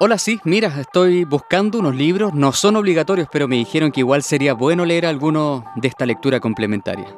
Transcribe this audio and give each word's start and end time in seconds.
Hola, 0.00 0.16
sí, 0.16 0.38
mira, 0.44 0.68
estoy 0.80 1.24
buscando 1.24 1.80
unos 1.80 1.96
libros, 1.96 2.32
no 2.32 2.52
son 2.52 2.76
obligatorios, 2.76 3.26
pero 3.32 3.48
me 3.48 3.56
dijeron 3.56 3.90
que 3.90 3.98
igual 3.98 4.22
sería 4.22 4.54
bueno 4.54 4.84
leer 4.84 5.04
alguno 5.04 5.64
de 5.74 5.88
esta 5.88 6.06
lectura 6.06 6.38
complementaria. 6.38 7.16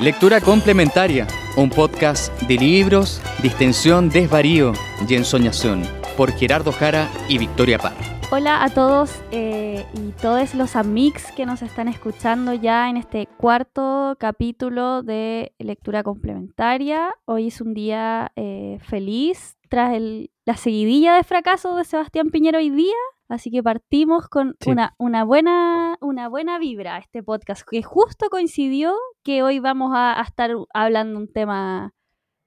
Lectura 0.00 0.40
complementaria, 0.40 1.28
un 1.56 1.70
podcast 1.70 2.32
de 2.42 2.56
libros, 2.56 3.22
distensión, 3.40 4.08
desvarío 4.08 4.72
y 5.08 5.14
ensoñación, 5.14 5.84
por 6.16 6.32
Gerardo 6.32 6.72
Jara 6.72 7.08
y 7.28 7.38
Victoria 7.38 7.78
Parra. 7.78 8.18
Hola 8.32 8.64
a 8.64 8.70
todos 8.70 9.22
eh, 9.30 9.86
y 9.94 10.10
todos 10.20 10.56
los 10.56 10.74
amigos 10.74 11.22
que 11.36 11.46
nos 11.46 11.62
están 11.62 11.86
escuchando 11.86 12.52
ya 12.52 12.90
en 12.90 12.96
este 12.96 13.28
cuarto 13.36 14.16
capítulo 14.18 15.04
de 15.04 15.52
lectura 15.60 16.02
complementaria. 16.02 17.14
Hoy 17.26 17.46
es 17.46 17.60
un 17.60 17.74
día 17.74 18.32
eh, 18.34 18.80
feliz 18.82 19.56
tras 19.68 19.94
el, 19.94 20.30
la 20.50 20.56
seguidilla 20.56 21.14
de 21.14 21.22
fracasos 21.22 21.76
de 21.76 21.84
Sebastián 21.84 22.30
Piñero 22.30 22.58
hoy 22.58 22.70
día. 22.70 22.96
Así 23.28 23.52
que 23.52 23.62
partimos 23.62 24.26
con 24.28 24.56
Sí. 24.58 24.70
una, 24.70 24.94
una, 24.98 25.22
buena, 25.22 25.96
una 26.00 26.28
buena 26.28 26.58
vibra 26.58 26.96
a 26.96 26.98
este 26.98 27.22
podcast, 27.22 27.62
que 27.70 27.84
justo 27.84 28.26
coincidió 28.30 28.96
que 29.22 29.44
hoy 29.44 29.60
vamos 29.60 29.92
a, 29.94 30.18
a 30.18 30.24
estar 30.24 30.50
hablando 30.74 31.20
un 31.20 31.32
tema 31.32 31.92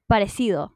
parecido. 0.05 0.75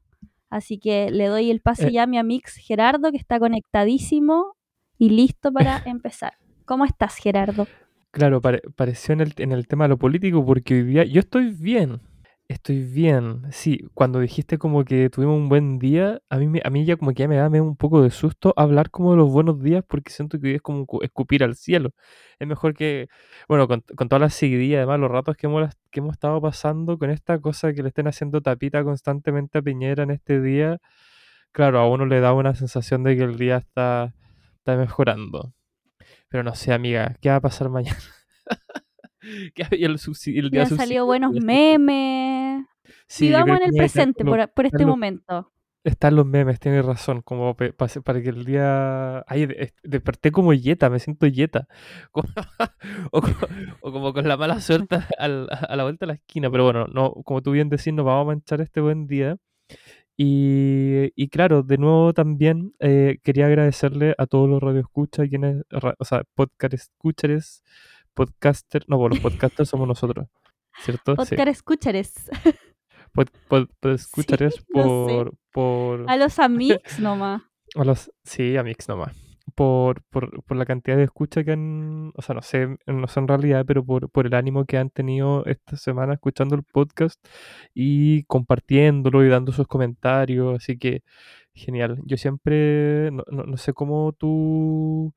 Así 0.50 0.80
que 0.80 1.12
le 1.12 1.26
doy 1.28 1.52
el 1.52 1.60
pase 1.60 1.88
Eh. 1.88 1.92
ya 1.92 2.04
a 2.04 2.08
mi 2.08 2.18
amix 2.18 2.56
Gerardo, 2.56 3.12
que 3.12 3.18
está 3.18 3.40
conectadísimo 3.40 4.56
y 4.98 5.10
listo 5.10 5.52
para 5.52 5.82
empezar. 5.86 6.38
¿Cómo 6.64 6.86
estás, 6.86 7.18
Gerardo? 7.18 7.68
Claro, 8.12 8.40
pare- 8.40 8.62
pareció 8.78 9.12
en 9.12 9.20
el, 9.20 9.34
en 9.36 9.52
el 9.52 9.68
tema 9.68 9.84
de 9.84 9.90
lo 9.90 9.98
político 9.98 10.46
porque 10.46 10.76
hoy 10.76 10.84
día 10.84 11.04
yo 11.04 11.20
estoy 11.20 11.52
bien, 11.52 12.00
estoy 12.48 12.84
bien. 12.84 13.44
Sí, 13.52 13.80
cuando 13.94 14.20
dijiste 14.20 14.58
como 14.58 14.86
que 14.86 15.10
tuvimos 15.10 15.36
un 15.38 15.50
buen 15.50 15.80
día, 15.80 16.22
a 16.30 16.38
mí, 16.38 16.48
me- 16.48 16.62
a 16.64 16.70
mí 16.70 16.86
ya 16.86 16.96
como 16.98 17.14
que 17.14 17.28
me 17.28 17.36
da 17.38 17.48
un 17.50 17.76
poco 17.76 18.02
de 18.02 18.10
susto 18.12 18.54
hablar 18.58 18.90
como 18.90 19.12
de 19.12 19.18
los 19.18 19.30
buenos 19.32 19.62
días 19.62 19.84
porque 19.88 20.12
siento 20.12 20.40
que 20.40 20.56
es 20.56 20.62
como 20.62 20.86
cu- 20.86 21.04
escupir 21.04 21.44
al 21.44 21.56
cielo. 21.56 21.92
Es 22.40 22.48
mejor 22.48 22.74
que, 22.74 23.08
bueno, 23.50 23.68
con, 23.68 23.82
con 23.96 24.08
toda 24.10 24.20
la 24.20 24.30
seguidilla, 24.30 24.78
además 24.78 25.00
los 25.00 25.12
ratos 25.12 25.36
que 25.38 25.48
hemos, 25.48 25.70
que 25.92 26.00
hemos 26.00 26.14
estado 26.14 26.42
pasando 26.42 26.98
con 26.98 27.10
esta 27.10 27.40
cosa 27.40 27.74
que 27.74 27.82
le 27.84 27.90
estén 27.90 28.08
haciendo 28.08 28.42
tapita 28.42 28.84
constantemente 28.84 29.58
a 29.60 29.62
Piñera 29.62 30.04
en 30.04 30.12
este 30.12 30.42
día, 30.42 30.80
claro, 31.54 31.80
a 31.80 31.90
uno 31.90 32.06
le 32.08 32.20
da 32.22 32.34
una 32.34 32.56
sensación 32.56 33.04
de 33.04 33.18
que 33.18 33.24
el 33.24 33.38
día 33.38 33.58
está, 33.58 34.14
está 34.58 34.78
mejorando. 34.78 35.54
Pero 36.30 36.44
no 36.44 36.56
sé, 36.56 36.74
amiga, 36.74 37.16
¿qué 37.22 37.30
va 37.30 37.38
a 37.38 37.42
pasar 37.42 37.70
mañana? 37.70 38.00
¿Qué 39.56 39.64
hay 39.70 39.84
el, 39.84 39.98
el 40.26 40.50
día 40.52 40.64
han 40.64 40.70
salido 40.78 41.06
buenos 41.06 41.34
memes. 41.34 42.66
Sí, 43.08 43.28
Vivamos 43.28 43.58
en 43.60 43.64
el 43.68 43.74
presente 43.76 44.24
con 44.24 44.34
por, 44.34 44.50
por 44.54 44.66
este 44.66 44.80
los- 44.80 44.88
momento. 44.88 45.52
Están 45.84 46.18
los 46.18 46.26
memes, 46.26 46.60
tienes 46.60 46.84
razón, 46.86 47.22
como 47.22 47.56
pe- 47.56 47.72
pa- 47.72 47.88
para 48.04 48.22
que 48.22 48.28
el 48.30 48.44
día... 48.44 49.24
Ay, 49.26 49.46
de- 49.46 49.56
es- 49.58 49.74
desperté 49.84 50.32
como 50.32 50.52
yeta, 50.54 50.90
me 50.90 51.00
siento 51.00 51.28
yeta. 51.28 51.68
Como- 52.12 52.28
o, 53.12 53.22
co- 53.22 53.48
o 53.82 53.92
como 53.94 54.12
con 54.14 54.28
la 54.28 54.36
mala 54.36 54.60
suerte 54.60 54.98
al- 55.18 55.48
a 55.50 55.76
la 55.78 55.84
vuelta 55.84 56.06
de 56.06 56.08
la 56.08 56.14
esquina. 56.16 56.52
Pero 56.52 56.66
bueno, 56.66 56.88
no, 56.88 57.14
como 57.24 57.42
tú 57.42 57.52
bien 57.52 57.70
decís, 57.70 57.94
nos 57.94 58.06
vamos 58.06 58.24
a 58.24 58.28
manchar 58.28 58.60
este 58.60 58.82
buen 58.82 59.08
día. 59.08 59.38
Y, 60.18 61.12
y 61.16 61.30
claro, 61.30 61.64
de 61.64 61.78
nuevo 61.78 62.12
también 62.14 62.74
eh, 62.80 63.20
quería 63.24 63.46
agradecerle 63.46 64.16
a 64.18 64.26
todos 64.26 64.50
los 64.50 64.62
radioescuchas, 64.62 65.30
quienes, 65.30 65.64
ra- 65.70 65.96
o 66.00 66.06
sea, 66.06 66.24
podcast 66.36 66.74
escuchas, 66.74 67.64
podcaster, 68.18 68.84
no, 68.88 68.98
pues 68.98 69.12
los 69.12 69.20
podcasters 69.20 69.70
somos 69.70 69.88
nosotros, 69.88 70.28
¿cierto? 70.80 71.12
Sí. 71.26 71.36
Podcast 71.36 71.48
escuchares. 71.50 72.14
Pod, 73.14 73.28
pod- 73.48 73.70
Sí, 73.98 74.26
no 74.74 75.08
sé. 75.08 75.14
por, 75.16 75.34
por, 75.54 76.10
A 76.10 76.18
los 76.18 76.40
amigos 76.40 77.00
nomás. 77.00 77.42
a 77.76 77.84
los, 77.84 78.12
sí, 78.24 78.58
a 78.58 78.64
Mix 78.64 78.88
nomás. 78.90 79.16
Por, 79.56 80.04
por, 80.12 80.44
por 80.44 80.58
la 80.58 80.66
cantidad 80.66 80.98
de 80.98 81.04
escucha 81.04 81.44
que 81.44 81.54
han, 81.54 82.12
o 82.16 82.22
sea, 82.22 82.36
no 82.36 82.42
sé, 82.42 82.78
no 82.86 83.08
sé 83.08 83.20
en 83.22 83.28
realidad, 83.28 83.64
pero 83.66 83.84
por, 83.84 84.10
por 84.12 84.28
el 84.28 84.34
ánimo 84.36 84.66
que 84.66 84.78
han 84.78 84.90
tenido 84.92 85.46
esta 85.46 85.78
semana 85.78 86.14
escuchando 86.14 86.54
el 86.56 86.64
podcast 86.64 87.18
y 87.74 88.24
compartiéndolo 88.26 89.24
y 89.26 89.30
dando 89.30 89.52
sus 89.54 89.66
comentarios. 89.66 90.58
Así 90.58 90.78
que, 90.78 91.02
genial. 91.56 91.98
Yo 92.06 92.18
siempre, 92.18 93.10
no, 93.12 93.24
no, 93.32 93.44
no 93.44 93.58
sé 93.58 93.74
cómo 93.74 94.12
tú, 94.14 95.16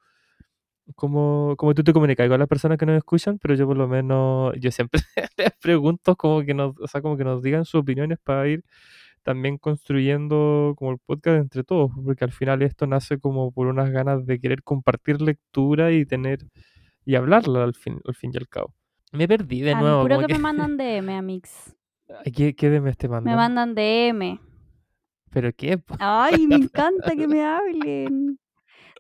cómo, 0.95 1.55
cómo 1.57 1.75
tú 1.75 1.83
te 1.85 1.93
comunicas 1.93 2.29
con 2.29 2.39
las 2.39 2.49
personas 2.49 2.79
que 2.79 2.87
nos 2.87 2.97
escuchan, 2.97 3.39
pero 3.39 3.55
yo 3.55 3.67
por 3.67 3.77
lo 3.77 3.89
menos, 3.89 4.53
yo 4.59 4.71
siempre 4.71 5.01
les 5.37 5.53
pregunto 5.61 6.17
como 6.17 6.43
que 6.43 6.55
nos, 6.55 6.75
o 6.81 6.87
sea, 6.87 7.01
como 7.03 7.17
que 7.17 7.25
nos 7.25 7.43
digan 7.43 7.65
sus 7.65 7.81
opiniones 7.81 8.19
para 8.23 8.47
ir 8.49 8.65
también 9.23 9.59
construyendo 9.59 10.75
como 10.77 10.93
el 10.93 10.99
podcast 10.99 11.39
entre 11.41 11.63
todos, 11.65 11.91
porque 12.05 12.25
al 12.25 12.33
final 12.33 12.63
esto 12.63 12.87
nace 12.87 13.19
como 13.19 13.53
por 13.53 13.67
unas 13.67 13.91
ganas 13.91 14.25
de 14.27 14.41
querer 14.41 14.63
compartir 14.63 15.21
lectura 15.21 15.93
y 15.93 16.07
tener 16.07 16.47
y 17.05 17.15
hablarla 17.17 17.65
al 17.65 17.75
fin, 17.75 18.01
al 18.07 18.15
fin 18.15 18.31
y 18.35 18.39
al 18.39 18.49
cabo. 18.49 18.75
Me 19.13 19.27
perdí 19.27 19.61
de 19.61 19.73
a 19.73 19.81
nuevo. 19.81 20.09
como 20.09 20.21
que 20.21 20.27
que- 20.27 20.33
me 20.35 20.39
mandan 20.41 20.77
DM. 20.77 21.41
Ay, 22.25 22.33
¿Qué, 22.33 22.55
qué 22.55 22.71
de 22.71 22.81
me 22.81 22.91
esté 22.91 23.09
Me 23.09 23.21
mandan 23.21 23.75
DM. 23.75 24.39
¿Pero 25.31 25.53
qué? 25.53 25.81
Ay, 25.99 26.47
me 26.47 26.57
encanta 26.57 27.15
que 27.15 27.29
me 27.29 27.45
hablen. 27.45 28.39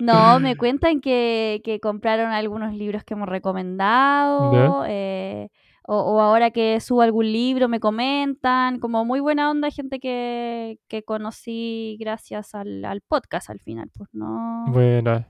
No, 0.00 0.40
me 0.40 0.56
cuentan 0.56 1.00
que, 1.00 1.60
que 1.64 1.80
compraron 1.80 2.30
algunos 2.32 2.74
libros 2.74 3.04
que 3.04 3.14
hemos 3.14 3.28
recomendado. 3.28 4.84
eh, 4.86 5.48
o, 5.86 5.96
o 5.96 6.20
ahora 6.20 6.50
que 6.50 6.78
subo 6.80 7.02
algún 7.02 7.32
libro 7.32 7.68
me 7.68 7.80
comentan. 7.80 8.78
Como 8.78 9.04
muy 9.04 9.20
buena 9.20 9.50
onda, 9.50 9.70
gente 9.70 9.98
que, 9.98 10.78
que 10.88 11.02
conocí 11.02 11.96
gracias 11.98 12.54
al, 12.54 12.84
al 12.84 13.00
podcast 13.00 13.50
al 13.50 13.60
final. 13.60 13.90
Pues 13.96 14.08
no. 14.12 14.66
Bueno, 14.68 15.24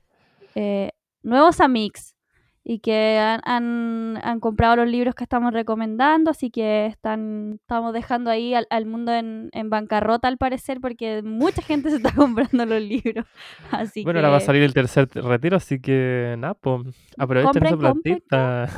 eh, 0.55 0.91
nuevos 1.23 1.61
amigos 1.61 2.15
y 2.63 2.81
que 2.81 3.19
han, 3.19 3.41
han, 3.45 4.19
han 4.23 4.41
comprado 4.41 4.77
los 4.77 4.89
libros 4.89 5.15
que 5.15 5.25
estamos 5.25 5.53
recomendando, 5.53 6.31
así 6.31 6.51
que 6.51 6.87
están, 6.87 7.55
estamos 7.61 7.93
dejando 7.95 8.31
ahí 8.31 8.55
al, 8.55 8.67
al 8.71 8.87
mundo 8.87 9.13
en, 9.13 9.49
en 9.53 9.71
bancarrota 9.71 10.29
al 10.29 10.37
parecer, 10.37 10.81
porque 10.81 11.23
mucha 11.23 11.63
gente 11.63 11.91
se 11.91 11.97
está 11.97 12.13
comprando 12.17 12.67
los 12.67 12.83
libros. 12.83 13.27
Así 13.71 14.03
bueno 14.05 14.19
que 14.19 14.27
ahora 14.27 14.31
va 14.31 14.37
a 14.39 14.41
salir 14.41 14.63
el 14.63 14.75
tercer 14.75 15.09
retiro, 15.15 15.57
así 15.57 15.81
que 15.81 16.35
nada, 16.39 16.55
pues 16.55 16.83
aprovechen 17.17 17.65
esa 17.65 17.77
compren, 17.77 18.21
platita. 18.23 18.69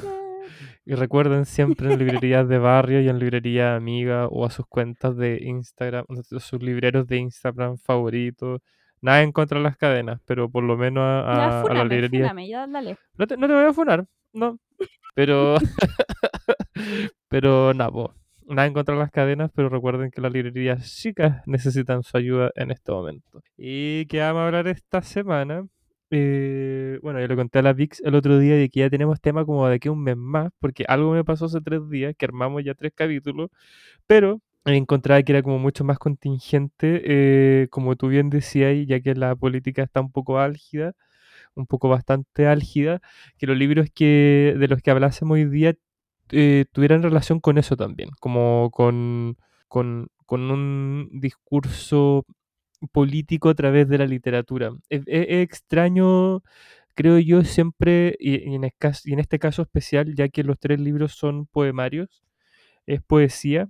Y 0.84 0.94
recuerden 0.94 1.44
siempre 1.44 1.92
en 1.92 1.98
librerías 1.98 2.48
de 2.48 2.58
barrio 2.58 3.00
y 3.00 3.08
en 3.08 3.20
librería 3.20 3.76
amiga 3.76 4.26
o 4.26 4.44
a 4.44 4.50
sus 4.50 4.66
cuentas 4.66 5.16
de 5.16 5.38
Instagram, 5.40 6.04
a 6.08 6.40
sus 6.40 6.60
libreros 6.60 7.06
de 7.06 7.18
Instagram 7.18 7.78
favoritos. 7.78 8.60
Nada 9.02 9.22
en 9.22 9.32
contra 9.32 9.58
de 9.58 9.64
las 9.64 9.76
cadenas, 9.76 10.20
pero 10.24 10.48
por 10.48 10.62
lo 10.62 10.76
menos 10.76 11.02
a, 11.04 11.64
la 11.68 11.84
librería. 11.84 12.20
fúname, 12.20 12.48
ya 12.48 12.66
dale. 12.68 12.96
No 13.18 13.26
te, 13.26 13.36
no 13.36 13.48
te 13.48 13.52
voy 13.52 13.64
a 13.64 13.72
funar, 13.72 14.06
no. 14.32 14.58
Pero. 15.14 15.56
pero 17.28 17.74
nada, 17.74 17.90
po. 17.90 18.14
Nada 18.46 18.66
en 18.66 18.74
contra 18.74 18.94
de 18.94 19.00
las 19.00 19.10
cadenas, 19.10 19.50
pero 19.54 19.68
recuerden 19.68 20.10
que 20.10 20.20
las 20.20 20.32
librerías 20.32 20.94
chicas 20.96 21.42
necesitan 21.46 22.02
su 22.02 22.16
ayuda 22.16 22.50
en 22.54 22.70
este 22.70 22.92
momento. 22.92 23.42
¿Y 23.56 24.06
qué 24.06 24.20
vamos 24.20 24.40
a 24.40 24.46
hablar 24.46 24.68
esta 24.68 25.02
semana? 25.02 25.66
Eh, 26.10 26.98
bueno, 27.02 27.20
yo 27.20 27.26
le 27.26 27.36
conté 27.36 27.60
a 27.60 27.62
la 27.62 27.72
VIX 27.72 28.02
el 28.04 28.14
otro 28.14 28.38
día 28.38 28.54
de 28.54 28.68
que 28.68 28.80
ya 28.80 28.90
tenemos 28.90 29.20
tema 29.20 29.44
como 29.44 29.66
de 29.66 29.76
aquí 29.76 29.88
a 29.88 29.92
un 29.92 30.02
mes 30.02 30.16
más, 30.16 30.50
porque 30.60 30.84
algo 30.86 31.12
me 31.12 31.24
pasó 31.24 31.46
hace 31.46 31.60
tres 31.60 31.88
días, 31.88 32.14
que 32.16 32.24
armamos 32.26 32.62
ya 32.62 32.74
tres 32.74 32.92
capítulos, 32.94 33.50
pero 34.06 34.40
encontraba 34.64 35.22
que 35.22 35.32
era 35.32 35.42
como 35.42 35.58
mucho 35.58 35.84
más 35.84 35.98
contingente, 35.98 37.02
eh, 37.04 37.68
como 37.70 37.96
tú 37.96 38.08
bien 38.08 38.30
decías, 38.30 38.74
ya 38.86 39.00
que 39.00 39.14
la 39.14 39.34
política 39.36 39.82
está 39.82 40.00
un 40.00 40.12
poco 40.12 40.38
álgida, 40.38 40.94
un 41.54 41.66
poco 41.66 41.88
bastante 41.88 42.46
álgida, 42.48 43.00
que 43.38 43.46
los 43.46 43.56
libros 43.56 43.88
que, 43.94 44.54
de 44.58 44.68
los 44.68 44.82
que 44.82 44.90
hablásemos 44.90 45.36
hoy 45.36 45.46
día 45.46 45.74
eh, 46.32 46.66
tuvieran 46.72 47.02
relación 47.02 47.40
con 47.40 47.58
eso 47.58 47.76
también, 47.76 48.10
como 48.20 48.70
con, 48.72 49.36
con, 49.68 50.08
con 50.26 50.50
un 50.50 51.10
discurso 51.12 52.24
político 52.92 53.48
a 53.50 53.54
través 53.54 53.88
de 53.88 53.98
la 53.98 54.06
literatura. 54.06 54.72
Es, 54.88 55.02
extraño, 55.06 56.42
creo 56.94 57.18
yo, 57.18 57.44
siempre, 57.44 58.16
y, 58.20 58.54
en 58.54 58.64
y 58.64 59.12
en 59.12 59.18
este 59.20 59.38
caso 59.38 59.62
especial, 59.62 60.14
ya 60.16 60.28
que 60.28 60.44
los 60.44 60.58
tres 60.58 60.80
libros 60.80 61.14
son 61.14 61.46
poemarios, 61.46 62.22
es 62.86 63.02
poesía. 63.02 63.68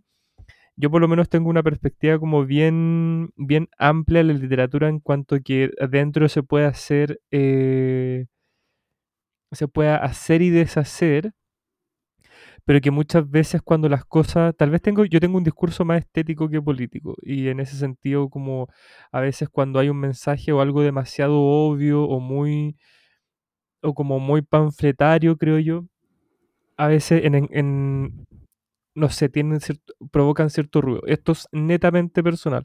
Yo 0.77 0.91
por 0.91 1.01
lo 1.03 1.09
menos 1.09 1.29
tengo 1.29 1.51
una 1.51 1.63
perspectiva 1.63 2.19
como 2.19 2.45
bien, 2.47 3.31
bien 3.37 3.69
amplia 3.79 4.19
de 4.25 4.33
la 4.33 4.39
literatura 4.41 4.89
en 4.89 5.01
cuanto 5.01 5.39
que 5.45 5.71
adentro 5.81 6.29
se 6.29 6.43
puede 6.43 6.67
hacer, 6.67 7.21
eh, 7.31 8.27
se 9.53 9.69
puede 9.69 9.91
hacer 9.91 10.43
y 10.43 10.51
deshacer, 10.51 11.33
pero 12.65 12.81
que 12.81 12.91
muchas 12.91 13.29
veces 13.31 13.63
cuando 13.63 13.89
las 13.89 14.05
cosas, 14.05 14.55
tal 14.57 14.71
vez 14.71 14.83
tengo, 14.83 15.05
yo 15.05 15.21
tengo 15.21 15.39
un 15.39 15.45
discurso 15.45 15.85
más 15.85 16.01
estético 16.01 16.49
que 16.49 16.63
político, 16.63 17.17
y 17.23 17.49
en 17.49 17.61
ese 17.61 17.77
sentido 17.77 18.29
como 18.31 18.69
a 19.13 19.21
veces 19.21 19.49
cuando 19.49 19.79
hay 19.79 19.89
un 19.89 19.99
mensaje 20.01 20.53
o 20.53 20.61
algo 20.61 20.83
demasiado 20.83 21.39
obvio 21.41 22.05
o 22.05 22.21
muy, 22.21 22.77
o 23.83 23.95
como 23.95 24.19
muy 24.19 24.43
panfletario, 24.43 25.37
creo 25.37 25.59
yo, 25.59 25.85
a 26.77 26.89
veces 26.89 27.25
en- 27.25 27.49
en- 27.53 28.27
no 28.95 29.09
sé, 29.09 29.29
tienen 29.29 29.59
provocan 30.11 30.51
cierto 30.51 30.81
ruido. 30.81 31.03
Esto 31.07 31.33
es 31.33 31.49
netamente 31.53 32.23
personal. 32.23 32.65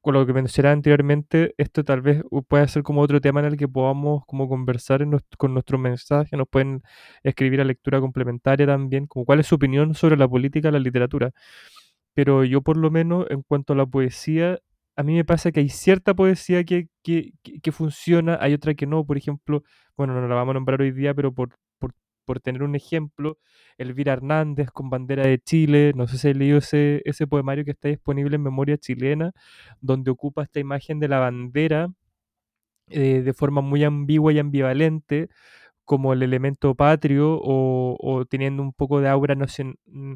Con 0.00 0.14
lo 0.14 0.26
que 0.26 0.32
mencioné 0.32 0.70
anteriormente, 0.70 1.54
esto 1.58 1.84
tal 1.84 2.02
vez 2.02 2.22
puede 2.48 2.68
ser 2.68 2.82
como 2.82 3.00
otro 3.02 3.20
tema 3.20 3.40
en 3.40 3.46
el 3.46 3.56
que 3.56 3.68
podamos 3.68 4.24
como 4.26 4.48
conversar 4.48 5.06
con 5.38 5.54
nuestros 5.54 5.80
mensajes, 5.80 6.32
nos 6.38 6.48
pueden 6.48 6.82
escribir 7.22 7.60
a 7.60 7.64
lectura 7.64 8.00
complementaria 8.00 8.66
también, 8.66 9.06
como 9.06 9.24
cuál 9.24 9.40
es 9.40 9.46
su 9.46 9.56
opinión 9.56 9.94
sobre 9.94 10.16
la 10.16 10.28
política, 10.28 10.70
la 10.70 10.80
literatura. 10.80 11.32
Pero 12.14 12.44
yo 12.44 12.62
por 12.62 12.76
lo 12.76 12.90
menos 12.90 13.26
en 13.30 13.42
cuanto 13.42 13.72
a 13.74 13.76
la 13.76 13.86
poesía, 13.86 14.58
a 14.96 15.02
mí 15.02 15.14
me 15.14 15.24
pasa 15.24 15.52
que 15.52 15.60
hay 15.60 15.68
cierta 15.70 16.14
poesía 16.14 16.64
que, 16.64 16.88
que, 17.02 17.32
que 17.62 17.72
funciona, 17.72 18.38
hay 18.40 18.54
otra 18.54 18.74
que 18.74 18.86
no, 18.86 19.04
por 19.06 19.16
ejemplo, 19.16 19.62
bueno, 19.96 20.20
no 20.20 20.28
la 20.28 20.34
vamos 20.34 20.52
a 20.52 20.54
nombrar 20.54 20.80
hoy 20.82 20.92
día, 20.92 21.14
pero 21.14 21.32
por, 21.32 21.50
por 22.24 22.40
tener 22.40 22.62
un 22.62 22.74
ejemplo, 22.76 23.38
Elvira 23.78 24.12
Hernández 24.14 24.70
con 24.70 24.90
Bandera 24.90 25.26
de 25.26 25.38
Chile, 25.38 25.92
no 25.96 26.06
sé 26.08 26.18
si 26.18 26.28
he 26.28 26.34
leído 26.34 26.58
ese, 26.58 27.02
ese 27.04 27.26
poemario 27.26 27.64
que 27.64 27.72
está 27.72 27.88
disponible 27.88 28.36
en 28.36 28.42
Memoria 28.42 28.78
Chilena, 28.78 29.32
donde 29.80 30.10
ocupa 30.10 30.42
esta 30.42 30.60
imagen 30.60 31.00
de 31.00 31.08
la 31.08 31.18
bandera 31.18 31.88
eh, 32.88 33.22
de 33.22 33.32
forma 33.32 33.60
muy 33.62 33.84
ambigua 33.84 34.32
y 34.32 34.38
ambivalente, 34.38 35.28
como 35.84 36.12
el 36.12 36.22
elemento 36.22 36.74
patrio 36.74 37.40
o, 37.42 38.24
teniendo 38.30 38.62
un 38.62 38.72
poco 38.72 39.00
de 39.00 39.08
aura 39.08 39.34
mm, 39.34 40.14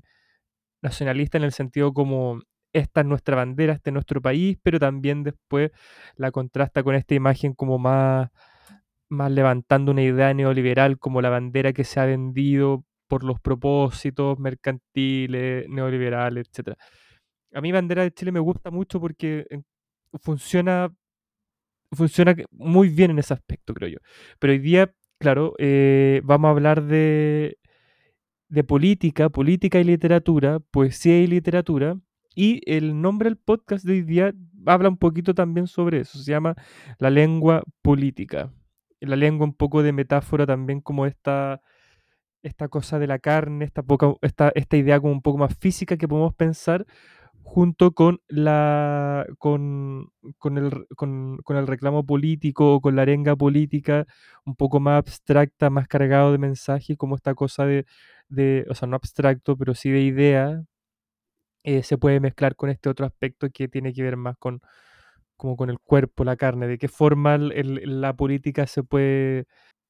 nacionalista 0.82 1.38
en 1.38 1.44
el 1.44 1.53
sentido 1.53 1.93
como 1.93 2.41
esta 2.73 3.00
es 3.00 3.06
nuestra 3.06 3.37
bandera, 3.37 3.75
este 3.75 3.91
es 3.91 3.94
nuestro 3.94 4.20
país, 4.23 4.58
pero 4.62 4.79
también 4.79 5.23
después 5.23 5.70
la 6.17 6.31
contrasta 6.31 6.82
con 6.82 6.94
esta 6.94 7.14
imagen 7.14 7.55
como 7.55 7.79
más 7.79 8.31
más 9.08 9.31
levantando 9.31 9.93
una 9.93 10.03
idea 10.03 10.35
neoliberal 10.35 10.99
como 10.99 11.20
la 11.23 11.31
bandera 11.31 11.73
que 11.73 11.85
se 11.85 12.00
ha 12.00 12.06
vendido 12.06 12.85
por 13.08 13.25
los 13.25 13.41
propósitos 13.41 14.38
mercantiles, 14.38 15.69
neoliberales, 15.69 16.49
etc. 16.49 16.76
A 17.55 17.61
mí 17.61 17.73
Bandera 17.73 18.03
de 18.03 18.12
Chile 18.12 18.32
me 18.32 18.41
gusta 18.41 18.70
mucho 18.70 19.00
porque 19.00 19.47
funciona, 20.20 20.93
funciona 21.93 22.35
muy 22.50 22.88
bien 22.88 23.12
en 23.12 23.19
ese 23.19 23.35
aspecto, 23.35 23.75
creo 23.75 23.91
yo. 23.91 23.99
Pero 24.38 24.53
hoy 24.53 24.58
día, 24.58 24.93
claro, 25.19 25.55
eh, 25.58 26.20
vamos 26.25 26.49
a 26.49 26.53
hablar 26.53 26.82
de, 26.82 27.58
de 28.49 28.64
política, 28.64 29.29
política 29.31 29.81
y 29.81 29.85
literatura, 29.85 30.61
poesía 30.61 31.20
y 31.20 31.26
literatura. 31.26 31.99
Y 32.35 32.61
el 32.70 33.00
nombre 33.00 33.31
del 33.31 33.38
podcast 33.38 33.85
de 33.87 33.94
hoy 33.94 34.03
día 34.03 34.35
habla 34.67 34.91
un 34.91 34.99
poquito 34.99 35.35
también 35.35 35.67
sobre 35.69 36.00
eso. 36.00 36.19
Se 36.19 36.31
llama 36.31 36.55
La 36.99 37.08
lengua 37.11 37.62
política 37.82 38.53
la 39.00 39.16
lengua 39.16 39.46
un 39.46 39.54
poco 39.54 39.82
de 39.82 39.93
metáfora 39.93 40.46
también 40.46 40.81
como 40.81 41.06
esta, 41.06 41.60
esta 42.43 42.69
cosa 42.69 42.98
de 42.98 43.06
la 43.06 43.19
carne, 43.19 43.64
esta, 43.64 43.82
poca, 43.82 44.14
esta, 44.22 44.50
esta 44.54 44.76
idea 44.76 45.00
como 45.00 45.12
un 45.12 45.22
poco 45.22 45.38
más 45.38 45.56
física 45.58 45.96
que 45.96 46.08
podemos 46.08 46.34
pensar 46.34 46.87
junto 47.43 47.93
con, 47.93 48.20
la, 48.28 49.26
con, 49.38 50.10
con, 50.38 50.58
el, 50.58 50.87
con, 50.96 51.56
el 51.56 51.66
reclamo 51.66 52.04
político 52.04 52.75
o 52.75 52.81
con 52.81 52.96
la 52.96 53.02
arenga 53.02 53.37
política 53.37 54.06
un 54.44 54.56
poco 54.56 54.81
más 54.81 54.98
abstracta, 54.98 55.70
más 55.70 55.88
cargado 55.88 56.32
de 56.32 56.38
mensaje, 56.38 56.96
como 56.96 57.16
esta 57.16 57.34
cosa 57.34 57.64
de, 57.66 57.87
de 58.28 58.66
o 58.69 58.75
sea, 58.75 58.88
no 58.88 58.96
abstracto, 58.96 59.56
pero 59.56 59.75
sí 59.75 59.90
de 59.90 60.00
idea, 60.02 60.64
eh, 61.64 61.82
se 61.82 61.98
puede 61.98 62.20
mezclar 62.20 62.56
con 62.56 62.70
este 62.70 62.88
otro 62.88 63.06
aspecto 63.06 63.48
que 63.50 63.69
tiene 63.69 63.93
que 63.93 64.02
ver 64.02 64.16
más 64.16 64.37
con, 64.38 64.60
como 65.37 65.56
con 65.56 65.71
el 65.71 65.79
cuerpo, 65.81 66.25
la 66.25 66.37
carne, 66.37 66.67
de 66.67 66.79
qué 66.79 66.88
forma 66.88 67.38
la 67.38 68.17
política 68.17 68.67
se 68.67 68.83
puede, 68.83 69.47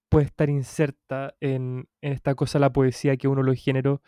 puede 0.08 0.26
estar 0.26 0.50
inserta 0.50 1.34
en, 1.40 1.88
esta 2.02 2.34
cosa, 2.34 2.58
la 2.58 2.72
poesía, 2.72 3.16
que 3.16 3.28
uno 3.28 3.42
los 3.42 3.58
géneros 3.62 4.00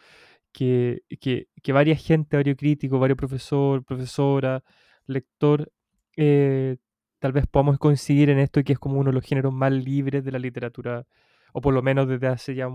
que, 0.52 1.02
que, 1.20 1.48
que 1.62 1.72
varias 1.72 2.04
gente, 2.04 2.36
varios 2.36 2.56
críticos, 2.56 3.00
varios 3.00 3.18
profesores, 3.18 3.84
profesora, 3.86 4.62
lector, 5.06 5.72
eh, 6.16 6.78
tal 7.20 7.32
vez 7.32 7.46
podamos 7.46 7.78
coincidir 7.78 8.30
en 8.30 8.38
esto, 8.38 8.62
que 8.64 8.74
es 8.74 8.78
como 8.78 8.98
uno 9.00 9.10
de 9.10 9.14
los 9.14 9.24
géneros 9.24 9.52
más 9.52 9.72
libres 9.72 10.24
de 10.24 10.32
la 10.32 10.38
literatura, 10.38 11.06
o 11.52 11.60
por 11.60 11.74
lo 11.74 11.82
menos 11.82 12.08
desde 12.08 12.28
hace 12.28 12.54
ya 12.54 12.68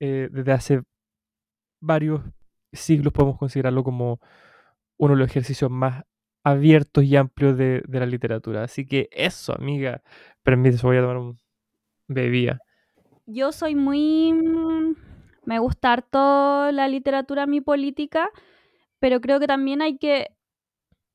eh, 0.00 0.28
desde 0.32 0.52
hace 0.52 0.82
varios 1.80 2.22
siglos 2.72 3.12
podemos 3.12 3.38
considerarlo 3.38 3.84
como 3.84 4.20
uno 4.98 5.14
de 5.14 5.20
los 5.20 5.30
ejercicios 5.30 5.70
más 5.70 6.04
abiertos 6.42 7.04
y 7.04 7.16
amplios 7.16 7.56
de, 7.56 7.82
la 7.88 8.06
literatura. 8.06 8.64
Así 8.64 8.86
que 8.86 9.08
eso, 9.12 9.54
amiga. 9.54 10.02
Permítese, 10.42 10.86
voy 10.86 10.96
a 10.96 11.02
tomar 11.02 11.18
un 11.18 11.38
bebida. 12.08 12.58
Yo 13.26 13.52
soy 13.52 13.74
muy... 13.74 14.32
Mm, 14.32 14.94
me 15.44 15.58
gusta 15.58 15.92
harto 15.92 16.70
la 16.72 16.88
literatura, 16.88 17.46
mi 17.46 17.60
política, 17.60 18.30
pero 18.98 19.20
creo 19.20 19.40
que 19.40 19.46
también 19.46 19.82
hay 19.82 19.98
que 19.98 20.28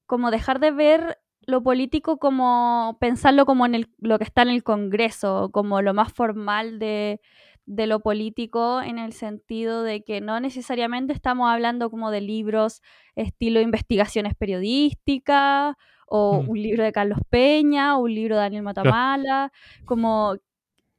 como 0.06 0.32
dejar 0.32 0.60
de 0.60 0.72
ver 0.72 1.20
lo 1.42 1.62
político 1.62 2.18
como 2.18 2.98
pensarlo 3.00 3.46
como 3.46 3.66
en 3.66 3.76
el, 3.76 3.90
lo 4.00 4.18
que 4.18 4.24
está 4.24 4.42
en 4.42 4.50
el 4.50 4.64
Congreso, 4.64 5.50
como 5.52 5.82
lo 5.82 5.94
más 5.94 6.12
formal 6.12 6.80
de, 6.80 7.22
de 7.66 7.88
lo 7.88 8.00
político 8.00 8.82
en 8.82 9.00
el 9.00 9.14
sentido 9.14 9.84
de 9.84 10.04
que 10.04 10.22
no 10.22 10.40
necesariamente 10.40 11.14
estamos 11.14 11.50
hablando 11.50 11.90
como 11.90 12.12
de 12.12 12.22
libros 12.22 12.82
estilo 13.16 13.60
investigaciones 13.60 14.36
periodísticas 14.36 15.76
o 16.08 16.44
mm. 16.44 16.50
un 16.50 16.62
libro 16.62 16.84
de 16.84 16.92
Carlos 16.92 17.20
Peña 17.30 17.98
o 17.98 18.04
un 18.04 18.14
libro 18.14 18.36
de 18.36 18.42
Daniel 18.42 18.64
Matamala, 18.64 19.52
como, 19.86 20.36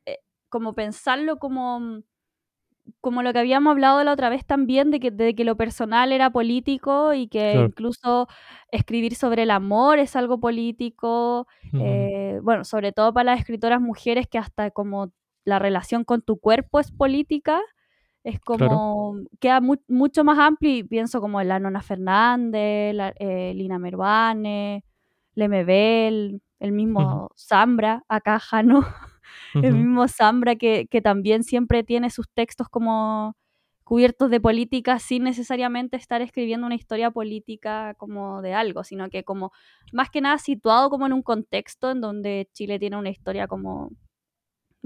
eh, 0.06 0.18
como 0.48 0.74
pensarlo 0.74 1.38
como, 1.38 2.02
como 3.00 3.22
lo 3.22 3.32
que 3.32 3.38
habíamos 3.38 3.70
hablado 3.70 4.02
la 4.02 4.12
otra 4.12 4.28
vez 4.28 4.44
también, 4.44 4.90
de 4.90 4.98
que, 4.98 5.12
de 5.12 5.36
que 5.36 5.44
lo 5.44 5.56
personal 5.56 6.10
era 6.10 6.30
político 6.30 7.14
y 7.14 7.28
que 7.28 7.54
incluso 7.54 8.26
escribir 8.72 9.14
sobre 9.14 9.44
el 9.44 9.52
amor 9.52 10.00
es 10.00 10.16
algo 10.16 10.40
político, 10.40 11.46
eh, 11.72 12.40
bueno, 12.42 12.64
sobre 12.64 12.90
todo 12.90 13.12
para 13.12 13.32
las 13.32 13.40
escritoras 13.40 13.80
mujeres 13.80 14.26
que 14.26 14.38
hasta 14.38 14.72
como 14.72 15.12
la 15.46 15.58
relación 15.58 16.04
con 16.04 16.20
tu 16.20 16.38
cuerpo 16.38 16.80
es 16.80 16.90
política, 16.90 17.62
es 18.24 18.40
como, 18.40 19.20
queda 19.38 19.60
mucho 19.60 20.24
más 20.24 20.38
amplio 20.38 20.74
y 20.74 20.82
pienso 20.82 21.20
como 21.20 21.40
la 21.42 21.60
Nona 21.60 21.80
Fernández, 21.80 22.92
la, 22.92 23.14
eh, 23.20 23.52
Lina 23.54 23.78
Mervane, 23.78 24.84
Lemebel, 25.36 26.42
el 26.58 26.72
mismo 26.72 27.30
Zambra, 27.38 28.04
acá 28.08 28.40
Jano, 28.40 28.84
el 29.54 29.74
mismo 29.74 30.08
Zambra 30.08 30.56
que, 30.56 30.88
que, 30.90 31.00
también 31.00 31.44
siempre 31.44 31.84
tiene 31.84 32.10
sus 32.10 32.28
textos 32.28 32.68
como 32.68 33.36
cubiertos 33.84 34.30
de 34.30 34.40
política 34.40 34.98
sin 34.98 35.22
necesariamente 35.22 35.96
estar 35.96 36.20
escribiendo 36.20 36.66
una 36.66 36.74
historia 36.74 37.12
política 37.12 37.94
como 37.94 38.42
de 38.42 38.52
algo, 38.52 38.82
sino 38.82 39.08
que 39.10 39.22
como 39.22 39.52
más 39.92 40.10
que 40.10 40.20
nada 40.20 40.38
situado 40.38 40.90
como 40.90 41.06
en 41.06 41.12
un 41.12 41.22
contexto 41.22 41.92
en 41.92 42.00
donde 42.00 42.48
Chile 42.52 42.80
tiene 42.80 42.96
una 42.96 43.10
historia 43.10 43.46
como 43.46 43.92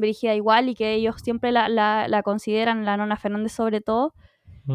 Brigida 0.01 0.35
igual 0.35 0.69
y 0.69 0.75
que 0.75 0.95
ellos 0.95 1.17
siempre 1.23 1.53
la, 1.53 1.69
la, 1.69 2.23
consideran, 2.23 2.85
la 2.85 2.97
nona 2.97 3.17
Fernández 3.17 3.53
sobre 3.53 3.81
todo. 3.81 4.15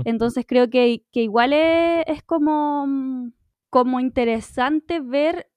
Entonces 0.03 0.46
creo 0.48 0.70
que, 0.70 1.03
que 1.12 1.22
igual 1.22 1.53
es, 1.53 2.22
como, 2.24 3.32
como 3.70 4.00
interesante 4.00 5.00
ver 5.00 5.50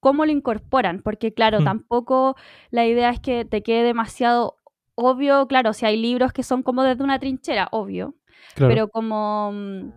cómo 0.00 0.24
lo 0.24 0.32
incorporan, 0.32 1.02
porque 1.02 1.32
claro, 1.32 1.62
tampoco 1.62 2.36
la 2.70 2.86
idea 2.86 3.10
es 3.10 3.20
que 3.20 3.44
te 3.44 3.62
quede 3.62 3.84
demasiado 3.84 4.56
obvio, 4.96 5.46
claro, 5.46 5.72
si 5.72 5.86
hay 5.86 5.96
libros 5.96 6.32
que 6.32 6.42
son 6.42 6.62
como 6.62 6.82
desde 6.82 7.04
una 7.04 7.18
trinchera, 7.18 7.68
obvio, 7.70 8.16
pero 8.56 8.88
como 8.88 9.52
mm, 9.52 9.92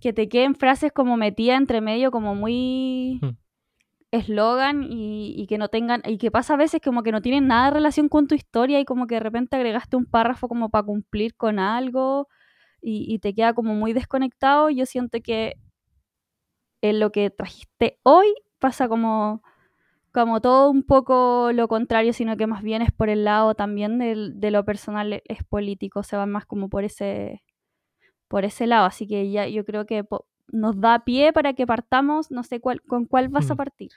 que 0.00 0.12
te 0.12 0.28
queden 0.28 0.54
frases 0.54 0.92
como 0.92 1.16
metidas 1.16 1.58
entre 1.58 1.80
medio, 1.80 2.10
como 2.10 2.34
muy 2.34 3.20
eslogan 4.12 4.84
y, 4.88 5.46
que 5.48 5.58
no 5.58 5.68
tengan, 5.68 6.02
y 6.04 6.18
que 6.18 6.30
pasa 6.30 6.54
a 6.54 6.56
veces 6.56 6.80
como 6.82 7.02
que 7.02 7.12
no 7.12 7.22
tienen 7.22 7.46
nada 7.46 7.66
de 7.66 7.74
relación 7.74 8.08
con 8.08 8.26
tu 8.26 8.34
historia 8.34 8.80
y 8.80 8.84
como 8.84 9.06
que 9.06 9.16
de 9.16 9.20
repente 9.20 9.56
agregaste 9.56 9.96
un 9.96 10.06
párrafo 10.06 10.48
como 10.48 10.68
para 10.70 10.84
cumplir 10.84 11.36
con 11.36 11.58
algo 11.58 12.28
y, 12.82 13.18
te 13.20 13.34
queda 13.34 13.54
como 13.54 13.74
muy 13.74 13.92
desconectado. 13.92 14.70
Yo 14.70 14.86
siento 14.86 15.18
que 15.22 15.56
en 16.82 17.00
lo 17.00 17.12
que 17.12 17.30
trajiste 17.30 17.98
hoy 18.02 18.26
pasa 18.58 18.88
como, 18.88 19.42
como 20.12 20.40
todo 20.40 20.70
un 20.70 20.82
poco 20.82 21.52
lo 21.52 21.68
contrario, 21.68 22.12
sino 22.12 22.36
que 22.36 22.46
más 22.46 22.62
bien 22.62 22.82
es 22.82 22.92
por 22.92 23.10
el 23.10 23.24
lado 23.24 23.54
también 23.54 23.98
de, 23.98 24.50
lo 24.50 24.64
personal 24.64 25.22
es 25.26 25.44
político, 25.44 26.02
se 26.02 26.16
va 26.16 26.26
más 26.26 26.46
como 26.46 26.68
por 26.68 26.84
ese 26.84 27.42
por 28.28 28.44
ese 28.44 28.68
lado, 28.68 28.86
así 28.86 29.08
que 29.08 29.28
ya 29.30 29.48
yo 29.48 29.64
creo 29.64 29.86
que 29.86 30.04
nos 30.52 30.80
da 30.80 31.04
pie 31.04 31.32
para 31.32 31.52
que 31.54 31.66
partamos, 31.66 32.30
no 32.30 32.42
sé 32.42 32.60
cuál, 32.60 32.82
con 32.82 33.06
cuál 33.06 33.28
vas 33.28 33.50
a 33.50 33.54
mm. 33.54 33.56
partir. 33.56 33.90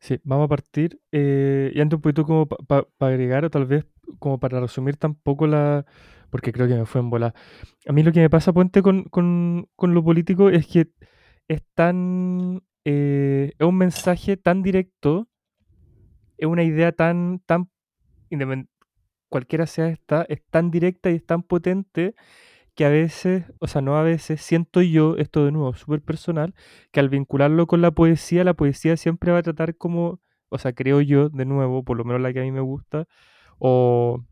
Sí, 0.00 0.20
vamos 0.24 0.46
a 0.46 0.48
partir. 0.48 1.00
Eh, 1.12 1.72
y 1.74 1.80
antes 1.80 1.96
un 1.96 2.02
poquito 2.02 2.24
como 2.24 2.46
para 2.46 2.86
agregar, 3.00 3.44
o 3.44 3.50
tal 3.50 3.66
vez 3.66 3.86
como 4.18 4.38
para 4.38 4.60
resumir 4.60 4.96
tampoco 4.96 5.46
la. 5.46 5.84
Porque 6.30 6.52
creo 6.52 6.68
que 6.68 6.74
me 6.74 6.86
fue 6.86 7.00
en 7.00 7.10
bola. 7.10 7.34
A 7.86 7.92
mí 7.92 8.02
lo 8.02 8.12
que 8.12 8.20
me 8.20 8.30
pasa, 8.30 8.52
Puente, 8.52 8.82
con, 8.82 9.04
con, 9.04 9.68
con 9.76 9.94
lo 9.94 10.04
político 10.04 10.50
es 10.50 10.66
que 10.66 10.90
es 11.48 11.62
tan. 11.74 12.62
Eh, 12.84 13.52
es 13.58 13.66
un 13.66 13.76
mensaje 13.76 14.36
tan 14.36 14.62
directo, 14.62 15.28
es 16.36 16.46
una 16.46 16.62
idea 16.62 16.92
tan. 16.92 17.40
tan 17.46 17.70
cualquiera 19.28 19.66
sea 19.66 19.88
esta, 19.88 20.22
es 20.28 20.42
tan 20.50 20.70
directa 20.70 21.10
y 21.10 21.16
es 21.16 21.26
tan 21.26 21.42
potente 21.42 22.14
que 22.78 22.84
a 22.84 22.90
veces, 22.90 23.44
o 23.58 23.66
sea, 23.66 23.82
no 23.82 23.96
a 23.96 24.04
veces, 24.04 24.40
siento 24.40 24.80
yo, 24.82 25.16
esto 25.16 25.44
de 25.44 25.50
nuevo, 25.50 25.74
súper 25.74 26.00
personal, 26.00 26.54
que 26.92 27.00
al 27.00 27.08
vincularlo 27.08 27.66
con 27.66 27.82
la 27.82 27.90
poesía, 27.90 28.44
la 28.44 28.54
poesía 28.54 28.96
siempre 28.96 29.32
va 29.32 29.38
a 29.38 29.42
tratar 29.42 29.76
como, 29.76 30.20
o 30.48 30.58
sea, 30.58 30.72
creo 30.72 31.00
yo, 31.00 31.28
de 31.28 31.44
nuevo, 31.44 31.82
por 31.82 31.96
lo 31.96 32.04
menos 32.04 32.22
la 32.22 32.32
que 32.32 32.38
a 32.38 32.44
mí 32.44 32.52
me 32.52 32.60
gusta, 32.60 33.08
o, 33.58 34.24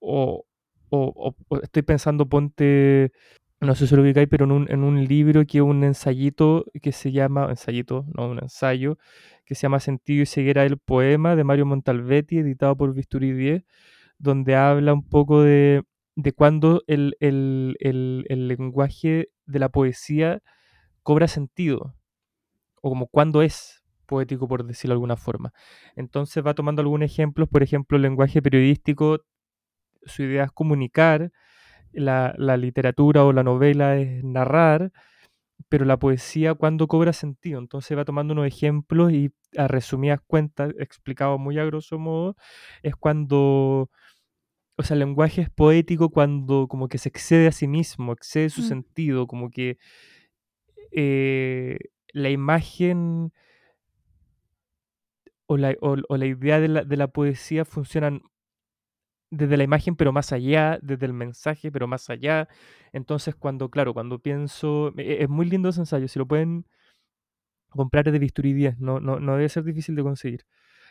o, 0.00 0.44
o, 0.90 1.34
estoy 1.62 1.82
pensando, 1.82 2.28
ponte, 2.28 3.12
no 3.60 3.74
sé 3.74 3.86
si 3.86 3.96
lo 3.96 4.02
ubicáis, 4.02 4.28
pero 4.28 4.44
en 4.44 4.52
un, 4.52 4.70
en 4.70 4.84
un 4.84 5.04
libro 5.06 5.46
que 5.46 5.58
es 5.58 5.64
un 5.64 5.82
ensayito 5.82 6.66
que 6.82 6.92
se 6.92 7.10
llama, 7.12 7.48
ensayito, 7.48 8.04
no, 8.14 8.28
un 8.28 8.38
ensayo, 8.42 8.98
que 9.46 9.54
se 9.54 9.62
llama 9.62 9.80
Sentido 9.80 10.22
y 10.24 10.26
Ceguera 10.26 10.64
del 10.64 10.76
Poema 10.78 11.36
de 11.36 11.44
Mario 11.44 11.64
Montalvetti, 11.64 12.38
editado 12.38 12.76
por 12.76 12.92
Bisturí 12.94 13.32
10, 13.32 13.64
donde 14.18 14.56
habla 14.56 14.92
un 14.92 15.08
poco 15.08 15.42
de, 15.42 15.84
de 16.16 16.32
cuando 16.32 16.82
el, 16.86 17.16
el, 17.20 17.76
el, 17.80 18.26
el, 18.28 18.48
lenguaje 18.48 19.28
de 19.46 19.58
la 19.58 19.68
poesía 19.68 20.42
cobra 21.02 21.28
sentido, 21.28 21.94
o 22.82 22.90
como 22.90 23.06
cuando 23.08 23.42
es 23.42 23.84
poético, 24.06 24.48
por 24.48 24.64
decirlo 24.64 24.94
de 24.94 24.96
alguna 24.96 25.16
forma. 25.16 25.52
Entonces 25.96 26.44
va 26.44 26.54
tomando 26.54 26.82
algunos 26.82 27.10
ejemplos, 27.10 27.48
por 27.48 27.62
ejemplo, 27.62 27.96
el 27.96 28.02
lenguaje 28.02 28.42
periodístico, 28.42 29.20
su 30.04 30.22
idea 30.24 30.44
es 30.44 30.52
comunicar, 30.52 31.32
la, 31.92 32.34
la 32.38 32.56
literatura 32.56 33.24
o 33.24 33.32
la 33.32 33.42
novela 33.42 33.96
es 33.96 34.24
narrar, 34.24 34.92
pero 35.68 35.84
la 35.84 35.98
poesía 35.98 36.54
cuando 36.54 36.86
cobra 36.88 37.12
sentido. 37.12 37.58
Entonces 37.58 37.96
va 37.96 38.04
tomando 38.04 38.32
unos 38.34 38.46
ejemplos 38.46 39.12
y 39.12 39.32
a 39.56 39.68
resumidas 39.68 40.20
cuentas, 40.26 40.72
explicado 40.78 41.38
muy 41.38 41.58
a 41.58 41.64
grosso 41.64 41.98
modo, 41.98 42.36
es 42.82 42.94
cuando, 42.96 43.90
o 44.78 44.82
sea, 44.82 44.94
el 44.94 45.00
lenguaje 45.00 45.42
es 45.42 45.50
poético 45.50 46.10
cuando 46.10 46.68
como 46.68 46.88
que 46.88 46.98
se 46.98 47.08
excede 47.08 47.48
a 47.48 47.52
sí 47.52 47.66
mismo, 47.68 48.12
excede 48.12 48.50
su 48.50 48.60
Mm. 48.62 48.64
sentido, 48.64 49.26
como 49.26 49.50
que 49.50 49.78
eh, 50.92 51.78
la 52.12 52.30
imagen 52.30 53.32
o 55.46 55.56
la, 55.56 55.74
o- 55.80 55.96
o 56.08 56.16
la 56.16 56.26
idea 56.26 56.60
de 56.60 56.68
la, 56.68 56.84
de 56.84 56.96
la 56.96 57.08
poesía 57.08 57.64
funcionan 57.64 58.22
desde 59.30 59.56
la 59.56 59.64
imagen, 59.64 59.96
pero 59.96 60.12
más 60.12 60.32
allá, 60.32 60.78
desde 60.82 61.06
el 61.06 61.12
mensaje, 61.12 61.70
pero 61.72 61.86
más 61.88 62.08
allá. 62.10 62.48
Entonces, 62.92 63.34
cuando, 63.34 63.70
claro, 63.70 63.92
cuando 63.92 64.18
pienso, 64.20 64.92
e- 64.96 65.22
es 65.22 65.28
muy 65.28 65.46
lindo 65.46 65.68
ese 65.68 65.80
ensayo, 65.80 66.08
si 66.08 66.18
lo 66.18 66.26
pueden 66.26 66.66
comprar 67.68 68.06
es 68.08 68.12
de 68.12 68.18
Bisturí 68.18 68.52
10, 68.52 68.78
no, 68.78 69.00
no, 69.00 69.20
no 69.20 69.32
debe 69.36 69.48
ser 69.48 69.64
difícil 69.64 69.94
de 69.96 70.02
conseguir. 70.02 70.46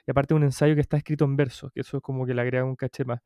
Y 0.05 0.11
aparte 0.11 0.33
un 0.33 0.43
ensayo 0.43 0.75
que 0.75 0.81
está 0.81 0.97
escrito 0.97 1.25
en 1.25 1.35
verso, 1.35 1.71
que 1.73 1.81
eso 1.81 1.97
es 1.97 2.03
como 2.03 2.25
que 2.25 2.33
le 2.33 2.41
agrega 2.41 2.63
un 2.65 2.75
caché 2.75 3.05
más. 3.05 3.21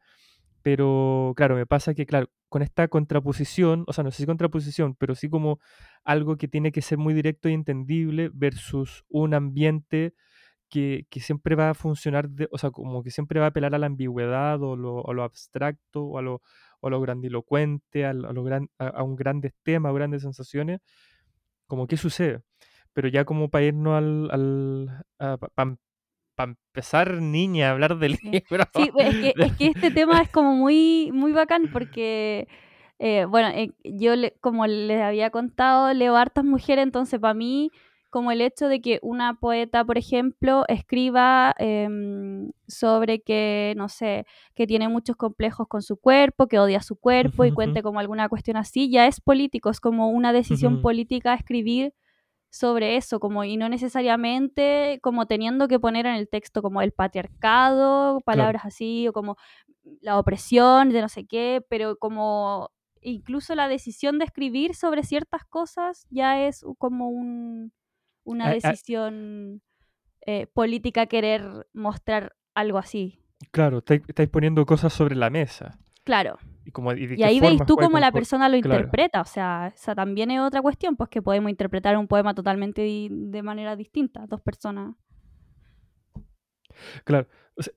Pero 0.63 1.33
claro, 1.37 1.55
me 1.55 1.65
pasa 1.65 1.93
que, 1.93 2.05
claro, 2.05 2.29
con 2.49 2.61
esta 2.61 2.87
contraposición, 2.87 3.83
o 3.87 3.93
sea, 3.93 4.03
no 4.03 4.11
sé 4.11 4.17
si 4.17 4.25
contraposición, 4.25 4.95
pero 4.95 5.15
sí 5.15 5.29
como 5.29 5.59
algo 6.03 6.37
que 6.37 6.47
tiene 6.47 6.71
que 6.71 6.81
ser 6.81 6.97
muy 6.97 7.13
directo 7.13 7.49
y 7.49 7.53
entendible 7.53 8.29
versus 8.33 9.03
un 9.09 9.33
ambiente 9.33 10.13
que, 10.69 11.05
que 11.09 11.19
siempre 11.21 11.55
va 11.55 11.71
a 11.71 11.73
funcionar, 11.73 12.29
de- 12.29 12.47
o 12.51 12.57
sea, 12.57 12.71
como 12.71 13.03
que 13.03 13.11
siempre 13.11 13.39
va 13.39 13.47
a 13.47 13.49
apelar 13.49 13.75
a 13.75 13.79
la 13.79 13.87
ambigüedad 13.87 14.61
o 14.63 14.75
lo, 14.77 14.95
o 14.97 15.13
lo 15.13 15.23
abstracto 15.23 16.03
o 16.05 16.17
a 16.19 16.21
lo, 16.21 16.41
o 16.81 16.87
a 16.87 16.89
lo 16.91 17.01
grandilocuente, 17.01 18.05
a, 18.05 18.13
lo- 18.13 18.29
a 18.29 18.33
gran, 18.43 18.69
a, 18.79 18.87
a 18.89 19.03
un 19.03 19.15
grandes 19.15 19.53
temas, 19.63 19.93
grandes 19.93 20.21
sensaciones, 20.23 20.79
como 21.67 21.87
qué 21.87 21.97
sucede. 21.97 22.41
Pero 22.93 23.07
ya 23.09 23.25
como 23.25 23.49
para 23.49 23.65
irnos 23.65 23.95
al, 23.97 24.29
al 24.31 25.05
para 26.39 26.51
empezar, 26.51 27.21
niña, 27.21 27.67
a 27.69 27.71
hablar 27.71 27.97
del 27.99 28.13
libro. 28.13 28.39
Sí, 28.71 28.89
es 28.97 29.17
que, 29.17 29.35
es 29.41 29.53
que 29.53 29.67
este 29.67 29.91
tema 29.91 30.21
es 30.21 30.29
como 30.29 30.55
muy, 30.55 31.11
muy 31.13 31.31
bacán 31.33 31.67
porque, 31.69 32.47
eh, 32.99 33.25
bueno, 33.25 33.49
eh, 33.49 33.71
yo 33.83 34.15
le- 34.15 34.33
como 34.41 34.65
les 34.67 35.01
había 35.01 35.31
contado, 35.31 35.93
leo 35.93 36.15
hartas 36.15 36.45
mujeres, 36.45 36.83
entonces 36.83 37.19
para 37.19 37.33
mí, 37.33 37.71
como 38.09 38.31
el 38.31 38.41
hecho 38.41 38.67
de 38.69 38.81
que 38.81 38.99
una 39.03 39.35
poeta, 39.39 39.83
por 39.85 39.97
ejemplo, 39.97 40.63
escriba 40.67 41.53
em, 41.59 42.51
sobre 42.67 43.21
que, 43.21 43.73
no 43.77 43.89
sé, 43.89 44.25
que 44.55 44.65
tiene 44.67 44.87
muchos 44.89 45.15
complejos 45.15 45.67
con 45.67 45.81
su 45.83 45.97
cuerpo, 45.97 46.47
que 46.47 46.57
odia 46.59 46.81
su 46.81 46.95
cuerpo 46.95 47.45
y 47.45 47.51
cuente 47.51 47.83
como 47.83 47.99
alguna 47.99 48.29
cuestión 48.29 48.57
así, 48.57 48.89
ya 48.89 49.07
es 49.07 49.21
político, 49.21 49.69
es 49.69 49.79
como 49.81 50.09
una 50.09 50.33
decisión 50.33 50.79
política 50.79 51.33
escribir 51.35 51.93
sobre 52.49 52.97
eso, 52.97 53.19
como 53.19 53.43
y 53.43 53.57
no 53.57 53.69
necesariamente 53.69 54.99
como 55.01 55.27
teniendo 55.27 55.67
que 55.67 55.79
poner 55.79 56.05
en 56.05 56.15
el 56.15 56.27
texto 56.27 56.61
como 56.61 56.81
el 56.81 56.91
patriarcado, 56.91 58.21
palabras 58.21 58.65
así, 58.65 59.07
o 59.07 59.13
como 59.13 59.37
la 60.01 60.17
opresión 60.17 60.89
de 60.89 61.01
no 61.01 61.09
sé 61.09 61.25
qué, 61.25 61.63
pero 61.69 61.97
como 61.97 62.71
incluso 63.01 63.55
la 63.55 63.67
decisión 63.67 64.19
de 64.19 64.25
escribir 64.25 64.75
sobre 64.75 65.03
ciertas 65.03 65.45
cosas 65.45 66.05
ya 66.09 66.45
es 66.45 66.65
como 66.77 67.09
un, 67.09 67.71
una 68.23 68.49
decisión 68.49 69.61
eh, 70.25 70.47
política 70.47 71.05
querer 71.05 71.67
mostrar 71.73 72.35
algo 72.53 72.77
así. 72.77 73.21
claro, 73.51 73.79
estáis, 73.79 74.01
estáis 74.07 74.29
poniendo 74.29 74.65
cosas 74.65 74.91
sobre 74.91 75.15
la 75.15 75.29
mesa. 75.29 75.79
Claro. 76.03 76.39
Y, 76.69 76.71
como, 76.71 76.91
y 76.93 77.07
de 77.07 77.13
Y 77.15 77.17
qué 77.17 77.25
ahí 77.25 77.39
veis 77.39 77.65
tú 77.65 77.75
cómo 77.75 77.97
la 77.97 78.11
persona 78.11 78.47
lo 78.47 78.61
claro. 78.61 78.81
interpreta. 78.81 79.21
O 79.21 79.25
sea, 79.25 79.71
esa 79.73 79.95
también 79.95 80.29
es 80.29 80.39
otra 80.39 80.61
cuestión, 80.61 80.95
pues 80.95 81.09
que 81.09 81.19
podemos 81.19 81.49
interpretar 81.49 81.97
un 81.97 82.07
poema 82.07 82.35
totalmente 82.35 82.83
di- 82.83 83.09
de 83.11 83.41
manera 83.41 83.75
distinta, 83.75 84.27
dos 84.27 84.39
personas. 84.39 84.93
Claro. 87.03 87.27
o 87.57 87.63
sea, 87.63 87.73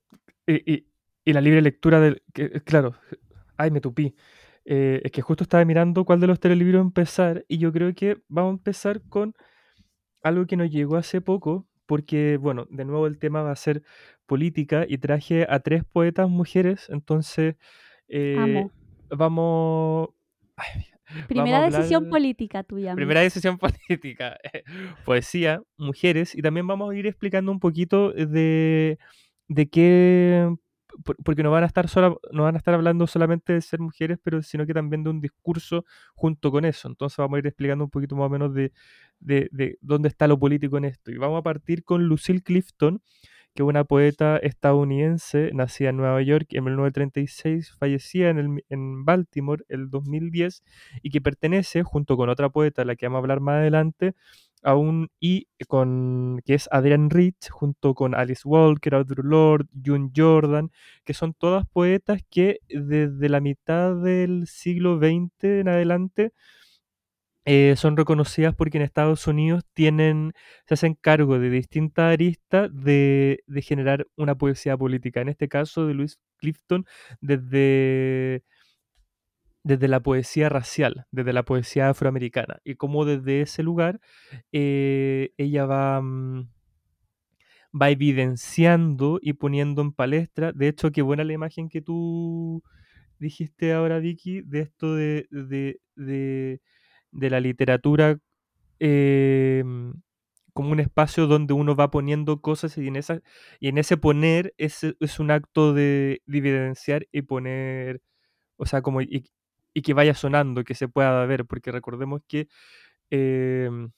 y, 0.46 0.84
y- 1.24 1.32
la 1.32 1.40
libre 1.40 1.62
lectura 1.62 2.00
del. 2.00 2.22
que- 2.34 2.44
eh, 2.52 2.60
claro. 2.60 2.94
Ay, 3.56 3.70
me 3.70 3.80
tupí. 3.80 4.14
Eh, 4.66 5.00
es 5.04 5.10
que 5.10 5.22
justo 5.22 5.42
estaba 5.44 5.64
mirando 5.64 6.04
cuál 6.04 6.20
de 6.20 6.26
los 6.26 6.38
tres 6.38 6.56
libros 6.58 6.82
empezar. 6.82 7.44
Y 7.48 7.56
yo 7.58 7.72
creo 7.72 7.94
que 7.94 8.18
vamos 8.28 8.50
a 8.50 8.56
empezar 8.58 9.00
con 9.08 9.34
algo 10.22 10.46
que 10.46 10.56
nos 10.58 10.70
llegó 10.70 10.96
hace 10.96 11.20
poco. 11.22 11.66
Porque, 11.86 12.36
bueno, 12.36 12.66
de 12.70 12.84
nuevo 12.84 13.06
el 13.06 13.18
tema 13.18 13.42
va 13.42 13.52
a 13.52 13.56
ser 13.56 13.82
política. 14.26 14.84
Y 14.86 14.98
traje 14.98 15.46
a 15.48 15.60
tres 15.60 15.82
poetas 15.84 16.28
mujeres. 16.28 16.88
Entonces, 16.90 17.56
eh, 18.08 18.36
Amo. 18.38 18.70
Vamos. 19.16 20.08
ay, 20.56 20.84
Primera 21.28 21.58
vamos 21.60 21.74
decisión 21.74 21.98
hablar- 22.04 22.10
política 22.10 22.62
tuya. 22.62 22.94
Primera 22.94 23.20
decisión 23.20 23.58
política, 23.88 24.38
poesía, 25.04 25.62
mujeres, 25.76 26.34
y 26.34 26.42
también 26.42 26.66
vamos 26.66 26.90
a 26.92 26.96
ir 26.96 27.06
explicando 27.06 27.52
un 27.52 27.60
poquito 27.60 28.12
de, 28.12 28.98
de 29.48 29.68
qué, 29.68 30.54
por- 31.04 31.16
porque 31.22 31.42
no 31.42 31.50
van 31.50 31.64
a 31.64 31.66
estar 31.66 31.88
sola, 31.88 32.14
no 32.32 32.44
van 32.44 32.54
a 32.54 32.58
estar 32.58 32.72
hablando 32.74 33.06
solamente 33.06 33.52
de 33.52 33.60
ser 33.60 33.80
mujeres, 33.80 34.18
pero 34.22 34.42
sino 34.42 34.64
que 34.66 34.72
también 34.74 35.04
de 35.04 35.10
un 35.10 35.20
discurso 35.20 35.84
junto 36.14 36.50
con 36.50 36.64
eso. 36.64 36.88
Entonces 36.88 37.18
vamos 37.18 37.36
a 37.36 37.38
ir 37.40 37.46
explicando 37.46 37.84
un 37.84 37.90
poquito 37.90 38.16
más 38.16 38.26
o 38.26 38.30
menos 38.30 38.54
de, 38.54 38.72
de, 39.20 39.48
de 39.52 39.78
dónde 39.82 40.08
está 40.08 40.26
lo 40.26 40.38
político 40.38 40.78
en 40.78 40.86
esto. 40.86 41.10
Y 41.10 41.18
vamos 41.18 41.38
a 41.40 41.42
partir 41.42 41.84
con 41.84 42.04
Lucille 42.04 42.40
Clifton, 42.42 43.02
que 43.54 43.62
una 43.62 43.84
poeta 43.84 44.36
estadounidense, 44.38 45.50
nacida 45.54 45.90
en 45.90 45.96
Nueva 45.98 46.22
York 46.22 46.46
en 46.50 46.64
1936, 46.64 47.72
fallecida 47.78 48.30
en, 48.30 48.38
el- 48.38 48.64
en 48.70 49.04
Baltimore 49.04 49.64
el 49.68 49.90
2010 49.90 50.62
y 51.02 51.10
que 51.10 51.20
pertenece, 51.20 51.82
junto 51.82 52.16
con 52.16 52.28
otra 52.30 52.48
poeta, 52.50 52.84
la 52.84 52.96
que 52.96 53.06
vamos 53.06 53.18
a 53.18 53.20
hablar 53.20 53.40
más 53.40 53.54
adelante, 53.56 54.14
a 54.64 54.76
un 54.76 55.08
y 55.20 55.48
con 55.68 56.40
que 56.44 56.54
es 56.54 56.68
Adrienne 56.72 57.08
Rich, 57.10 57.50
junto 57.50 57.94
con 57.94 58.14
Alice 58.14 58.42
Walker, 58.46 58.94
Audre 58.94 59.22
Lorde, 59.24 59.68
June 59.84 60.10
Jordan, 60.16 60.70
que 61.04 61.14
son 61.14 61.34
todas 61.34 61.66
poetas 61.66 62.22
que 62.30 62.60
desde 62.68 63.28
la 63.28 63.40
mitad 63.40 63.96
del 63.96 64.46
siglo 64.46 64.98
XX 64.98 65.60
en 65.60 65.68
adelante 65.68 66.32
eh, 67.44 67.74
son 67.76 67.96
reconocidas 67.96 68.54
porque 68.54 68.78
en 68.78 68.84
Estados 68.84 69.26
Unidos 69.26 69.64
tienen, 69.74 70.32
se 70.66 70.74
hacen 70.74 70.94
cargo 70.94 71.38
de 71.38 71.50
distintas 71.50 72.12
aristas 72.12 72.70
de, 72.72 73.42
de 73.46 73.62
generar 73.62 74.06
una 74.16 74.36
poesía 74.36 74.76
política. 74.76 75.20
En 75.20 75.28
este 75.28 75.48
caso 75.48 75.86
de 75.86 75.94
Louis 75.94 76.18
Clifton, 76.38 76.86
desde 77.20 78.42
desde 79.64 79.86
la 79.88 80.00
poesía 80.00 80.48
racial, 80.48 81.06
desde 81.12 81.32
la 81.32 81.44
poesía 81.44 81.88
afroamericana, 81.90 82.60
y 82.64 82.74
cómo 82.76 83.04
desde 83.04 83.42
ese 83.42 83.62
lugar 83.62 84.00
eh, 84.52 85.30
ella 85.36 85.66
va, 85.66 86.00
mm, 86.02 86.48
va 87.72 87.90
evidenciando 87.90 89.18
y 89.22 89.34
poniendo 89.34 89.82
en 89.82 89.92
palestra, 89.92 90.52
de 90.52 90.68
hecho, 90.68 90.90
qué 90.92 91.02
buena 91.02 91.24
la 91.24 91.32
imagen 91.32 91.68
que 91.68 91.80
tú 91.82 92.62
dijiste 93.18 93.72
ahora, 93.72 93.98
Vicky, 94.00 94.42
de 94.42 94.60
esto 94.60 94.94
de, 94.94 95.26
de, 95.30 95.80
de- 95.96 96.60
de 97.12 97.30
la 97.30 97.40
literatura 97.40 98.18
eh, 98.80 99.64
como 100.52 100.70
un 100.72 100.80
espacio 100.80 101.26
donde 101.26 101.54
uno 101.54 101.76
va 101.76 101.90
poniendo 101.90 102.40
cosas 102.40 102.76
y 102.78 102.88
en, 102.88 103.00
y 103.60 103.68
en 103.68 103.78
ese 103.78 103.96
poner 103.96 104.54
es, 104.58 104.82
es 105.00 105.20
un 105.20 105.30
acto 105.30 105.72
de, 105.72 106.22
de 106.26 106.38
evidenciar 106.38 107.06
y 107.12 107.22
poner 107.22 108.02
o 108.56 108.66
sea, 108.66 108.82
como 108.82 109.02
y, 109.02 109.24
y 109.74 109.82
que 109.82 109.94
vaya 109.94 110.14
sonando, 110.14 110.64
que 110.64 110.74
se 110.74 110.88
pueda 110.88 111.26
ver, 111.26 111.46
porque 111.46 111.72
recordemos 111.72 112.22
que 112.28 112.48
em, 113.10 113.92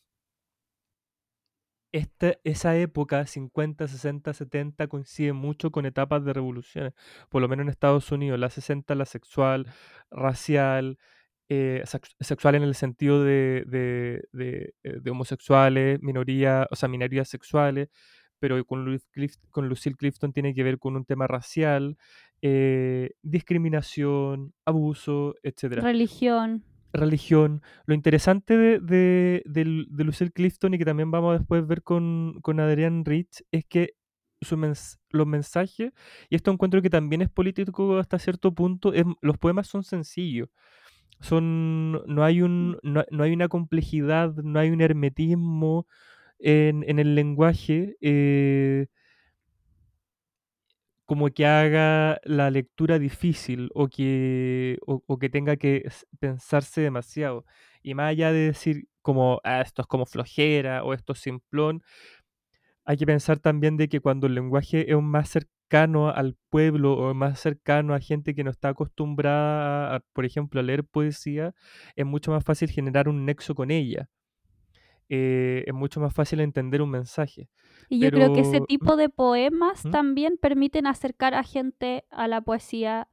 esta, 1.93 2.35
esa 2.45 2.77
época, 2.77 3.27
50, 3.27 3.87
60, 3.89 4.33
70, 4.35 4.89
coincide 4.89 5.33
mucho 5.33 5.71
con 5.71 5.87
etapas 5.87 6.25
de 6.25 6.33
revoluciones, 6.33 6.93
por 7.29 7.41
lo 7.43 7.49
menos 7.49 7.65
en 7.65 7.71
Estados 7.71 8.11
Unidos, 8.13 8.39
la 8.39 8.51
60, 8.51 8.95
la 8.97 9.07
sexual, 9.07 9.67
racial, 10.11 10.99
eh, 11.49 11.83
sexual 12.21 12.55
en 12.55 12.63
el 12.63 12.75
sentido 12.75 13.23
de, 13.23 13.65
de, 13.67 14.75
de, 14.83 15.11
homosexuales, 15.11 16.01
minorías, 16.03 16.67
o 16.71 16.77
sea, 16.77 16.89
minorías 16.89 17.29
sexuales, 17.29 17.89
pero 18.39 18.65
con, 18.65 18.99
con 19.51 19.69
Lucille 19.69 19.97
Clifton 19.97 20.33
tiene 20.33 20.55
que 20.55 20.63
ver 20.63 20.79
con 20.79 20.97
un 20.97 21.05
tema 21.05 21.27
racial, 21.27 21.97
discriminación, 23.23 24.53
abuso, 24.65 25.35
etc. 25.43 25.83
Religión 25.83 26.65
religión. 26.95 27.61
Lo 27.87 27.95
interesante 27.95 28.57
de, 28.57 29.43
Lucille 29.91 30.31
Clifton 30.31 30.75
y 30.75 30.79
que 30.79 30.85
también 30.85 31.11
vamos 31.11 31.35
a 31.35 31.39
después 31.39 31.67
ver 31.67 31.83
con, 31.83 32.39
con 32.41 32.61
Adrián 32.61 33.05
Rich 33.05 33.45
es 33.51 33.65
que 33.67 33.95
su 34.41 34.57
los 35.11 35.27
mensajes, 35.27 35.93
y 36.29 36.37
esto 36.37 36.51
encuentro 36.51 36.83
que 36.83 36.91
también 36.91 37.23
es 37.23 37.31
político 37.31 37.99
hasta 37.99 38.19
cierto 38.19 38.55
punto, 38.55 38.93
los 39.23 39.39
poemas 39.39 39.67
son 39.67 39.85
sencillos. 39.85 40.49
Son, 41.25 41.93
no, 42.07 42.23
hay 42.25 42.43
un, 42.43 42.79
mm. 42.83 42.99
no, 43.11 43.23
hay 43.23 43.33
una 43.33 43.49
complejidad, 43.49 44.35
no 44.37 44.59
hay 44.61 44.71
un 44.71 44.81
hermetismo 44.83 45.87
en, 46.39 46.85
en 46.89 46.99
el 46.99 47.15
lenguaje. 47.15 47.97
Eh, 48.01 48.87
como 51.07 51.29
que 51.31 51.47
haga 51.47 52.19
la 52.25 52.51
lectura 52.51 52.99
difícil 52.99 53.71
o 53.75 53.89
que, 53.89 54.79
o, 54.87 55.19
que 55.19 55.29
tenga 55.29 55.57
que 55.57 55.89
pensarse 56.19 56.81
demasiado. 56.81 57.45
Y 57.83 57.95
más 57.95 58.11
allá 58.11 58.33
de 58.33 58.47
decir 58.47 58.89
como 59.03 59.41
ah, 59.45 59.61
esto 59.61 59.83
es 59.83 59.89
como 59.89 60.07
flojera 60.07 60.85
o 60.85 60.95
esto 60.95 61.13
es 61.13 61.21
simplón, 61.21 61.83
hay 62.85 62.97
que 62.97 63.07
pensar 63.07 63.39
también 63.39 63.77
de 63.77 63.89
que 63.89 64.01
cuando 64.01 64.27
el 64.27 64.35
lenguaje 64.35 64.91
es 64.91 65.01
más 65.03 65.39
cercano 65.65 66.11
al 66.11 66.37
pueblo 66.51 66.95
o 66.95 67.15
más 67.15 67.41
cercano 67.41 67.95
a 67.95 68.01
gente 68.01 68.35
que 68.35 68.45
no 68.45 68.51
está 68.51 68.69
acostumbrada, 68.69 70.01
por 70.13 70.25
ejemplo, 70.25 70.61
a 70.61 70.63
leer 70.63 70.85
poesía, 70.85 71.55
es 71.97 72.07
mucho 72.07 72.31
más 72.31 72.45
fácil 72.45 72.71
generar 72.71 73.09
un 73.09 73.25
nexo 73.25 73.55
con 73.55 73.71
ella. 73.71 74.09
Eh, 75.09 75.65
es 75.67 75.75
mucho 75.75 76.01
más 76.01 76.15
fácil 76.15 76.41
entender 76.41 76.81
un 76.81 76.91
mensaje. 76.91 77.49
Y 77.89 77.99
yo 77.99 78.11
creo 78.11 78.33
que 78.33 78.41
ese 78.41 78.61
tipo 78.61 78.97
de 78.97 79.09
poemas 79.09 79.83
también 79.91 80.39
permiten 80.41 80.87
acercar 80.87 81.35
a 81.35 81.43
gente 81.43 82.05
a 82.11 82.27
la 82.27 82.41
poesía 82.41 83.09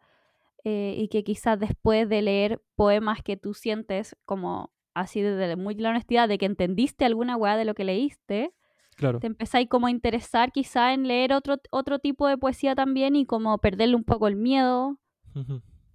eh, 0.63 0.95
y 0.97 1.09
que 1.09 1.23
quizás 1.23 1.59
después 1.59 2.07
de 2.07 2.21
leer 2.21 2.61
poemas 2.75 3.23
que 3.23 3.35
tú 3.35 3.53
sientes 3.53 4.15
como 4.25 4.71
así 4.93 5.21
desde 5.21 5.55
muy 5.55 5.75
la 5.75 5.89
honestidad 5.89 6.29
de 6.29 6.37
que 6.37 6.45
entendiste 6.45 7.05
alguna 7.05 7.35
weá 7.37 7.57
de 7.57 7.65
lo 7.65 7.73
que 7.73 7.83
leíste, 7.83 8.53
claro. 8.95 9.19
te 9.19 9.27
empezáis 9.27 9.67
como 9.69 9.87
a 9.87 9.91
interesar 9.91 10.51
quizá 10.51 10.93
en 10.93 11.07
leer 11.07 11.33
otro, 11.33 11.57
otro 11.71 11.99
tipo 11.99 12.27
de 12.27 12.37
poesía 12.37 12.75
también 12.75 13.15
y 13.15 13.25
como 13.25 13.57
perderle 13.57 13.95
un 13.95 14.03
poco 14.03 14.27
el 14.27 14.35
miedo 14.35 14.97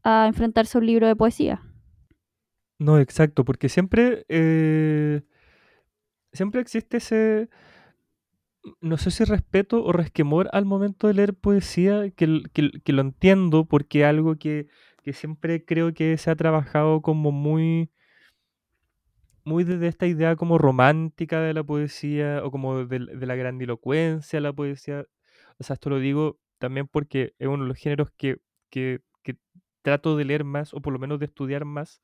a 0.03 0.27
enfrentarse 0.27 0.79
a 0.79 0.81
un 0.81 0.87
libro 0.87 1.07
de 1.07 1.17
poesía. 1.17 1.63
No, 2.79 2.99
exacto, 2.99 3.45
porque 3.45 3.69
siempre, 3.69 4.27
eh, 4.29 5.23
siempre 6.33 6.61
existe 6.61 6.99
ese, 6.99 7.49
no 8.81 8.99
sé 8.99 9.11
si 9.11 9.25
respeto 9.25 9.83
o 9.83 9.93
resquemor 9.93 10.49
al 10.53 10.67
momento 10.67 11.07
de 11.07 11.15
leer 11.15 11.35
poesía, 11.35 12.11
que, 12.11 12.43
que, 12.53 12.93
lo 12.93 13.01
entiendo 13.01 13.65
porque 13.65 14.01
es 14.01 14.07
algo 14.07 14.37
que, 14.37 14.69
que, 15.03 15.13
siempre 15.13 15.65
creo 15.65 15.95
que 15.95 16.17
se 16.19 16.31
ha 16.31 16.37
trabajado 16.37 17.01
como 17.01 17.33
muy, 17.33 17.91
muy 19.47 19.65
desde 19.65 19.89
esta 19.89 20.07
idea 20.07 20.37
como 20.37 20.59
romántica 20.59 21.41
de 21.41 21.55
la 21.55 21.65
poesía 21.65 22.43
o 22.45 22.51
como 22.51 22.85
de, 22.87 23.01
la 23.01 23.37
grandilocuencia 23.37 24.39
de 24.39 24.43
la 24.43 24.53
poesía. 24.53 25.07
O 25.59 25.65
sea, 25.65 25.75
esto 25.75 25.91
lo 25.91 25.99
digo 25.99 26.39
también 26.59 26.89
porque 26.89 27.35
es 27.39 27.49
uno 27.49 27.65
de 27.65 27.69
los 27.69 27.79
géneros 27.79 28.11
que, 28.17 28.39
que, 28.71 29.01
que 29.23 29.37
trato 29.83 30.17
de 30.17 30.25
leer 30.27 30.45
más 30.45 30.75
o 30.75 30.81
por 30.83 30.93
lo 30.93 30.99
menos 30.99 31.19
de 31.21 31.27
estudiar 31.27 31.65
más 31.65 32.03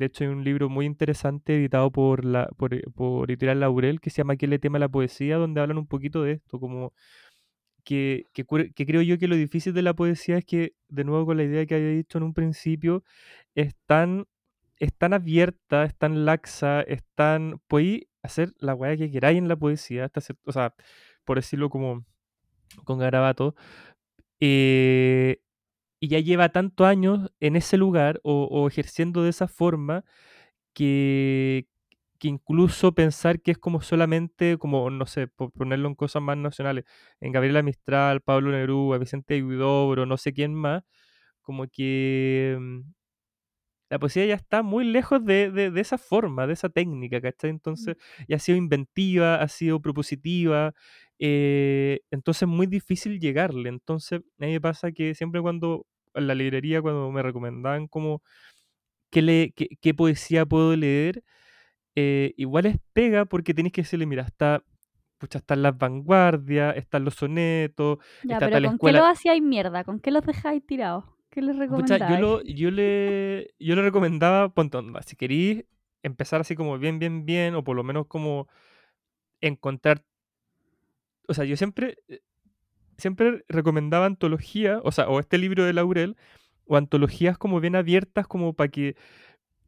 de 0.00 0.06
hecho, 0.06 0.24
hay 0.24 0.30
un 0.30 0.44
libro 0.44 0.70
muy 0.70 0.86
interesante 0.86 1.56
editado 1.56 1.90
por, 1.92 2.24
la, 2.24 2.48
por, 2.56 2.72
eh, 2.72 2.82
por 2.94 3.30
Editorial 3.30 3.60
Laurel 3.60 4.00
que 4.00 4.08
se 4.08 4.18
llama 4.18 4.36
¿Qué 4.36 4.46
le 4.46 4.58
tema 4.58 4.78
la 4.78 4.88
poesía? 4.88 5.36
donde 5.36 5.60
hablan 5.60 5.76
un 5.76 5.86
poquito 5.86 6.22
de 6.22 6.32
esto, 6.32 6.58
como 6.58 6.94
que, 7.84 8.24
que, 8.32 8.46
creo 8.46 9.02
yo 9.02 9.18
que 9.18 9.28
lo 9.28 9.36
difícil 9.36 9.74
de 9.74 9.82
la 9.82 9.92
poesía 9.94 10.38
es 10.38 10.46
que, 10.46 10.74
de 10.88 11.04
nuevo 11.04 11.26
con 11.26 11.36
la 11.36 11.44
idea 11.44 11.66
que 11.66 11.74
había 11.74 11.90
dicho 11.90 12.16
en 12.16 12.24
un 12.24 12.32
principio, 12.32 13.04
es 13.54 13.74
tan, 13.86 14.26
es 14.80 14.94
tan 14.96 15.12
abierta, 15.14 15.84
es 15.84 15.96
tan 15.96 16.24
laxa, 16.24 16.82
es 16.82 17.04
tan... 17.14 17.60
Hacer 18.22 18.52
la 18.58 18.74
weá 18.74 18.96
que 18.96 19.10
queráis 19.10 19.38
en 19.38 19.48
la 19.48 19.56
poesía, 19.56 20.06
hasta 20.06 20.20
o 20.44 20.52
sea, 20.52 20.74
por 21.24 21.38
decirlo 21.38 21.70
como 21.70 22.04
con 22.84 22.98
garabato, 22.98 23.54
eh, 24.40 25.40
y 26.00 26.08
ya 26.08 26.20
lleva 26.20 26.50
tantos 26.50 26.86
años 26.86 27.30
en 27.40 27.56
ese 27.56 27.76
lugar 27.78 28.20
o, 28.24 28.68
ejerciendo 28.68 29.22
de 29.24 29.30
esa 29.30 29.48
forma 29.48 30.04
que, 30.74 31.68
que, 32.18 32.28
incluso 32.28 32.94
pensar 32.94 33.40
que 33.42 33.52
es 33.52 33.58
como 33.58 33.82
solamente, 33.82 34.58
como, 34.58 34.90
no 34.90 35.06
sé, 35.06 35.28
por 35.28 35.52
ponerlo 35.52 35.88
en 35.88 35.94
cosas 35.96 36.22
más 36.22 36.36
nacionales, 36.38 36.84
en 37.20 37.32
Gabriela 37.32 37.62
Mistral, 37.62 38.22
Pablo 38.22 38.52
Neruda, 38.52 38.98
Vicente 38.98 39.42
Huidobro, 39.42 40.06
no 40.06 40.16
sé 40.18 40.32
quién 40.32 40.54
más, 40.54 40.84
como 41.42 41.66
que 41.68 42.56
mm, 42.60 42.80
la 43.90 43.98
poesía 43.98 44.24
ya 44.24 44.36
está 44.36 44.62
muy 44.62 44.84
lejos 44.84 45.22
de, 45.24 45.50
de, 45.50 45.80
esa 45.80 45.98
forma, 45.98 46.46
de 46.46 46.52
esa 46.52 46.68
técnica, 46.68 47.20
¿cachai? 47.20 47.50
Entonces 47.50 47.96
ya 48.28 48.36
ha 48.36 48.38
sido 48.38 48.56
inventiva, 48.56 49.34
ha 49.42 49.48
sido 49.48 49.82
propositiva, 49.82 50.74
eh, 51.18 52.00
entonces 52.12 52.42
es 52.42 52.48
muy 52.48 52.68
difícil 52.68 53.18
llegarle. 53.18 53.68
Entonces 53.68 54.20
a 54.20 54.46
mí 54.46 54.52
me 54.52 54.60
pasa 54.60 54.92
que 54.92 55.16
siempre 55.16 55.40
cuando 55.40 55.86
en 56.14 56.28
la 56.28 56.36
librería, 56.36 56.80
cuando 56.80 57.10
me 57.10 57.20
recomendaban 57.20 57.88
como 57.88 58.22
qué, 59.10 59.22
le, 59.22 59.52
qué, 59.52 59.94
poesía 59.94 60.46
puedo 60.46 60.76
leer, 60.76 61.24
eh, 61.96 62.32
igual 62.36 62.66
es 62.66 62.76
pega 62.92 63.24
porque 63.24 63.54
tenéis 63.54 63.72
que 63.72 63.82
decirle, 63.82 64.06
mira, 64.06 64.22
está 64.22 64.62
pucha, 65.18 65.38
están 65.38 65.62
las 65.62 65.76
vanguardias, 65.76 66.76
están 66.76 67.04
los 67.04 67.14
sonetos, 67.14 67.98
ya, 68.22 68.36
está 68.36 68.48
pero 68.48 68.68
¿con 68.68 68.78
qué 68.78 68.92
lo 68.92 69.04
hacíais 69.04 69.42
mierda? 69.42 69.82
¿Con 69.84 69.98
qué 69.98 70.12
los 70.12 70.24
dejáis 70.24 70.64
tirados? 70.64 71.04
¿Qué 71.30 71.42
les 71.42 71.56
recomendáis? 71.56 72.20
yo, 72.20 72.42
yo, 72.42 72.70
le, 72.70 73.54
yo 73.58 73.76
le 73.76 73.82
recomendaba, 73.82 74.48
ponte 74.48 74.78
si 75.06 75.16
queréis 75.16 75.64
empezar 76.02 76.40
así 76.40 76.56
como 76.56 76.78
bien, 76.78 76.98
bien, 76.98 77.24
bien, 77.24 77.54
o 77.54 77.62
por 77.62 77.76
lo 77.76 77.84
menos 77.84 78.06
como 78.06 78.48
encontrar... 79.40 80.04
O 81.28 81.34
sea, 81.34 81.44
yo 81.44 81.56
siempre, 81.56 81.98
eh, 82.08 82.20
siempre 82.98 83.44
recomendaba 83.48 84.06
antología, 84.06 84.80
o 84.82 84.90
sea, 84.90 85.08
o 85.08 85.20
este 85.20 85.38
libro 85.38 85.64
de 85.64 85.72
Laurel, 85.72 86.16
o 86.66 86.76
antologías 86.76 87.38
como 87.38 87.60
bien 87.60 87.76
abiertas, 87.76 88.26
como 88.26 88.54
para 88.54 88.68
que, 88.68 88.96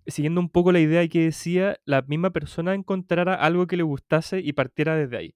siguiendo 0.06 0.40
un 0.40 0.48
poco 0.48 0.72
la 0.72 0.80
idea 0.80 1.06
que 1.06 1.24
decía, 1.24 1.78
la 1.84 2.02
misma 2.02 2.30
persona 2.30 2.74
encontrara 2.74 3.34
algo 3.34 3.68
que 3.68 3.76
le 3.76 3.84
gustase 3.84 4.40
y 4.40 4.52
partiera 4.52 4.96
desde 4.96 5.16
ahí. 5.16 5.34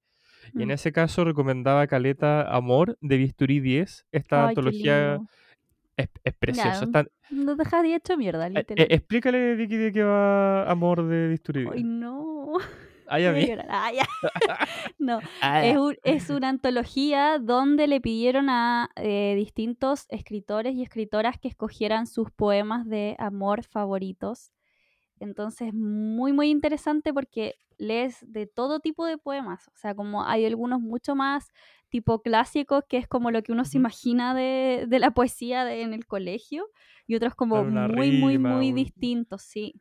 Y 0.54 0.62
en 0.62 0.68
mm. 0.68 0.72
ese 0.72 0.92
caso 0.92 1.24
recomendaba 1.24 1.86
Caleta 1.86 2.42
Amor 2.42 2.98
de 3.00 3.16
Bisturí 3.16 3.60
10, 3.60 4.06
esta 4.12 4.48
antología 4.48 5.20
es, 5.96 6.34
preciosa. 6.34 6.86
no 7.30 7.56
dejas 7.56 7.82
de 7.82 7.94
hecho 7.94 8.16
mierda, 8.16 8.46
eh, 8.46 8.50
eh, 8.50 8.58
literal. 8.58 8.86
explícale, 8.90 9.54
Vicky, 9.54 9.76
de 9.76 9.92
qué 9.92 10.02
va 10.02 10.70
Amor 10.70 11.06
de 11.06 11.28
Bisturí 11.28 11.62
10. 11.62 11.74
Ay, 11.74 11.84
no. 11.84 12.54
Ay, 13.08 13.24
a 13.26 13.32
mí. 13.32 13.48
Ah, 13.68 13.92
no, 14.98 15.20
ah, 15.40 15.64
es, 15.64 16.30
una 16.30 16.48
antología 16.48 17.38
donde 17.38 17.86
le 17.86 18.00
pidieron 18.00 18.50
a 18.50 18.90
eh, 18.96 19.34
distintos 19.36 20.06
escritores 20.08 20.74
y 20.74 20.82
escritoras 20.82 21.38
que 21.38 21.48
escogieran 21.48 22.06
sus 22.06 22.30
poemas 22.32 22.86
de 22.86 23.14
amor 23.18 23.62
favoritos. 23.62 24.52
Entonces, 25.20 25.72
muy, 25.72 26.32
muy 26.32 26.50
interesante 26.50 27.14
porque 27.14 27.54
lees 27.78 28.18
de 28.26 28.46
todo 28.46 28.80
tipo 28.80 29.06
de 29.06 29.18
poemas. 29.18 29.68
O 29.68 29.76
sea, 29.76 29.94
como 29.94 30.24
hay 30.24 30.44
algunos 30.44 30.80
mucho 30.80 31.14
más 31.14 31.52
tipo 31.88 32.22
clásicos, 32.22 32.84
que 32.88 32.96
es 32.96 33.08
como 33.08 33.30
lo 33.30 33.42
que 33.42 33.52
uno 33.52 33.64
se 33.64 33.78
imagina 33.78 34.34
de, 34.34 34.86
la 34.90 35.12
poesía 35.12 35.72
en 35.74 35.94
el 35.94 36.06
colegio, 36.06 36.68
y 37.06 37.14
otros 37.14 37.34
como 37.34 37.64
muy, 37.64 38.20
muy, 38.20 38.38
muy 38.38 38.72
distintos, 38.72 39.42
sí. 39.42 39.80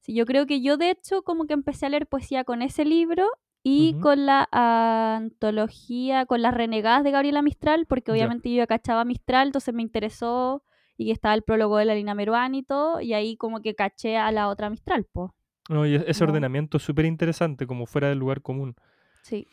Sí, 0.00 0.14
yo 0.14 0.26
creo 0.26 0.46
que 0.46 0.60
yo 0.60 0.76
de 0.76 0.90
hecho 0.90 1.22
como 1.22 1.46
que 1.46 1.54
empecé 1.54 1.86
a 1.86 1.88
leer 1.88 2.06
poesía 2.06 2.44
con 2.44 2.60
ese 2.60 2.84
libro 2.84 3.26
y 3.62 3.98
con 4.00 4.26
la 4.26 4.46
antología, 4.52 6.26
con 6.26 6.42
las 6.42 6.52
renegadas 6.52 7.02
de 7.02 7.10
Gabriela 7.10 7.40
Mistral, 7.40 7.86
porque 7.86 8.12
obviamente 8.12 8.50
yo 8.50 8.56
ya 8.56 8.66
cachaba 8.66 9.06
Mistral, 9.06 9.48
entonces 9.48 9.72
me 9.72 9.80
interesó 9.80 10.62
y 10.98 11.10
estaba 11.10 11.34
el 11.34 11.42
prólogo 11.42 11.78
de 11.78 11.86
la 11.86 11.94
Lina 11.94 12.14
Meruán 12.14 12.54
y 12.54 12.62
todo, 12.62 13.00
y 13.00 13.14
ahí 13.14 13.38
como 13.38 13.62
que 13.62 13.74
caché 13.74 14.18
a 14.18 14.30
la 14.30 14.48
otra 14.48 14.68
Mistral, 14.68 15.06
pues. 15.10 15.30
No, 15.70 15.86
y 15.86 15.94
ese 15.94 16.24
ordenamiento 16.24 16.76
es 16.76 16.82
súper 16.82 17.06
interesante, 17.06 17.66
como 17.66 17.86
fuera 17.86 18.10
del 18.10 18.18
lugar 18.18 18.42
común. 18.42 18.76
Sí. 19.22 19.48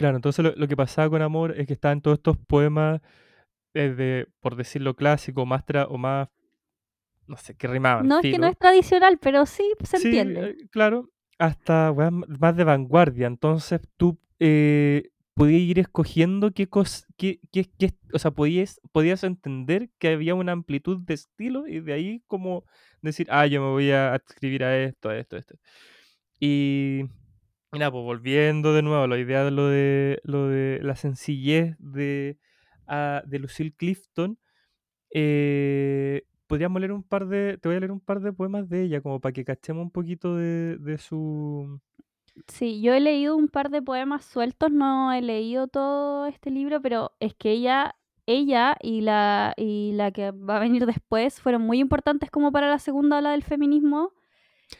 Claro, 0.00 0.16
entonces 0.16 0.42
lo, 0.56 0.66
que 0.66 0.76
pasaba 0.76 1.10
con 1.10 1.20
Amor 1.20 1.52
es 1.58 1.66
que 1.66 1.74
estaban 1.74 2.00
todos 2.00 2.20
estos 2.20 2.38
poemas, 2.38 3.02
desde, 3.74 4.28
por 4.40 4.56
decirlo 4.56 4.96
clásico, 4.96 5.44
más 5.44 5.62
o 5.90 5.98
más 5.98 6.28
no 7.26 7.36
sé, 7.36 7.54
qué 7.54 7.68
rimaban. 7.68 8.08
No 8.08 8.20
es 8.20 8.22
que 8.22 8.38
no 8.38 8.46
es 8.46 8.56
tradicional, 8.56 9.18
pero 9.20 9.44
sí 9.44 9.62
se 9.84 9.98
sí, 9.98 10.06
entiende. 10.06 10.40
Eh, 10.52 10.68
claro, 10.70 11.10
hasta 11.38 11.92
más 11.92 12.56
de 12.56 12.64
vanguardia. 12.64 13.26
Entonces 13.26 13.82
tú 13.98 14.18
eh, 14.38 15.10
podías 15.34 15.60
ir 15.60 15.78
escogiendo 15.80 16.52
qué 16.52 16.66
cosa, 16.66 17.06
qué, 17.18 17.38
qué, 17.52 17.66
qué, 17.78 17.92
o 18.14 18.18
sea, 18.18 18.30
podías, 18.30 18.80
podías 18.92 19.22
entender 19.22 19.90
que 19.98 20.08
había 20.08 20.34
una 20.34 20.52
amplitud 20.52 20.96
de 21.02 21.12
estilo 21.12 21.66
y 21.66 21.80
de 21.80 21.92
ahí 21.92 22.22
como 22.26 22.64
decir, 23.02 23.26
ah, 23.28 23.46
yo 23.46 23.60
me 23.60 23.68
voy 23.68 23.90
a 23.90 24.16
escribir 24.16 24.64
a 24.64 24.78
esto, 24.78 25.10
a 25.10 25.18
esto, 25.18 25.36
a 25.36 25.40
esto. 25.40 25.56
Y, 26.40 27.04
nada, 27.78 27.90
pues 27.92 28.02
volviendo 28.02 28.74
de 28.74 28.82
nuevo 28.82 29.02
a 29.02 29.08
la 29.08 29.18
idea 29.18 29.44
de 29.44 29.50
lo 29.50 29.68
de, 29.68 30.20
lo 30.24 30.48
de 30.48 30.80
la 30.82 30.96
sencillez 30.96 31.76
de, 31.78 32.38
ah, 32.86 33.22
de 33.26 33.38
Lucille 33.38 33.72
Clifton, 33.76 34.38
eh, 35.12 36.22
podríamos 36.46 36.80
leer 36.80 36.92
un 36.92 37.02
par 37.02 37.28
de, 37.28 37.58
te 37.58 37.68
voy 37.68 37.76
a 37.76 37.80
leer 37.80 37.92
un 37.92 38.00
par 38.00 38.20
de 38.20 38.32
poemas 38.32 38.68
de 38.68 38.82
ella, 38.82 39.00
como 39.00 39.20
para 39.20 39.32
que 39.32 39.44
cachemos 39.44 39.84
un 39.84 39.90
poquito 39.90 40.36
de, 40.36 40.78
de 40.78 40.98
su... 40.98 41.80
Sí, 42.48 42.80
yo 42.80 42.94
he 42.94 43.00
leído 43.00 43.36
un 43.36 43.48
par 43.48 43.70
de 43.70 43.82
poemas 43.82 44.24
sueltos, 44.24 44.72
no 44.72 45.12
he 45.12 45.20
leído 45.20 45.68
todo 45.68 46.26
este 46.26 46.50
libro, 46.50 46.80
pero 46.80 47.12
es 47.20 47.34
que 47.34 47.50
ella, 47.50 47.96
ella 48.26 48.76
y 48.80 49.02
la, 49.02 49.52
y 49.56 49.92
la 49.92 50.10
que 50.10 50.30
va 50.30 50.56
a 50.56 50.60
venir 50.60 50.86
después 50.86 51.40
fueron 51.40 51.62
muy 51.62 51.78
importantes 51.78 52.30
como 52.30 52.50
para 52.50 52.68
la 52.68 52.78
segunda 52.78 53.18
ola 53.18 53.32
del 53.32 53.42
feminismo. 53.42 54.12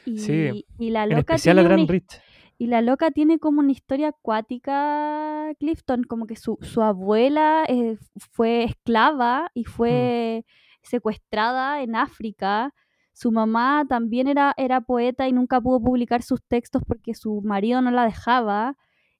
Y, 0.07 0.19
Sí, 0.19 0.67
y 0.79 0.91
la 0.91 1.05
en 1.05 1.11
loca 1.11 1.35
especial 1.35 1.57
la 1.57 1.63
tiene 1.63 1.75
una 1.75 1.85
Gran 1.85 1.89
Rich. 1.89 2.21
Y 2.61 2.67
la 2.67 2.83
loca 2.83 3.11
tiene 3.11 3.39
como 3.39 3.61
una 3.61 3.73
historia 3.73 4.09
acuática, 4.09 5.51
Clifton, 5.59 6.05
como 6.05 6.27
que 6.27 6.37
su, 6.37 6.59
su 6.61 6.83
abuela 6.83 7.65
eh, 7.69 7.97
fue 8.33 8.65
esclava 8.65 9.51
y 9.55 9.65
fue 9.65 10.45
secuestrada 10.83 11.83
en 11.83 11.97
África. 11.97 12.75
Su 13.15 13.33
mamá 13.33 13.87
también 13.89 14.29
era, 14.29 14.53
era 14.59 14.83
poeta 14.83 15.27
y 15.29 15.33
nunca 15.33 15.61
pudo 15.61 15.81
publicar 15.81 16.23
sus 16.23 16.41
textos 16.49 16.83
porque 16.87 17.15
su 17.15 17.41
marido 17.43 17.81
no 17.83 17.91
la 17.91 18.05
dejaba. 18.05 18.77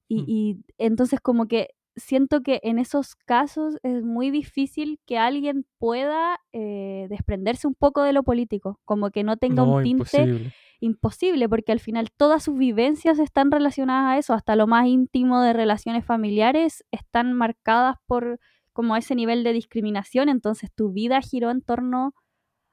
Y, 0.07 0.21
Mm. 0.21 0.25
y 0.27 0.57
entonces 0.77 1.19
como 1.21 1.47
que 1.47 1.69
siento 1.95 2.41
que 2.41 2.59
en 2.63 2.79
esos 2.79 3.15
casos 3.15 3.77
es 3.83 4.03
muy 4.03 4.31
difícil 4.31 4.99
que 5.05 5.17
alguien 5.17 5.65
pueda 5.77 6.39
eh, 6.53 7.07
desprenderse 7.09 7.67
un 7.67 7.75
poco 7.75 8.03
de 8.03 8.13
lo 8.13 8.23
político, 8.23 8.79
como 8.85 9.11
que 9.11 9.23
no 9.23 9.37
tenga 9.37 9.63
un 9.63 9.83
tinte 9.83 10.21
imposible. 10.21 10.53
imposible, 10.79 11.49
porque 11.49 11.71
al 11.71 11.79
final 11.79 12.09
todas 12.15 12.43
sus 12.43 12.57
vivencias 12.57 13.19
están 13.19 13.51
relacionadas 13.51 14.15
a 14.15 14.17
eso, 14.17 14.33
hasta 14.33 14.55
lo 14.55 14.67
más 14.67 14.87
íntimo 14.87 15.41
de 15.41 15.53
relaciones 15.53 16.05
familiares 16.05 16.83
están 16.91 17.33
marcadas 17.33 17.97
por 18.07 18.39
como 18.73 18.95
ese 18.95 19.15
nivel 19.15 19.43
de 19.43 19.53
discriminación, 19.53 20.29
entonces 20.29 20.71
tu 20.73 20.91
vida 20.93 21.19
giró 21.21 21.51
en 21.51 21.61
torno 21.61 22.13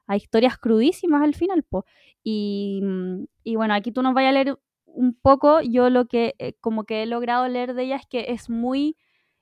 a 0.07 0.17
historias 0.17 0.57
crudísimas 0.59 1.23
al 1.23 1.35
final, 1.35 1.65
po. 1.65 1.85
Y, 2.23 2.81
mm, 2.83 3.25
y 3.45 3.57
bueno, 3.57 3.75
aquí 3.75 3.93
tú 3.93 4.03
nos 4.03 4.15
vayas 4.15 4.31
a 4.31 4.33
leer 4.33 4.59
un 4.87 5.15
poco, 5.15 5.61
yo 5.61 5.91
lo 5.91 6.07
que 6.07 6.35
eh, 6.39 6.55
como 6.61 6.85
que 6.85 7.03
he 7.03 7.07
logrado 7.07 7.47
leer 7.49 7.75
de 7.75 7.85
ella 7.85 7.97
es 7.97 8.07
que 8.07 8.27
es 8.33 8.51
muy, 8.51 8.97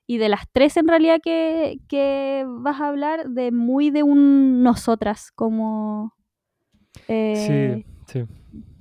y 0.06 0.18
de 0.18 0.28
las 0.28 0.48
tres 0.52 0.76
en 0.76 0.88
realidad 0.88 1.20
que, 1.22 1.78
que 1.88 2.44
vas 2.46 2.80
a 2.80 2.88
hablar, 2.88 3.28
de 3.30 3.50
muy 3.52 3.90
de 3.90 4.02
un 4.02 4.62
nosotras, 4.62 5.30
como... 5.32 6.14
eh, 7.08 7.84
Sí, 8.06 8.22
sí. 8.22 8.24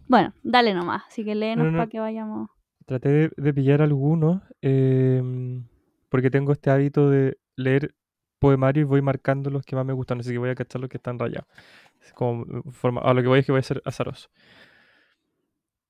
bueno, 0.07 0.33
dale 0.43 0.73
nomás, 0.73 1.03
así 1.07 1.23
que 1.25 1.35
léenos 1.35 1.65
No, 1.65 1.71
no. 1.71 1.77
para 1.79 1.89
que 1.89 1.99
vayamos. 1.99 2.49
Traté 2.85 3.09
de, 3.09 3.31
de 3.35 3.53
pillar 3.53 3.81
algunos 3.81 4.41
em, 4.61 5.65
porque 6.09 6.29
tengo 6.29 6.51
este 6.51 6.69
hábito 6.69 7.09
de 7.09 7.37
leer 7.55 7.95
poemarios 8.37 8.83
y 8.83 8.87
voy 8.87 9.01
marcando 9.01 9.49
los 9.49 9.65
que 9.65 9.75
más 9.75 9.85
me 9.85 9.93
gustan, 9.93 10.19
así 10.19 10.31
que 10.31 10.37
voy 10.37 10.49
a 10.51 10.55
cachar 10.55 10.79
los 10.81 10.89
que 10.89 10.97
están 10.97 11.17
rayados. 11.17 11.47
Como 12.13 12.43
eh, 12.43 12.61
forma, 12.71 13.01
a 13.01 13.13
lo 13.15 13.21
que 13.23 13.27
voy 13.27 13.39
es 13.39 13.45
que 13.47 13.51
voy 13.51 13.59
a 13.59 13.63
ser 13.63 13.81
azaroso. 13.85 14.29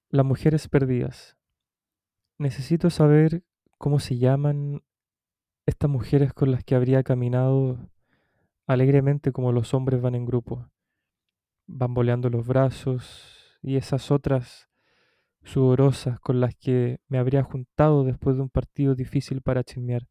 Las 0.10 0.26
mujeres 0.26 0.70
perdidas. 0.70 1.36
Necesito 2.38 2.90
saber 2.90 3.44
cómo 3.78 4.00
se 4.00 4.18
llaman 4.18 4.82
estas 5.66 5.90
mujeres 5.90 6.34
con 6.34 6.52
las 6.52 6.64
que 6.64 6.76
habría 6.76 7.04
caminado 7.04 7.90
alegremente 8.68 9.32
como 9.32 9.52
los 9.52 9.74
hombres 9.74 10.02
van 10.02 10.16
en 10.16 10.26
grupo, 10.26 10.70
bamboleando 11.66 12.30
los 12.30 12.46
brazos 12.46 13.58
y 13.62 13.78
esas 13.78 14.12
otras 14.12 14.70
sudorosas 15.44 16.20
con 16.20 16.40
las 16.40 16.56
que 16.56 17.00
me 17.08 17.18
habría 17.18 17.44
juntado 17.44 18.04
después 18.04 18.36
de 18.36 18.44
un 18.44 18.50
partido 18.50 18.96
difícil 18.96 19.42
para 19.42 19.64
chismear. 19.64 20.08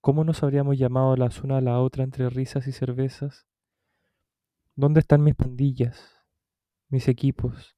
¿Cómo 0.00 0.22
nos 0.22 0.42
habríamos 0.42 0.78
llamado 0.78 1.16
las 1.16 1.42
una 1.42 1.58
a 1.58 1.60
la 1.60 1.80
otra 1.80 2.04
entre 2.04 2.30
risas 2.30 2.66
y 2.68 2.72
cervezas? 2.72 3.46
¿Dónde 4.76 5.00
están 5.00 5.24
mis 5.24 5.34
pandillas, 5.34 6.24
mis 6.88 7.08
equipos, 7.08 7.76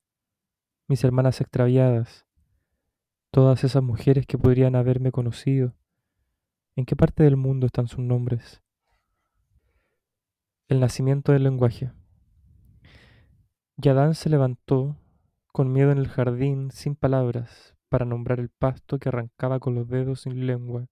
mis 0.87 1.03
hermanas 1.05 1.41
extraviadas, 1.41 2.27
todas 3.31 3.65
esas 3.65 3.83
mujeres 3.83 4.27
que 4.27 4.37
podrían 4.37 4.77
haberme 4.77 5.11
conocido? 5.11 5.80
¿En 6.81 6.87
qué 6.87 6.97
parte 6.97 7.23
del 7.23 7.37
mundo 7.37 7.67
están 7.67 7.89
sus 7.89 7.99
nombres? 7.99 8.63
El 10.67 10.81
nacimiento 10.81 11.31
del 11.31 11.43
lenguaje. 11.43 11.93
Yadán 13.77 14.15
se 14.15 14.31
levantó 14.31 14.97
con 15.53 15.75
miedo 15.75 15.93
en 15.93 15.99
el 15.99 16.09
jardín, 16.09 16.71
sin 16.71 16.97
palabras, 16.97 17.77
para 17.91 18.07
nombrar 18.07 18.41
el 18.41 18.49
pasto 18.49 18.99
que 18.99 19.11
arrancaba 19.11 19.61
con 19.61 19.75
los 19.75 19.89
dedos 19.89 20.23
sin 20.23 20.47
lengua, 20.47 20.87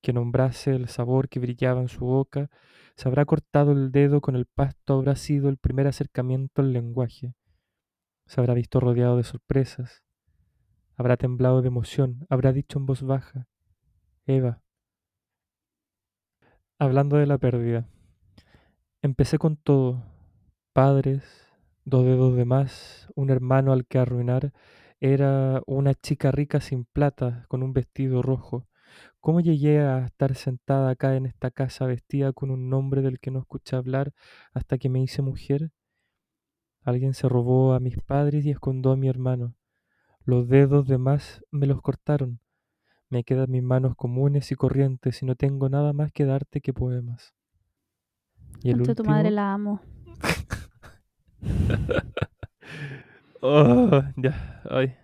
que 0.00 0.12
nombrase 0.12 0.74
el 0.74 0.88
sabor 0.88 1.28
que 1.28 1.38
brillaba 1.38 1.80
en 1.80 1.88
su 1.88 2.04
boca, 2.04 2.50
se 2.96 3.06
habrá 3.08 3.24
cortado 3.24 3.70
el 3.70 3.92
dedo 3.92 4.20
con 4.20 4.34
el 4.34 4.46
pasto, 4.46 4.94
habrá 4.94 5.14
sido 5.14 5.48
el 5.48 5.58
primer 5.58 5.86
acercamiento 5.86 6.60
al 6.60 6.72
lenguaje, 6.72 7.36
se 8.26 8.40
habrá 8.40 8.52
visto 8.52 8.80
rodeado 8.80 9.16
de 9.16 9.22
sorpresas, 9.22 10.02
habrá 10.96 11.16
temblado 11.16 11.62
de 11.62 11.68
emoción, 11.68 12.26
habrá 12.28 12.52
dicho 12.52 12.80
en 12.80 12.86
voz 12.86 13.04
baja, 13.04 13.46
Eva. 14.26 14.60
Hablando 16.80 17.16
de 17.16 17.26
la 17.26 17.38
pérdida, 17.38 17.88
empecé 19.02 19.36
con 19.36 19.56
todo, 19.56 20.04
padres, 20.72 21.24
dos 21.84 22.04
dedos 22.04 22.36
de 22.36 22.44
más, 22.44 23.08
un 23.16 23.30
hermano 23.30 23.72
al 23.72 23.84
que 23.84 23.98
arruinar, 23.98 24.52
era 25.00 25.60
una 25.66 25.94
chica 25.94 26.30
rica 26.30 26.60
sin 26.60 26.84
plata, 26.84 27.46
con 27.48 27.64
un 27.64 27.72
vestido 27.72 28.22
rojo. 28.22 28.68
¿Cómo 29.18 29.40
llegué 29.40 29.80
a 29.80 30.04
estar 30.04 30.36
sentada 30.36 30.90
acá 30.90 31.16
en 31.16 31.26
esta 31.26 31.50
casa 31.50 31.84
vestida 31.84 32.32
con 32.32 32.52
un 32.52 32.70
nombre 32.70 33.02
del 33.02 33.18
que 33.18 33.32
no 33.32 33.40
escuché 33.40 33.74
hablar 33.74 34.12
hasta 34.52 34.78
que 34.78 34.88
me 34.88 35.02
hice 35.02 35.20
mujer? 35.20 35.72
Alguien 36.82 37.12
se 37.12 37.28
robó 37.28 37.72
a 37.72 37.80
mis 37.80 38.00
padres 38.00 38.46
y 38.46 38.50
escondió 38.50 38.92
a 38.92 38.96
mi 38.96 39.08
hermano. 39.08 39.56
Los 40.24 40.46
dedos 40.46 40.86
de 40.86 40.98
más 40.98 41.44
me 41.50 41.66
los 41.66 41.82
cortaron. 41.82 42.38
Me 43.10 43.24
quedan 43.24 43.50
mis 43.50 43.62
manos 43.62 43.94
comunes 43.96 44.50
y 44.52 44.54
corrientes 44.54 45.22
y 45.22 45.26
no 45.26 45.34
tengo 45.34 45.68
nada 45.68 45.92
más 45.92 46.12
que 46.12 46.24
darte 46.24 46.60
que 46.60 46.72
poemas. 46.74 47.34
Y 48.62 48.70
el 48.70 48.76
Concha 48.78 48.94
tu 48.94 49.02
último... 49.02 49.14
madre 49.14 49.30
la 49.30 49.52
amo. 49.52 49.80
Oh, 53.40 54.02
ya, 54.16 54.62
ay. 54.68 54.94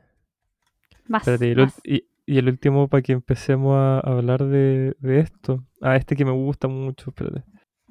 Más, 1.07 1.23
Espérate, 1.23 1.47
y 1.47 1.51
el, 1.53 1.57
más. 1.59 1.81
y, 1.85 2.05
y 2.27 2.39
el 2.39 2.49
último 2.49 2.89
para 2.89 3.03
que 3.03 3.13
empecemos 3.13 3.77
a 3.77 4.01
hablar 4.01 4.45
de, 4.45 4.97
de 4.99 5.21
esto. 5.21 5.65
Ah, 5.81 5.95
este 5.97 6.17
que 6.17 6.25
me 6.25 6.33
gusta 6.33 6.67
mucho, 6.67 7.11
espérate. 7.11 7.45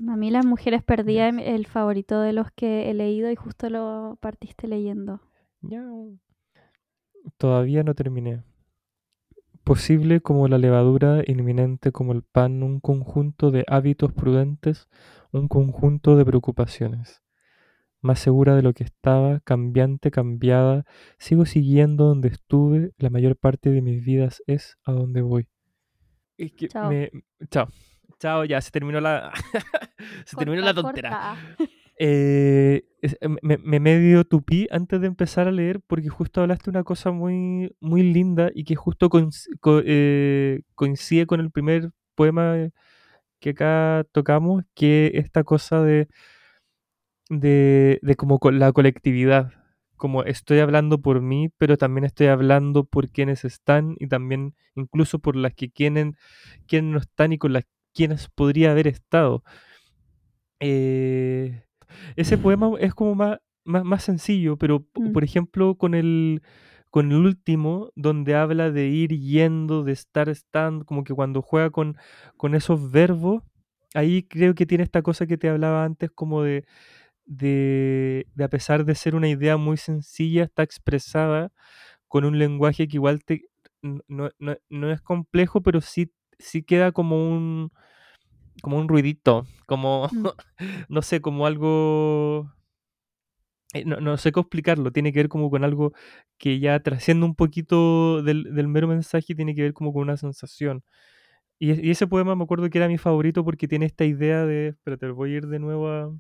A 0.06 0.16
mí 0.18 0.32
Las 0.32 0.46
Mujeres 0.46 0.84
Perdidas 0.84 1.34
Yes. 1.34 1.42
es 1.44 1.48
el 1.56 1.66
favorito 1.68 2.20
de 2.20 2.34
los 2.34 2.52
que 2.52 2.90
he 2.90 2.94
leído 2.94 3.32
y 3.32 3.36
justo 3.36 3.70
lo 3.70 4.18
partiste 4.20 4.68
leyendo. 4.68 5.22
Todavía 7.38 7.84
no 7.84 7.94
terminé. 7.96 8.44
Posible 9.64 10.20
como 10.20 10.50
la 10.50 10.58
levadura, 10.58 11.24
inminente 11.26 11.94
como 11.94 12.12
el 12.12 12.22
pan, 12.22 12.64
un 12.64 12.82
conjunto 12.82 13.50
de 13.50 13.64
hábitos 13.68 14.12
prudentes, 14.12 14.90
un 15.32 15.48
conjunto 15.48 16.18
de 16.18 16.26
preocupaciones. 16.26 17.24
Más 18.02 18.20
segura 18.20 18.56
de 18.58 18.62
lo 18.62 18.74
que 18.74 18.84
estaba, 18.84 19.40
cambiante, 19.40 20.12
cambiada, 20.12 20.84
sigo 21.18 21.46
siguiendo 21.46 22.06
donde 22.06 22.28
estuve, 22.28 22.92
la 22.98 23.10
mayor 23.10 23.38
parte 23.38 23.70
de 23.70 23.82
mis 23.82 24.04
vidas 24.04 24.44
es 24.48 24.78
a 24.84 24.92
donde 24.92 25.22
voy. 25.22 25.48
Es 26.38 26.52
que 26.52 26.68
Chao. 26.68 26.90
me... 26.90 27.12
Chao. 27.50 27.70
Chao, 28.20 28.44
ya, 28.44 28.60
se 28.60 28.72
terminó 28.72 29.00
la... 29.00 29.32
se 30.26 30.36
terminó 30.36 30.62
la 30.62 30.74
tontera. 30.74 31.38
Eh, 32.00 32.84
es- 33.02 33.18
me, 33.44 33.58
me 33.60 33.80
medio 33.80 34.24
tupí 34.26 34.68
antes 34.72 35.00
de 35.02 35.08
empezar 35.08 35.48
a 35.48 35.52
leer 35.52 35.80
porque 35.88 36.10
justo 36.10 36.42
hablaste 36.42 36.70
una 36.70 36.84
cosa 36.84 37.12
muy, 37.12 37.76
muy 37.80 38.02
linda 38.04 38.50
y 38.54 38.64
que 38.64 38.76
justo 38.76 39.10
eh, 39.86 40.62
coincide 40.76 41.28
con 41.28 41.40
el 41.40 41.52
primer 41.52 41.92
poema 42.16 42.56
que 43.40 43.52
acá 43.52 44.06
tocamos, 44.14 44.64
que 44.76 45.12
esta 45.16 45.44
cosa 45.46 45.84
de, 47.30 48.00
de, 48.02 48.16
como 48.18 48.40
co- 48.40 48.52
la 48.52 48.72
colectividad, 48.72 49.52
como 49.96 50.24
estoy 50.24 50.60
hablando 50.60 51.02
por 51.02 51.22
mí, 51.22 51.50
pero 51.58 51.78
también 51.78 52.06
estoy 52.06 52.28
hablando 52.28 52.84
por 52.86 53.10
quienes 53.10 53.46
están 53.46 53.96
y 54.00 54.08
también 54.08 54.56
incluso 54.76 55.20
por 55.20 55.36
las 55.36 55.54
que 55.54 55.70
quieren, 55.72 56.16
quienes 56.68 56.92
no 56.94 57.00
están 57.00 57.34
y 57.34 57.38
con 57.38 57.54
las 57.54 57.66
quienes 57.94 58.28
podría 58.30 58.72
haber 58.72 58.88
estado. 58.88 59.44
Eh, 60.60 61.64
ese 62.16 62.38
poema 62.38 62.72
es 62.80 62.94
como 62.94 63.16
más, 63.16 63.40
más, 63.66 63.84
más 63.84 64.04
sencillo, 64.04 64.58
pero 64.58 64.86
Mm. 64.96 65.12
por 65.14 65.24
ejemplo 65.24 65.76
con 65.76 65.94
el, 65.96 66.42
con 66.90 67.12
el 67.12 67.18
último, 67.18 67.92
donde 67.96 68.36
habla 68.36 68.72
de 68.72 68.88
ir 68.88 69.12
yendo, 69.20 69.84
de 69.84 69.94
estar 69.94 70.30
estando, 70.30 70.86
como 70.86 71.04
que 71.04 71.14
cuando 71.14 71.42
juega 71.42 71.70
con, 71.72 71.98
con 72.38 72.56
esos 72.56 72.92
verbos, 72.92 73.44
ahí 73.96 74.24
creo 74.24 74.56
que 74.56 74.66
tiene 74.66 74.84
esta 74.84 75.02
cosa 75.02 75.26
que 75.28 75.38
te 75.38 75.50
hablaba 75.50 75.84
antes, 75.86 76.12
como 76.12 76.44
de, 76.44 76.66
de, 77.26 78.28
de 78.36 78.44
a 78.44 78.50
pesar 78.50 78.86
de 78.86 78.96
ser 78.96 79.16
una 79.16 79.30
idea 79.30 79.58
muy 79.58 79.78
sencilla, 79.78 80.44
está 80.44 80.64
expresada 80.64 81.52
con 82.08 82.26
un 82.26 82.40
lenguaje 82.40 82.88
que 82.88 82.98
igual 82.98 83.24
te, 83.24 83.44
no, 83.82 84.30
no, 84.40 84.56
no 84.70 84.92
es 84.92 85.02
complejo, 85.02 85.62
pero 85.62 85.82
sí, 85.82 86.12
sí 86.40 86.64
queda 86.64 86.92
como 86.92 87.30
un, 87.30 87.72
como 88.62 88.78
un 88.78 88.88
ruidito, 88.88 89.46
como, 89.66 90.08
Mm. 90.12 90.28
no 90.90 91.02
sé, 91.02 91.22
como 91.22 91.46
algo 91.46 92.52
eh, 93.74 93.86
no, 93.86 94.00
no 94.00 94.18
sé 94.18 94.32
cómo 94.32 94.44
explicarlo, 94.44 94.92
tiene 94.92 95.12
que 95.12 95.20
ver 95.20 95.30
como 95.30 95.50
con 95.50 95.64
algo 95.64 95.94
que 96.38 96.60
ya 96.60 96.80
trasciende 96.80 97.26
un 97.26 97.36
poquito 97.36 98.22
del, 98.22 98.54
del 98.54 98.68
mero 98.68 98.88
mensaje, 98.88 99.34
tiene 99.36 99.56
que 99.56 99.64
ver 99.64 99.74
como 99.74 99.92
con 99.94 100.04
una 100.04 100.18
sensación. 100.18 100.84
Y, 101.60 101.88
y 101.88 101.92
ese 101.92 102.08
poema 102.08 102.36
me 102.36 102.44
acuerdo 102.44 102.70
que 102.70 102.78
era 102.78 102.88
mi 102.88 102.98
favorito 102.98 103.44
porque 103.44 103.68
tiene 103.68 103.86
esta 103.86 104.06
idea 104.06 104.46
de... 104.46 104.70
Espérate, 104.70 105.08
voy 105.10 105.34
a 105.34 105.38
ir 105.38 105.48
de 105.48 105.60
nuevo 105.60 105.88
a, 105.88 106.12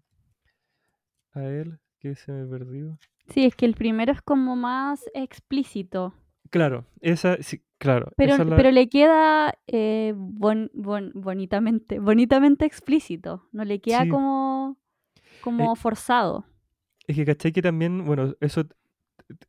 a 1.34 1.43
él, 1.43 1.80
que 2.00 2.15
se 2.15 2.32
me 2.32 2.48
perdió. 2.48 2.98
Sí, 3.30 3.46
es 3.46 3.56
que 3.56 3.65
el 3.65 3.76
primero 3.76 4.12
es 4.12 4.22
como 4.22 4.56
más 4.56 5.06
explícito. 5.13 6.13
Claro, 6.54 6.86
esa, 7.02 7.38
sí, 7.42 7.63
claro. 7.80 8.12
Pero, 8.16 8.34
esa 8.34 8.44
es 8.44 8.50
la- 8.50 8.56
pero 8.56 8.70
le 8.70 8.88
queda 8.88 9.58
eh, 9.66 10.13
bon- 10.16 10.70
bon- 10.76 11.12
bonitamente, 11.16 11.98
bonitamente 11.98 12.63
explícito. 12.66 13.48
No 13.52 13.66
le 13.66 13.80
queda 13.82 14.04
Sí. 14.04 14.10
como, 14.10 14.78
como 15.42 15.76
forzado. 15.76 16.46
Es 17.08 17.16
que 17.16 17.26
cachai 17.26 17.52
que 17.54 17.63
también, 17.63 18.06
bueno, 18.06 18.36
eso 18.39 18.66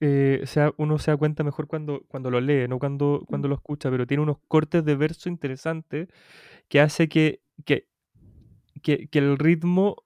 eh, 0.00 0.40
se 0.46 0.60
da- 0.60 0.72
uno 0.78 0.98
se 0.98 1.10
da 1.10 1.18
cuenta 1.18 1.44
mejor 1.44 1.66
cuando, 1.66 2.04
cuando 2.08 2.30
lo 2.30 2.40
lee, 2.40 2.66
no 2.68 2.78
cuando, 2.78 3.22
cuando 3.28 3.48
lo 3.48 3.54
escucha, 3.56 3.90
pero 3.90 4.06
tiene 4.06 4.22
unos 4.22 4.38
cortes 4.48 4.82
de 4.82 4.96
verso 4.96 5.28
interesantes 5.28 6.08
que 6.70 6.80
hace 6.80 7.06
que, 7.10 7.42
que, 7.66 7.86
que, 8.82 9.08
que 9.08 9.18
el 9.18 9.36
ritmo 9.36 9.96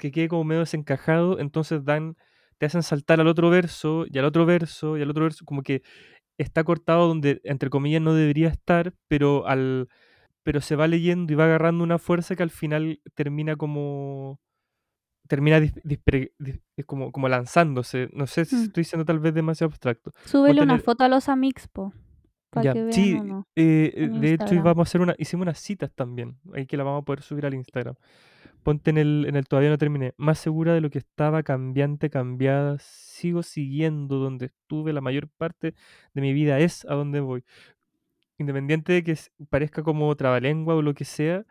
que 0.00 0.10
quede 0.10 0.28
como 0.28 0.44
medio 0.44 0.60
desencajado, 0.60 1.38
entonces 1.38 1.84
dan, 1.84 2.16
te 2.58 2.66
hacen 2.66 2.82
saltar 2.82 3.20
al 3.20 3.26
otro 3.28 3.50
verso 3.50 4.06
y 4.08 4.16
al 4.18 4.24
otro 4.24 4.46
verso 4.46 4.96
y 4.96 5.02
al 5.02 5.10
otro 5.10 5.24
verso, 5.24 5.44
como 5.44 5.62
que 5.62 5.82
está 6.38 6.64
cortado 6.64 7.06
donde, 7.08 7.40
entre 7.44 7.70
comillas, 7.70 8.02
no 8.02 8.14
debería 8.14 8.48
estar, 8.48 8.92
pero 9.08 9.46
al 9.46 9.88
pero 10.42 10.60
se 10.60 10.76
va 10.76 10.86
leyendo 10.86 11.32
y 11.32 11.36
va 11.36 11.44
agarrando 11.46 11.82
una 11.84 11.98
fuerza 11.98 12.36
que 12.36 12.42
al 12.42 12.50
final 12.50 13.00
termina 13.14 13.56
como 13.56 14.38
termina 15.26 15.58
dis- 15.58 15.80
dis- 15.82 16.60
eh, 16.76 16.84
como, 16.84 17.10
como 17.12 17.28
lanzándose. 17.30 18.10
No 18.12 18.26
sé 18.26 18.44
si 18.44 18.56
Mm. 18.56 18.62
estoy 18.64 18.84
siendo 18.84 19.06
tal 19.06 19.20
vez 19.20 19.32
demasiado 19.32 19.68
abstracto. 19.70 20.12
Súbele 20.26 20.60
una 20.62 20.74
tener- 20.74 20.84
foto 20.84 21.02
a 21.04 21.08
los 21.08 21.30
Amix, 21.30 21.66
po. 21.68 21.94
Para 22.50 22.64
Ya, 22.64 22.72
que 22.74 22.80
vean 22.82 22.92
sí, 22.92 23.14
uno. 23.14 23.48
eh, 23.56 23.92
de 23.96 24.06
hecho 24.34 24.44
Instagram. 24.44 24.58
íbamos 24.58 24.86
a 24.86 24.88
hacer 24.88 25.00
una, 25.00 25.14
hicimos 25.18 25.44
unas 25.44 25.58
citas 25.58 25.90
también, 25.94 26.36
ahí 26.52 26.66
que 26.66 26.76
la 26.76 26.84
vamos 26.84 27.00
a 27.02 27.04
poder 27.06 27.22
subir 27.22 27.46
al 27.46 27.54
Instagram. 27.54 27.94
Ponte 28.64 28.90
en 28.90 28.98
el, 28.98 29.26
en 29.28 29.36
el 29.36 29.46
todavía 29.46 29.70
no 29.70 29.78
terminé. 29.78 30.14
Más 30.16 30.38
segura 30.40 30.74
de 30.74 30.80
lo 30.80 30.90
que 30.90 30.98
estaba, 30.98 31.42
cambiante, 31.44 32.10
cambiada. 32.10 32.78
Sigo 32.80 33.42
siguiendo 33.44 34.16
donde 34.18 34.46
estuve 34.46 34.92
la 34.92 35.02
mayor 35.02 35.28
parte 35.28 35.74
de 36.14 36.20
mi 36.22 36.32
vida 36.32 36.58
es 36.60 36.84
a 36.86 36.94
donde 36.94 37.20
voy. 37.20 37.44
Independiente 38.38 38.92
de 38.92 39.04
que 39.04 39.16
parezca 39.50 39.82
como 39.84 40.14
trabalengua 40.16 40.74
o 40.74 40.82
lo 40.82 40.94
que 40.94 41.04
sea, 41.04 41.44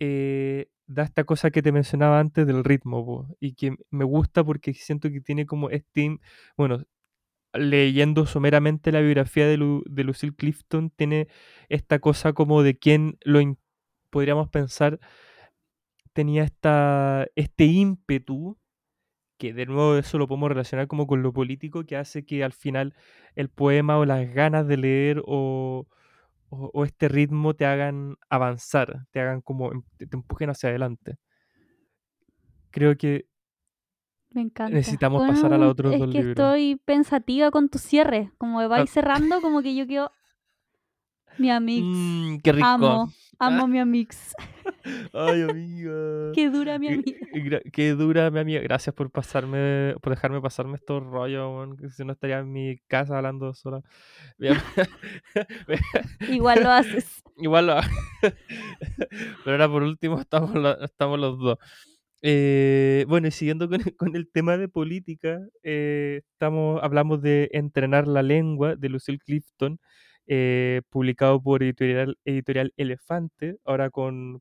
eh, 0.00 0.68
da 0.86 1.04
esta 1.04 1.24
cosa 1.24 1.50
que 1.50 1.62
te 1.62 1.72
mencionaba 1.72 2.20
antes 2.20 2.46
del 2.46 2.64
ritmo, 2.64 3.28
y 3.40 3.54
que 3.54 3.76
me 3.90 4.04
gusta 4.04 4.44
porque 4.44 4.74
siento 4.74 5.10
que 5.10 5.20
tiene 5.20 5.46
como 5.46 5.70
este, 5.70 6.18
bueno, 6.56 6.84
leyendo 7.54 8.26
someramente 8.26 8.92
la 8.92 9.00
biografía 9.00 9.46
de, 9.48 9.56
Lu- 9.58 9.84
de 9.86 10.04
Lucille 10.04 10.34
Clifton, 10.36 10.90
tiene 10.90 11.28
esta 11.68 11.98
cosa 12.00 12.32
como 12.34 12.62
de 12.62 12.78
quien 12.78 13.18
lo 13.24 13.40
podríamos 14.10 14.48
pensar 14.50 15.00
tenía 16.14 16.44
esta, 16.44 17.26
este 17.36 17.64
ímpetu, 17.66 18.56
que 19.36 19.52
de 19.52 19.66
nuevo 19.66 19.96
eso 19.96 20.16
lo 20.16 20.26
podemos 20.28 20.48
relacionar 20.48 20.86
como 20.86 21.06
con 21.06 21.22
lo 21.22 21.32
político, 21.32 21.84
que 21.84 21.96
hace 21.96 22.24
que 22.24 22.42
al 22.44 22.52
final 22.54 22.94
el 23.34 23.50
poema 23.50 23.98
o 23.98 24.04
las 24.06 24.32
ganas 24.32 24.66
de 24.66 24.76
leer 24.78 25.22
o, 25.26 25.86
o- 26.48 26.70
o 26.72 26.84
este 26.84 27.08
ritmo 27.08 27.52
te 27.54 27.66
hagan 27.66 28.16
avanzar, 28.30 29.06
te 29.10 29.20
hagan 29.20 29.40
como, 29.42 29.72
em- 29.72 29.82
te, 29.98 30.06
te 30.06 30.16
empujen 30.16 30.50
hacia 30.50 30.68
adelante. 30.70 31.16
Creo 32.70 32.96
que 32.96 33.26
Me 34.30 34.40
encanta. 34.42 34.74
necesitamos 34.74 35.26
pasar 35.26 35.52
a 35.52 35.56
Bueno, 35.56 35.70
otros 35.70 35.92
es 35.94 35.98
dos 36.00 36.08
que 36.10 36.18
libros. 36.18 36.30
estoy 36.30 36.76
pensativa 36.84 37.50
con 37.50 37.68
tu 37.68 37.78
cierre. 37.78 38.30
Como 38.38 38.58
me 38.58 38.66
vais 38.68 38.88
Ah. 38.90 38.92
cerrando, 38.92 39.40
como 39.40 39.62
que 39.62 39.74
yo 39.74 39.86
quiero. 39.86 40.10
Mi 41.38 41.50
Amix. 41.56 41.84
Mm, 41.84 42.38
qué 42.42 42.52
rico. 42.52 42.66
Amo, 42.66 43.12
amo 43.38 43.66
mi 43.68 43.78
Amix. 43.80 44.34
Ay, 45.12 45.42
amiga. 45.42 46.32
Qué 46.34 46.50
dura 46.50 46.78
mi 46.78 46.88
amiga. 46.88 47.60
Qué 47.72 47.90
dura, 47.92 48.30
mi 48.30 48.40
amiga. 48.40 48.60
Gracias 48.60 48.94
por 48.94 49.10
pasarme, 49.10 49.94
por 50.02 50.14
dejarme 50.14 50.40
pasarme 50.40 50.76
estos 50.76 51.02
rollos, 51.02 51.76
que 51.78 51.88
si 51.90 52.04
no 52.04 52.12
estaría 52.12 52.38
en 52.40 52.52
mi 52.52 52.78
casa 52.86 53.16
hablando 53.16 53.54
sola. 53.54 53.80
Igual 56.28 56.62
lo 56.62 56.70
haces. 56.70 57.22
Igual 57.36 57.66
lo 57.66 57.74
Pero 58.20 59.52
ahora 59.52 59.68
por 59.68 59.82
último 59.82 60.20
estamos, 60.20 60.54
la- 60.54 60.78
estamos 60.84 61.18
los 61.18 61.38
dos. 61.38 61.58
Eh, 62.22 63.04
bueno, 63.08 63.28
y 63.28 63.30
siguiendo 63.30 63.68
con, 63.68 63.80
con 63.96 64.16
el 64.16 64.30
tema 64.30 64.56
de 64.56 64.68
política, 64.68 65.40
eh, 65.62 66.22
estamos, 66.32 66.82
hablamos 66.82 67.20
de 67.22 67.50
Entrenar 67.52 68.06
la 68.06 68.22
lengua 68.22 68.76
de 68.76 68.88
Lucille 68.88 69.18
Clifton, 69.18 69.78
eh, 70.26 70.80
publicado 70.88 71.42
por 71.42 71.62
editorial, 71.62 72.16
editorial 72.24 72.72
Elefante, 72.78 73.58
ahora 73.64 73.90
con 73.90 74.40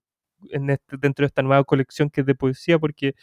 en 0.52 0.70
este- 0.70 0.98
dentro 0.98 1.24
de 1.24 1.28
esta 1.28 1.42
nueva 1.42 1.64
colección 1.64 2.10
que 2.10 2.22
es 2.22 2.28
de 2.28 2.36
poesía, 2.36 2.80
porque 2.80 3.16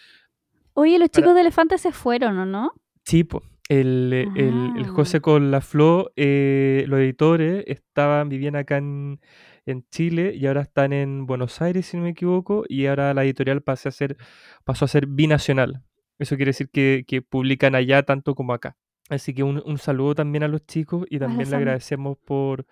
Oye, 0.75 0.99
los 0.99 1.09
Para- 1.09 1.21
chicos 1.23 1.35
de 1.35 1.41
elefante 1.41 1.79
se 1.79 1.91
fueron, 1.93 2.39
¿o 2.39 2.47
no? 2.47 2.73
Sí, 3.05 3.25
po, 3.25 3.43
el, 3.69 4.13
el, 4.37 4.73
el 4.77 4.85
Ah. 4.85 4.89
José 4.95 5.21
con 5.21 5.51
la 5.51 5.61
Flo, 5.61 6.11
eh, 6.17 6.85
los 6.87 7.01
editores 7.01 7.65
estaban, 7.67 8.29
vivían 8.29 8.55
acá 8.57 8.77
en, 8.79 9.21
en 9.67 9.85
Chile 9.91 10.33
y 10.35 10.47
ahora 10.47 10.63
están 10.63 10.93
en 10.93 11.27
Buenos 11.27 11.61
Aires, 11.61 11.87
si 11.87 11.97
no 11.97 12.05
me 12.05 12.11
equivoco, 12.11 12.65
y 12.69 12.87
ahora 12.87 13.13
la 13.15 13.25
editorial 13.25 13.63
pasó 13.63 13.89
a 13.89 13.93
ser, 13.93 14.17
pasó 14.65 14.85
a 14.85 14.89
ser 14.89 15.07
binacional. 15.07 15.83
Eso 16.19 16.37
quiere 16.37 16.51
decir 16.51 16.71
que, 16.71 17.05
que 17.07 17.21
publican 17.21 17.75
allá 17.75 18.03
tanto 18.05 18.35
como 18.35 18.53
acá. 18.53 18.77
Así 19.09 19.35
que 19.35 19.43
un, 19.43 19.61
un 19.67 19.79
saludo 19.79 20.15
también 20.15 20.45
a 20.45 20.49
los 20.49 20.65
chicos 20.67 21.05
y 21.11 21.19
también 21.19 21.51
le 21.51 21.57
agradecemos 21.57 22.17
por, 22.19 22.65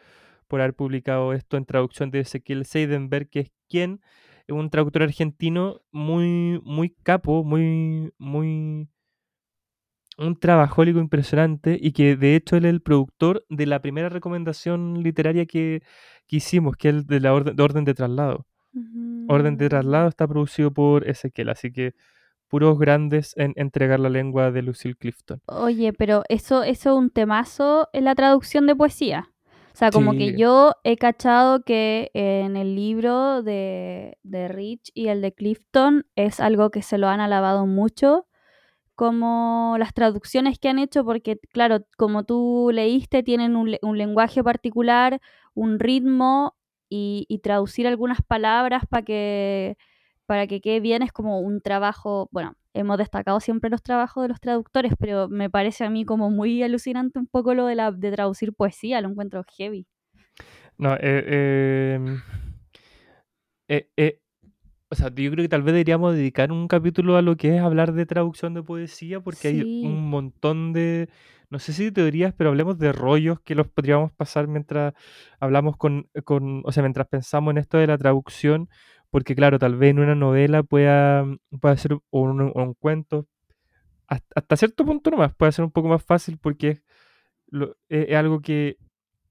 por 0.46 0.60
haber 0.60 0.74
publicado 0.74 1.32
esto 1.32 1.56
en 1.56 1.64
traducción 1.64 2.12
de 2.12 2.20
Ezequiel 2.20 2.64
Seidenberg, 2.64 3.28
que 3.28 3.40
es 3.40 3.50
quien 3.68 4.00
un 4.48 4.70
traductor 4.70 5.02
argentino 5.02 5.82
muy, 5.90 6.60
muy 6.64 6.90
capo, 6.90 7.44
muy, 7.44 8.12
muy 8.18 8.88
un 10.18 10.36
trabajólico 10.38 10.98
impresionante 10.98 11.78
y 11.80 11.92
que 11.92 12.16
de 12.16 12.34
hecho 12.34 12.56
él 12.56 12.64
es 12.64 12.70
el 12.70 12.82
productor 12.82 13.44
de 13.48 13.66
la 13.66 13.80
primera 13.80 14.08
recomendación 14.08 15.02
literaria 15.02 15.46
que, 15.46 15.82
que 16.26 16.36
hicimos, 16.36 16.76
que 16.76 16.88
es 16.88 16.94
el 16.96 17.06
de 17.06 17.20
la 17.20 17.32
orden 17.32 17.54
de, 17.54 17.62
orden 17.62 17.84
de 17.84 17.94
traslado. 17.94 18.46
Orden 19.28 19.56
de 19.56 19.66
Mm. 19.66 19.68
traslado 19.68 20.08
está 20.08 20.26
producido 20.26 20.72
por 20.72 21.08
Ezequiel, 21.08 21.48
así 21.48 21.72
que 21.72 21.94
puros 22.48 22.78
grandes 22.78 23.34
en 23.36 23.52
entregar 23.56 24.00
la 24.00 24.08
lengua 24.08 24.50
de 24.50 24.62
Lucille 24.62 24.94
Clifton. 24.94 25.40
Oye, 25.46 25.92
pero 25.92 26.22
eso, 26.28 26.62
eso 26.62 26.90
es 26.90 26.96
un 26.96 27.10
temazo 27.10 27.88
en 27.92 28.04
la 28.04 28.14
traducción 28.14 28.66
de 28.66 28.74
poesía. 28.74 29.30
O 29.78 29.80
sea, 29.80 29.90
como 29.92 30.10
que 30.12 30.36
yo 30.36 30.72
he 30.82 30.96
cachado 30.96 31.62
que 31.62 32.10
en 32.12 32.56
el 32.56 32.74
libro 32.74 33.44
de, 33.44 34.18
de 34.24 34.48
Rich 34.48 34.90
y 34.92 35.06
el 35.06 35.20
de 35.20 35.32
Clifton 35.32 36.04
es 36.16 36.40
algo 36.40 36.70
que 36.70 36.82
se 36.82 36.98
lo 36.98 37.06
han 37.06 37.20
alabado 37.20 37.64
mucho, 37.64 38.26
como 38.96 39.76
las 39.78 39.94
traducciones 39.94 40.58
que 40.58 40.68
han 40.68 40.80
hecho, 40.80 41.04
porque 41.04 41.38
claro, 41.52 41.86
como 41.96 42.24
tú 42.24 42.70
leíste, 42.72 43.22
tienen 43.22 43.54
un, 43.54 43.76
un 43.80 43.98
lenguaje 43.98 44.42
particular, 44.42 45.20
un 45.54 45.78
ritmo, 45.78 46.56
y, 46.88 47.26
y 47.28 47.38
traducir 47.38 47.86
algunas 47.86 48.22
palabras 48.22 48.82
para 48.88 49.04
que, 49.04 49.76
para 50.26 50.46
que 50.46 50.60
quede 50.60 50.80
bien 50.80 51.02
es 51.02 51.12
como 51.12 51.40
un 51.40 51.60
trabajo, 51.60 52.28
bueno, 52.32 52.54
hemos 52.74 52.98
destacado 52.98 53.40
siempre 53.40 53.70
los 53.70 53.82
trabajos 53.82 54.22
de 54.22 54.28
los 54.28 54.40
traductores, 54.40 54.92
pero 54.98 55.28
me 55.28 55.50
parece 55.50 55.84
a 55.84 55.90
mí 55.90 56.04
como 56.04 56.30
muy 56.30 56.62
alucinante 56.62 57.18
un 57.18 57.26
poco 57.26 57.54
lo 57.54 57.66
de, 57.66 57.74
la, 57.74 57.92
de 57.92 58.10
traducir 58.10 58.52
poesía, 58.52 59.00
lo 59.00 59.10
encuentro 59.10 59.44
heavy. 59.56 59.86
No, 60.76 60.94
eh, 61.00 61.94
em, 61.94 62.20
eh, 63.68 63.90
eh, 63.96 64.20
o 64.90 64.94
sea, 64.94 65.08
yo 65.08 65.30
creo 65.30 65.44
que 65.44 65.48
tal 65.48 65.62
vez 65.62 65.72
deberíamos 65.74 66.14
dedicar 66.14 66.52
un 66.52 66.68
capítulo 66.68 67.16
a 67.16 67.22
lo 67.22 67.36
que 67.36 67.56
es 67.56 67.62
hablar 67.62 67.92
de 67.92 68.06
traducción 68.06 68.54
de 68.54 68.62
poesía, 68.62 69.20
porque 69.20 69.48
hay 69.48 69.84
un 69.84 70.08
montón 70.08 70.72
de, 70.72 71.10
no 71.50 71.58
sé 71.58 71.72
si 71.72 71.90
teorías, 71.92 72.32
pero 72.34 72.50
hablemos 72.50 72.78
de 72.78 72.92
rollos 72.92 73.40
que 73.40 73.54
los 73.54 73.68
podríamos 73.68 74.12
pasar 74.12 74.46
mientras 74.46 74.94
hablamos 75.40 75.76
con, 75.76 76.08
con, 76.24 76.62
o 76.64 76.72
sea, 76.72 76.82
mientras 76.82 77.06
pensamos 77.08 77.50
en 77.50 77.58
esto 77.58 77.76
de 77.76 77.86
la 77.86 77.98
traducción, 77.98 78.70
porque 79.10 79.34
claro, 79.34 79.58
tal 79.58 79.76
vez 79.76 79.90
en 79.90 79.98
una 80.00 80.14
novela 80.14 80.62
pueda, 80.62 81.24
pueda 81.60 81.76
ser, 81.76 81.92
o 81.94 82.02
un, 82.10 82.40
o 82.40 82.52
un 82.62 82.74
cuento, 82.74 83.26
hasta, 84.06 84.26
hasta 84.36 84.56
cierto 84.56 84.84
punto 84.84 85.10
nomás, 85.10 85.34
puede 85.34 85.52
ser 85.52 85.64
un 85.64 85.70
poco 85.70 85.88
más 85.88 86.02
fácil 86.02 86.38
porque 86.38 86.68
es 86.70 86.82
es 87.88 88.14
algo 88.14 88.40
que 88.40 88.76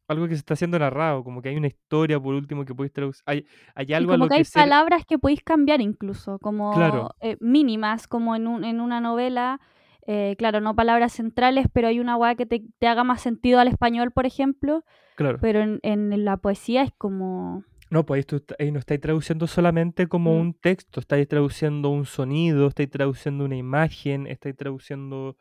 algo 0.08 0.26
que 0.28 0.36
se 0.36 0.40
está 0.40 0.54
haciendo 0.54 0.80
narrado, 0.80 1.24
como 1.24 1.42
que 1.42 1.50
hay 1.50 1.58
una 1.58 1.68
historia 1.68 2.20
por 2.20 2.34
último 2.34 2.64
que 2.64 2.74
podéis 2.74 2.94
traducir. 2.94 3.22
Hay, 3.26 3.46
hay 3.76 3.94
algo 3.94 4.14
como 4.14 4.24
a 4.24 4.26
lo 4.26 4.30
que 4.30 4.36
hay 4.36 4.44
que 4.44 4.50
palabras 4.54 5.06
que 5.06 5.20
podéis 5.20 5.44
cambiar 5.44 5.82
incluso, 5.82 6.40
como 6.40 6.74
Claro. 6.74 7.10
eh, 7.20 7.36
mínimas, 7.42 8.08
como 8.08 8.36
en, 8.36 8.48
un, 8.48 8.64
en 8.64 8.80
una 8.80 9.02
novela. 9.02 9.60
eh, 10.08 10.36
claro, 10.38 10.62
no 10.62 10.74
palabras 10.76 11.12
centrales, 11.12 11.68
pero 11.74 11.90
hay 11.90 12.00
una 12.00 12.16
weá 12.16 12.36
que 12.36 12.46
te, 12.46 12.64
te 12.80 12.88
haga 12.88 13.04
más 13.04 13.20
sentido 13.22 13.60
al 13.60 13.68
español, 13.68 14.12
por 14.12 14.26
ejemplo. 14.26 14.86
Claro. 15.18 15.40
Pero 15.42 15.60
en, 15.60 15.80
en 15.84 16.24
la 16.24 16.38
poesía 16.38 16.84
es 16.84 16.92
como. 16.98 17.66
No, 17.90 18.06
pues 18.06 18.20
ahí, 18.20 18.24
tú 18.24 18.44
ahí 18.60 18.72
no 18.72 18.80
estáis 18.80 19.00
traduciendo 19.00 19.48
solamente 19.48 20.08
como 20.08 20.34
Mm. 20.36 20.40
un 20.42 20.54
texto, 20.54 21.00
estáis 21.00 21.28
traduciendo 21.28 21.90
un 21.90 22.06
sonido, 22.06 22.68
estáis 22.68 22.90
traduciendo 22.90 23.46
una 23.46 23.56
imagen, 23.56 24.28
estáis 24.28 24.56
traduciendo 24.58 25.38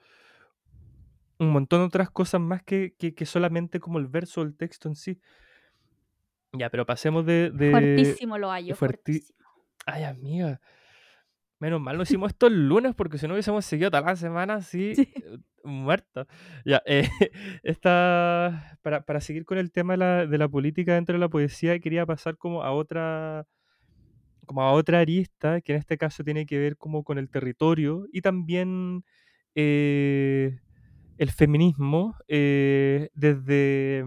un 1.39 1.51
montón 1.51 1.81
de 1.81 1.87
otras 1.87 2.09
cosas 2.11 2.41
más 2.41 2.63
que, 2.63 2.95
que, 2.99 3.15
que 3.15 3.27
solamente 3.27 3.81
como 3.81 3.99
el 3.99 4.07
verso 4.07 4.41
o 4.41 4.45
el 4.45 4.57
texto 4.57 4.89
en 4.89 4.95
sí. 4.95 5.21
Ya, 6.53 6.71
pero 6.71 6.87
pasemos 6.87 7.27
de... 7.27 7.51
de... 7.51 7.71
Fuertísimo 7.73 8.39
lo 8.39 8.51
hallo, 8.51 8.75
fuerti- 8.75 8.77
fuertísimo. 8.77 9.39
Ay, 9.85 10.05
amiga. 10.05 10.61
Menos 11.61 11.81
mal 11.81 11.97
no 11.97 12.03
hicimos 12.03 12.33
esto 12.33 12.49
el 12.49 12.69
lunes 12.69 12.95
porque 12.95 13.17
si 13.17 13.27
no 13.27 13.33
hubiésemos 13.35 13.65
seguido 13.65 13.91
toda 13.91 14.03
la 14.03 14.17
semana 14.17 14.55
así, 14.57 14.95
Sí. 14.95 15.09
eh, 15.25 15.39
muerto. 15.65 16.27
Ya, 16.67 16.83
eh, 16.87 17.09
esta, 17.63 18.79
para, 18.83 19.03
para 19.05 19.21
seguir 19.21 19.45
con 19.47 19.57
el 19.59 19.73
tema 19.73 19.95
de 19.95 19.97
la, 19.99 20.27
de 20.27 20.39
la 20.39 20.49
política 20.49 20.95
dentro 20.95 21.15
de 21.15 21.19
la 21.21 21.29
poesía, 21.31 21.79
quería 21.81 22.05
pasar 22.07 22.37
como 22.37 22.63
a 22.63 22.73
otra 22.73 23.47
como 24.47 24.63
a 24.63 24.73
otra 24.73 25.01
arista, 25.01 25.61
que 25.61 25.73
en 25.73 25.79
este 25.79 25.99
caso 25.99 26.23
tiene 26.25 26.47
que 26.47 26.59
ver 26.59 26.77
como 26.77 27.03
con 27.05 27.19
el 27.19 27.29
territorio 27.31 28.07
y 28.13 28.21
también 28.23 29.05
eh, 29.55 30.61
el 31.19 31.31
feminismo 31.33 32.17
eh, 32.29 33.09
desde, 33.15 34.05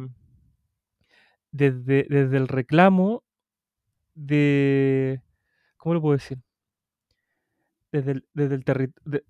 desde, 1.51 2.05
desde 2.09 2.37
el 2.37 2.47
reclamo 2.47 3.23
de... 4.15 5.21
¿Cómo 5.77 5.95
lo 5.95 6.01
puedo 6.01 6.17
decir? 6.17 6.39
Desde 7.91 8.11
el, 8.11 8.27
desde 8.33 8.55
el 8.55 8.63
territorio... 8.63 9.23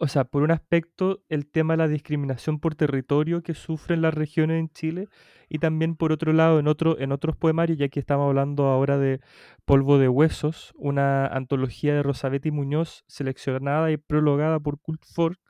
O 0.00 0.06
sea, 0.06 0.24
por 0.24 0.44
un 0.44 0.52
aspecto, 0.52 1.24
el 1.28 1.50
tema 1.50 1.72
de 1.74 1.78
la 1.78 1.88
discriminación 1.88 2.60
por 2.60 2.76
territorio 2.76 3.42
que 3.42 3.54
sufren 3.54 4.00
las 4.00 4.14
regiones 4.14 4.60
en 4.60 4.68
Chile 4.68 5.08
y 5.48 5.58
también 5.58 5.96
por 5.96 6.12
otro 6.12 6.32
lado 6.32 6.60
en, 6.60 6.68
otro, 6.68 7.00
en 7.00 7.10
otros 7.10 7.36
poemarios, 7.36 7.78
ya 7.78 7.88
que 7.88 7.98
estamos 7.98 8.28
hablando 8.28 8.66
ahora 8.66 8.96
de 8.96 9.20
Polvo 9.64 9.98
de 9.98 10.08
Huesos, 10.08 10.72
una 10.76 11.26
antología 11.26 11.94
de 11.94 12.04
Rosabetti 12.04 12.52
Muñoz 12.52 13.02
seleccionada 13.08 13.90
y 13.90 13.96
prologada 13.96 14.60
por 14.60 14.78
Cult 14.78 15.02
Fork. 15.04 15.40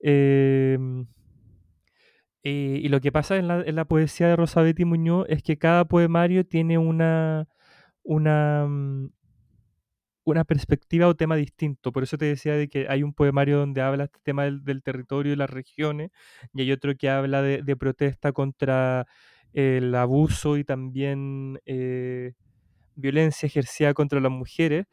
Eh, 0.00 0.78
eh, 2.44 2.80
y 2.82 2.88
lo 2.88 3.00
que 3.00 3.10
pasa 3.12 3.36
en 3.36 3.48
la, 3.48 3.60
en 3.60 3.74
la 3.74 3.86
poesía 3.86 4.28
de 4.28 4.36
Rosabetti 4.36 4.84
Muñoz 4.84 5.26
es 5.28 5.42
que 5.42 5.58
cada 5.58 5.84
poemario 5.84 6.46
tiene 6.46 6.78
una, 6.78 7.48
una, 8.04 8.66
mm, 8.68 9.10
una 10.26 10.44
perspectiva 10.44 11.08
o 11.08 11.16
tema 11.16 11.36
distinto. 11.36 11.92
Por 11.92 12.02
eso 12.04 12.18
te 12.18 12.26
decía 12.26 12.54
de 12.54 12.68
que 12.68 12.86
hay 12.88 13.02
un 13.04 13.14
poemario 13.14 13.58
donde 13.58 13.80
habla 13.82 14.04
este 14.04 14.18
tema 14.24 14.44
del, 14.44 14.82
territorio 14.82 15.32
y 15.32 15.36
las 15.36 15.50
regiones, 15.50 16.10
y 16.54 16.62
hay 16.62 16.72
otro 16.72 16.96
que 16.96 17.08
habla 17.10 17.42
de, 17.42 17.76
protesta 17.76 18.32
contra 18.32 19.06
el 19.54 19.94
abuso 19.94 20.58
y 20.58 20.64
también 20.64 21.60
eh, 21.66 22.34
violencia 22.96 23.46
ejercida 23.46 23.94
contra 23.94 24.20
las 24.20 24.32
mujeres. 24.32 24.86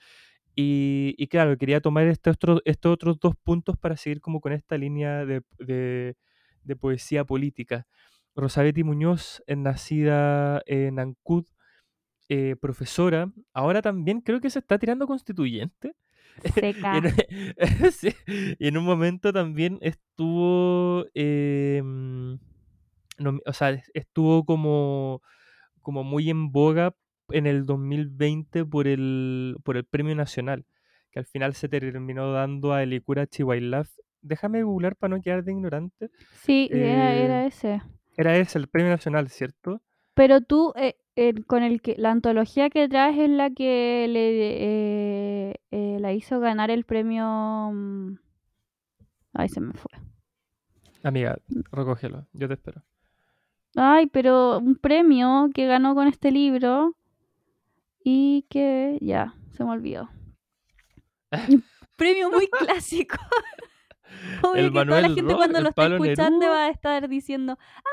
Y, 0.56 1.16
y 1.18 1.28
claro, 1.28 1.58
quería 1.58 1.82
tomar 1.82 2.08
estos 2.08 2.36
otros, 2.36 2.62
estos 2.66 2.94
otros 2.94 3.20
dos 3.20 3.36
puntos 3.44 3.78
para 3.78 3.98
seguir 3.98 4.22
como 4.22 4.40
con 4.42 4.54
esta 4.54 4.78
línea 4.78 5.26
de, 5.26 5.42
de- 5.60 6.16
poesía 6.80 7.24
política. 7.26 7.88
Rosabetti 8.36 8.84
Muñoz, 8.84 9.44
nacida 9.48 10.62
en 10.66 11.00
Ancud, 11.00 11.46
eh, 12.30 12.56
profesora, 12.60 13.32
ahora 13.54 13.82
también 13.82 14.22
creo 14.22 14.40
que 14.42 14.50
se 14.50 14.60
está 14.60 14.78
tirando 14.80 15.08
constituyente. 15.08 15.96
Seca. 16.54 16.94
Y 16.96 16.98
en, 16.98 17.14
sí, 17.92 18.10
y 18.60 18.68
en 18.68 18.78
un 18.78 18.86
momento 18.86 19.32
también 19.34 19.78
estuvo, 19.82 21.06
eh, 21.14 21.82
nomi- 23.18 23.42
o 23.46 23.54
sea, 23.54 23.72
es- 23.72 23.92
estuvo 23.94 24.46
como, 24.46 25.22
como 25.82 26.04
muy 26.04 26.30
en 26.30 26.52
boga 26.52 26.96
en 27.30 27.48
el 27.48 27.66
2020 27.66 28.66
por 28.66 28.88
el, 28.88 29.58
por 29.64 29.78
el 29.78 29.86
Premio 29.86 30.16
Nacional, 30.16 30.66
que 31.12 31.20
al 31.20 31.26
final 31.26 31.54
se 31.56 31.70
terminó 31.70 32.32
dando 32.32 32.74
a 32.74 32.84
Elikura 32.84 33.28
Chihuahilaf. 33.28 33.90
Déjame 34.22 34.64
googlar 34.64 34.96
para 34.96 35.16
no 35.16 35.22
quedar 35.22 35.44
de 35.44 35.52
ignorante. 35.52 36.10
Sí, 36.44 36.70
era, 36.72 37.14
Eh, 37.16 37.26
era 37.26 37.46
ese. 37.46 37.82
Era 38.18 38.38
ese, 38.38 38.58
el 38.60 38.68
Premio 38.68 38.92
Nacional, 38.92 39.30
¿cierto? 39.30 39.82
Pero 40.14 40.42
tú, 40.42 40.74
eh, 40.76 40.96
el- 41.16 41.46
con 41.46 41.64
el 41.64 41.82
que 41.82 41.96
la 41.98 42.12
antología 42.12 42.70
que 42.70 42.88
traes 42.90 43.18
es 43.20 43.30
la 43.30 43.50
que 43.52 44.08
le 44.10 45.50
eh, 45.52 45.56
eh, 45.72 45.98
la 46.00 46.14
hizo 46.14 46.40
ganar 46.40 46.72
el 46.72 46.86
premio. 46.86 47.26
mm, 47.74 48.18
Ay, 49.34 49.50
se 49.50 49.62
me 49.62 49.74
fue. 49.74 49.92
Amiga, 51.04 51.38
recógelo, 51.72 52.28
yo 52.34 52.48
te 52.48 52.54
espero. 52.54 52.82
Ay, 53.76 54.08
pero 54.08 54.60
un 54.60 54.76
premio 54.76 55.50
que 55.54 55.66
ganó 55.66 55.96
con 55.96 56.08
este 56.08 56.32
libro 56.32 56.96
y 58.04 58.46
que 58.50 58.98
ya, 59.02 59.36
se 59.52 59.64
me 59.64 59.72
olvidó. 59.72 60.10
Un 61.50 61.64
premio 61.98 62.30
muy 62.32 62.48
clásico. 62.48 63.18
Obvio 64.42 64.68
El 64.68 64.72
que 64.72 64.84
toda 64.86 65.02
la 65.02 65.10
Manuel 65.10 65.16
gente 65.16 65.36
cuando 65.36 65.60
lo 65.62 65.70
está 65.70 65.88
escuchando 65.88 66.40
Neruda. 66.40 66.50
va 66.50 66.66
a 66.66 66.70
estar 66.70 67.08
diciendo, 67.10 67.58
¡ay, 67.60 67.64
yo 67.64 67.78
lo 67.78 67.82
sé, 67.82 67.93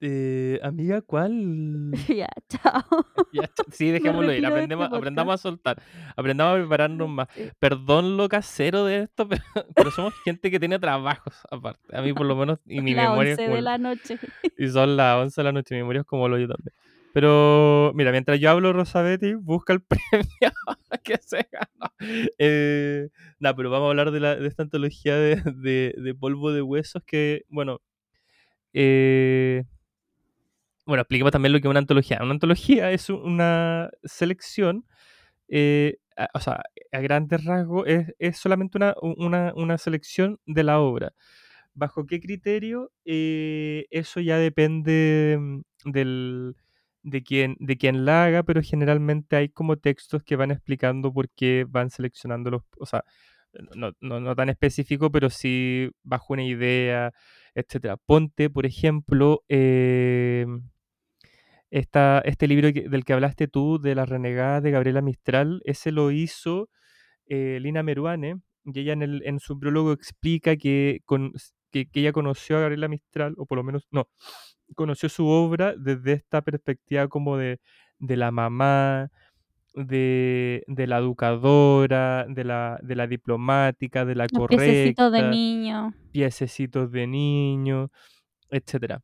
Eh, 0.00 0.60
amiga, 0.62 1.00
¿cuál? 1.02 1.90
ya, 2.18 2.28
chao. 2.48 2.82
Ya, 3.32 3.50
sí, 3.72 3.90
dejémoslo 3.92 4.32
ir. 4.32 4.44
Aprendemos, 4.46 4.84
este 4.86 4.96
aprendamos 4.96 5.34
a 5.34 5.38
soltar. 5.38 5.82
Aprendamos 6.16 6.54
a 6.54 6.58
prepararnos 6.58 7.08
más. 7.08 7.28
Sí. 7.34 7.48
Perdón 7.58 8.16
lo 8.16 8.28
casero 8.28 8.84
de 8.84 9.00
esto, 9.02 9.28
pero, 9.28 9.42
pero 9.74 9.90
somos 9.90 10.14
gente 10.24 10.50
que 10.50 10.58
tiene 10.60 10.78
trabajos 10.78 11.34
aparte. 11.50 11.96
A 11.96 12.02
mí 12.02 12.12
por 12.12 12.26
lo 12.26 12.36
menos, 12.36 12.58
y 12.66 12.80
mi 12.80 12.94
la 12.94 13.10
memoria 13.10 13.32
es 13.32 13.38
11 13.38 13.44
como 13.46 13.56
de 13.56 13.62
la 13.62 13.78
noche. 13.78 14.18
Y 14.58 14.68
son 14.68 14.96
las 14.96 15.16
11 15.20 15.40
de 15.40 15.44
la 15.44 15.52
noche, 15.52 15.74
mi 15.74 15.80
memoria 15.80 16.00
es 16.00 16.06
como 16.06 16.28
lo 16.28 16.38
yo 16.38 16.46
también. 16.48 16.74
Pero, 17.12 17.92
mira, 17.94 18.10
mientras 18.10 18.40
yo 18.40 18.50
hablo, 18.50 18.72
Rosabetti 18.72 19.34
busca 19.34 19.72
el 19.72 19.80
premio 19.82 20.52
que 21.04 21.16
se 21.18 21.46
ganó. 21.50 21.92
Eh, 22.38 23.08
nada, 23.38 23.54
pero 23.54 23.70
vamos 23.70 23.86
a 23.86 23.90
hablar 23.90 24.10
de, 24.10 24.18
la, 24.20 24.34
de 24.36 24.46
esta 24.48 24.64
antología 24.64 25.16
de, 25.16 25.36
de- 25.56 25.94
de 25.96 26.14
polvo 26.14 26.52
de 26.52 26.62
huesos 26.62 27.02
que, 27.06 27.44
bueno, 27.48 27.80
eh, 28.72 29.64
bueno, 30.86 31.02
expliquemos 31.02 31.32
también 31.32 31.52
lo 31.52 31.60
que 31.60 31.68
es 31.68 31.70
una 31.70 31.80
antología. 31.80 32.18
Una 32.22 32.32
antología 32.32 32.90
es 32.92 33.08
una 33.10 33.90
selección, 34.04 34.84
eh, 35.48 35.98
a- 36.16 36.30
o 36.34 36.40
sea, 36.40 36.62
a 36.92 37.00
grandes 37.00 37.44
rasgos, 37.44 37.86
es, 38.18 38.38
solamente 38.38 38.78
una, 38.78 38.94
una, 39.02 39.52
una 39.56 39.78
selección 39.78 40.40
de 40.46 40.64
la 40.64 40.80
obra. 40.80 41.12
¿Bajo 41.74 42.06
qué 42.06 42.20
criterio? 42.20 42.92
Eh, 43.04 43.86
eso 43.90 44.20
ya 44.20 44.38
depende 44.38 45.36
mm, 45.40 45.60
del, 45.92 46.56
de, 47.02 47.22
quién, 47.24 47.56
de 47.60 47.76
quién 47.78 48.04
la 48.04 48.24
haga, 48.24 48.42
pero 48.44 48.62
generalmente 48.62 49.36
hay 49.36 49.48
como 49.50 49.76
textos 49.78 50.22
que 50.24 50.36
van 50.36 50.50
explicando 50.52 51.12
por 51.12 51.28
qué 51.30 51.66
van 51.68 51.90
seleccionando 51.90 52.50
los, 52.50 52.62
o 52.78 52.86
sea, 52.86 53.04
no, 53.76 53.92
no, 54.00 54.20
no 54.20 54.34
tan 54.36 54.48
específico, 54.50 55.10
pero 55.12 55.30
sí 55.30 55.90
bajo 56.02 56.32
una 56.34 56.44
idea, 56.44 57.12
etcétera. 57.54 57.96
Ponte, 57.96 58.50
por 58.50 58.66
ejemplo, 58.66 59.44
eh, 59.48 60.46
esta- 61.74 62.20
este 62.24 62.46
libro 62.46 62.72
que- 62.72 62.88
del 62.88 63.04
que 63.04 63.12
hablaste 63.14 63.48
tú, 63.48 63.80
de 63.80 63.94
Las 63.96 64.08
Renegadas 64.08 64.62
de 64.62 64.70
Gabriela 64.70 65.02
Mistral, 65.02 65.60
ese 65.64 65.90
lo 65.92 66.10
hizo 66.12 66.68
eh, 67.26 67.58
Lina 67.60 67.82
Meruane, 67.82 68.36
y 68.64 68.80
ella 68.80 68.92
en, 68.92 69.02
el, 69.02 69.22
en 69.24 69.40
su 69.40 69.58
prólogo 69.58 69.92
explica 69.92 70.56
que, 70.56 71.00
con- 71.04 71.32
que, 71.72 71.86
que 71.86 72.00
ella 72.00 72.12
conoció 72.12 72.58
a 72.58 72.60
Gabriela 72.60 72.86
Mistral, 72.88 73.34
o 73.38 73.46
por 73.46 73.56
lo 73.58 73.64
menos, 73.64 73.88
no, 73.90 74.08
conoció 74.76 75.08
su 75.08 75.26
obra 75.26 75.74
desde 75.76 76.12
esta 76.12 76.42
perspectiva 76.42 77.08
como 77.08 77.36
de, 77.38 77.60
de 77.98 78.16
la 78.16 78.30
mamá, 78.30 79.10
de, 79.74 80.62
de 80.68 80.86
la 80.86 80.98
educadora, 80.98 82.26
de 82.28 82.44
la, 82.44 82.78
de 82.82 82.94
la 82.94 83.06
diplomática, 83.06 84.04
de 84.04 84.14
la 84.14 84.26
Los 84.30 84.46
piececitos 84.48 85.10
de 85.12 85.18
correcta, 85.18 85.30
niño. 85.30 85.94
piececitos 86.12 86.92
de 86.92 87.06
niño, 87.06 87.90
etcétera. 88.50 89.00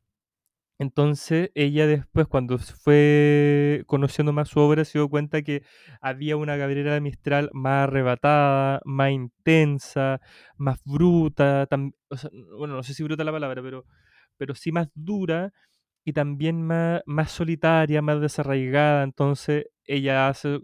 Entonces 0.81 1.51
ella 1.53 1.85
después, 1.85 2.25
cuando 2.27 2.57
fue 2.57 3.83
conociendo 3.85 4.33
más 4.33 4.49
su 4.49 4.59
obra, 4.59 4.83
se 4.83 4.97
dio 4.97 5.09
cuenta 5.09 5.43
que 5.43 5.61
había 6.01 6.37
una 6.37 6.55
Gabriela 6.55 6.99
Mistral 6.99 7.51
más 7.53 7.83
arrebatada, 7.83 8.81
más 8.83 9.11
intensa, 9.11 10.19
más 10.57 10.79
bruta, 10.83 11.67
bueno, 12.57 12.75
no 12.75 12.81
sé 12.81 12.95
si 12.95 13.03
bruta 13.03 13.23
la 13.23 13.31
palabra, 13.31 13.61
pero, 13.61 13.85
pero 14.37 14.55
sí 14.55 14.71
más 14.71 14.89
dura 14.95 15.53
y 16.03 16.13
también 16.13 16.63
más, 16.63 17.03
más 17.05 17.31
solitaria, 17.31 18.01
más 18.01 18.19
desarraigada. 18.19 19.03
Entonces 19.03 19.67
ella 19.85 20.29
hace 20.29 20.61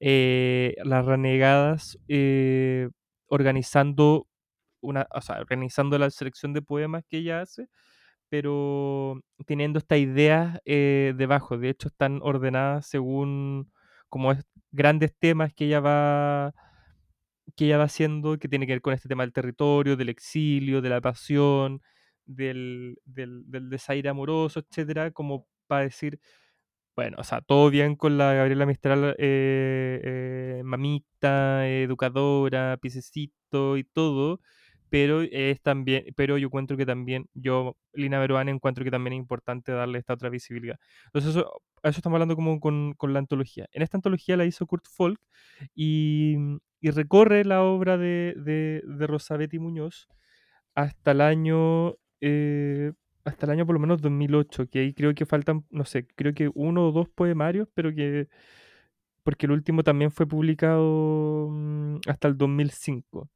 eh, 0.00 0.76
las 0.84 1.06
renegadas 1.06 1.98
eh, 2.08 2.90
organizando 3.28 4.26
una, 4.80 5.06
o 5.14 5.22
sea, 5.22 5.40
organizando 5.40 5.98
la 5.98 6.10
selección 6.10 6.52
de 6.52 6.60
poemas 6.62 7.04
que 7.08 7.18
ella 7.18 7.40
hace, 7.40 7.68
pero 8.28 9.20
teniendo 9.46 9.78
estas 9.78 9.98
ideas 9.98 10.60
eh, 10.64 11.14
debajo. 11.16 11.58
De 11.58 11.70
hecho, 11.70 11.88
están 11.88 12.20
ordenadas 12.22 12.86
según 12.88 13.72
como 14.08 14.34
grandes 14.72 15.14
temas 15.18 15.52
que 15.54 15.66
ella 15.66 15.80
va 15.80 16.54
que 17.56 17.66
ella 17.66 17.78
va 17.78 17.84
haciendo, 17.84 18.38
que 18.38 18.48
tiene 18.48 18.66
que 18.66 18.72
ver 18.74 18.82
con 18.82 18.94
este 18.94 19.08
tema 19.08 19.24
del 19.24 19.32
territorio, 19.32 19.96
del 19.96 20.08
exilio, 20.10 20.80
de 20.82 20.88
la 20.90 21.00
pasión, 21.00 21.80
del, 22.26 22.98
del, 23.04 23.42
del 23.50 23.70
desaire 23.70 24.08
amoroso, 24.08 24.60
etcétera, 24.60 25.10
como 25.12 25.46
para 25.66 25.82
decir, 25.84 26.20
bueno, 26.96 27.16
o 27.20 27.24
sea, 27.24 27.40
todo 27.42 27.70
bien 27.70 27.96
con 27.96 28.18
la 28.18 28.34
Gabriela 28.34 28.66
Mistral, 28.66 29.14
eh, 29.18 30.00
eh, 30.04 30.62
mamita, 30.64 31.68
educadora, 31.68 32.76
pisecito 32.80 33.76
y 33.78 33.84
todo, 33.84 34.40
pero 34.90 35.22
es 35.22 35.60
también, 35.62 36.04
pero 36.16 36.38
yo 36.38 36.46
encuentro 36.46 36.76
que 36.76 36.86
también, 36.86 37.26
yo, 37.34 37.76
Lina 37.92 38.18
Veruane, 38.20 38.50
encuentro 38.50 38.84
que 38.84 38.90
también 38.90 39.14
es 39.14 39.18
importante 39.18 39.72
darle 39.72 39.98
esta 39.98 40.14
otra 40.14 40.28
visibilidad. 40.30 40.78
Entonces, 41.06 41.30
eso, 41.30 41.62
eso 41.82 41.98
estamos 41.98 42.16
hablando 42.16 42.36
como 42.36 42.60
con, 42.60 42.94
con, 42.94 43.12
la 43.12 43.18
antología. 43.18 43.66
En 43.72 43.82
esta 43.82 43.96
antología 43.96 44.36
la 44.36 44.46
hizo 44.46 44.66
Kurt 44.66 44.86
Folk 44.90 45.20
y, 45.74 46.36
y 46.80 46.90
recorre 46.90 47.44
la 47.44 47.62
obra 47.62 47.96
de, 47.98 48.34
de, 48.36 48.82
de 48.84 49.06
Rosabetti 49.06 49.58
Muñoz 49.58 50.08
hasta 50.74 51.12
el 51.12 51.20
año... 51.20 51.96
Eh, 52.20 52.92
hasta 53.24 53.46
el 53.46 53.52
año 53.52 53.66
por 53.66 53.74
lo 53.74 53.80
menos 53.80 54.00
2008, 54.00 54.68
que 54.70 54.80
ahí 54.80 54.94
creo 54.94 55.14
que 55.14 55.26
faltan, 55.26 55.64
no 55.70 55.84
sé, 55.84 56.06
creo 56.16 56.32
que 56.34 56.50
uno 56.54 56.88
o 56.88 56.92
dos 56.92 57.08
poemarios, 57.10 57.68
pero 57.74 57.94
que, 57.94 58.28
porque 59.22 59.46
el 59.46 59.52
último 59.52 59.84
también 59.84 60.10
fue 60.10 60.26
publicado 60.26 61.48
mm, 61.50 61.98
hasta 62.06 62.28
el 62.28 62.38
2005. 62.38 63.28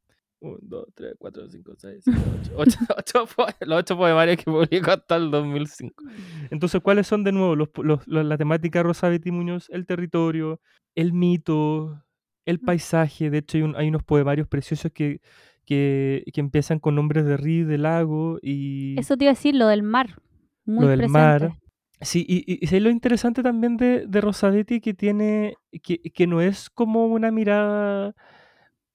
1, 0.42 0.58
2, 0.60 0.86
3, 0.94 1.14
4, 1.18 1.48
5, 1.48 1.72
6, 1.78 2.04
7, 2.04 2.20
8. 2.56 2.78
8, 2.96 3.24
8 3.26 3.26
los 3.66 3.78
8 3.78 3.96
poemarios 3.96 4.36
que 4.36 4.44
publicó 4.44 4.90
hasta 4.90 5.16
el 5.16 5.30
2005. 5.30 6.04
Entonces, 6.50 6.80
¿cuáles 6.82 7.06
son 7.06 7.24
de 7.24 7.32
nuevo 7.32 7.56
los, 7.56 7.68
los, 7.78 8.06
la 8.06 8.36
temática 8.36 8.82
Rosabetti 8.82 9.30
Muñoz? 9.30 9.70
El 9.70 9.86
territorio, 9.86 10.60
el 10.94 11.12
mito, 11.12 12.04
el 12.44 12.58
paisaje. 12.60 13.30
De 13.30 13.38
hecho, 13.38 13.58
hay, 13.58 13.62
un, 13.62 13.76
hay 13.76 13.88
unos 13.88 14.02
poemarios 14.02 14.48
preciosos 14.48 14.90
que, 14.92 15.20
que, 15.64 16.24
que, 16.32 16.40
empiezan 16.40 16.80
con 16.80 16.96
nombres 16.96 17.24
de 17.24 17.36
río, 17.36 17.66
de 17.66 17.78
lago 17.78 18.38
y... 18.42 18.98
Eso 18.98 19.16
te 19.16 19.24
iba 19.24 19.30
a 19.30 19.34
decir, 19.34 19.54
lo 19.54 19.68
del 19.68 19.82
mar. 19.82 20.20
Muy 20.64 20.84
lo 20.84 20.88
del 20.88 20.98
presente. 20.98 21.18
mar. 21.18 21.58
Sí, 22.00 22.26
y, 22.28 22.44
y, 22.52 22.76
y, 22.76 22.80
lo 22.80 22.90
interesante 22.90 23.44
también 23.44 23.76
de, 23.76 24.06
de 24.08 24.20
Rosabetti 24.20 24.80
que 24.80 24.92
tiene, 24.92 25.54
que, 25.84 26.00
que 26.00 26.26
no 26.26 26.40
es 26.40 26.68
como 26.68 27.06
una 27.06 27.30
mirada 27.30 28.16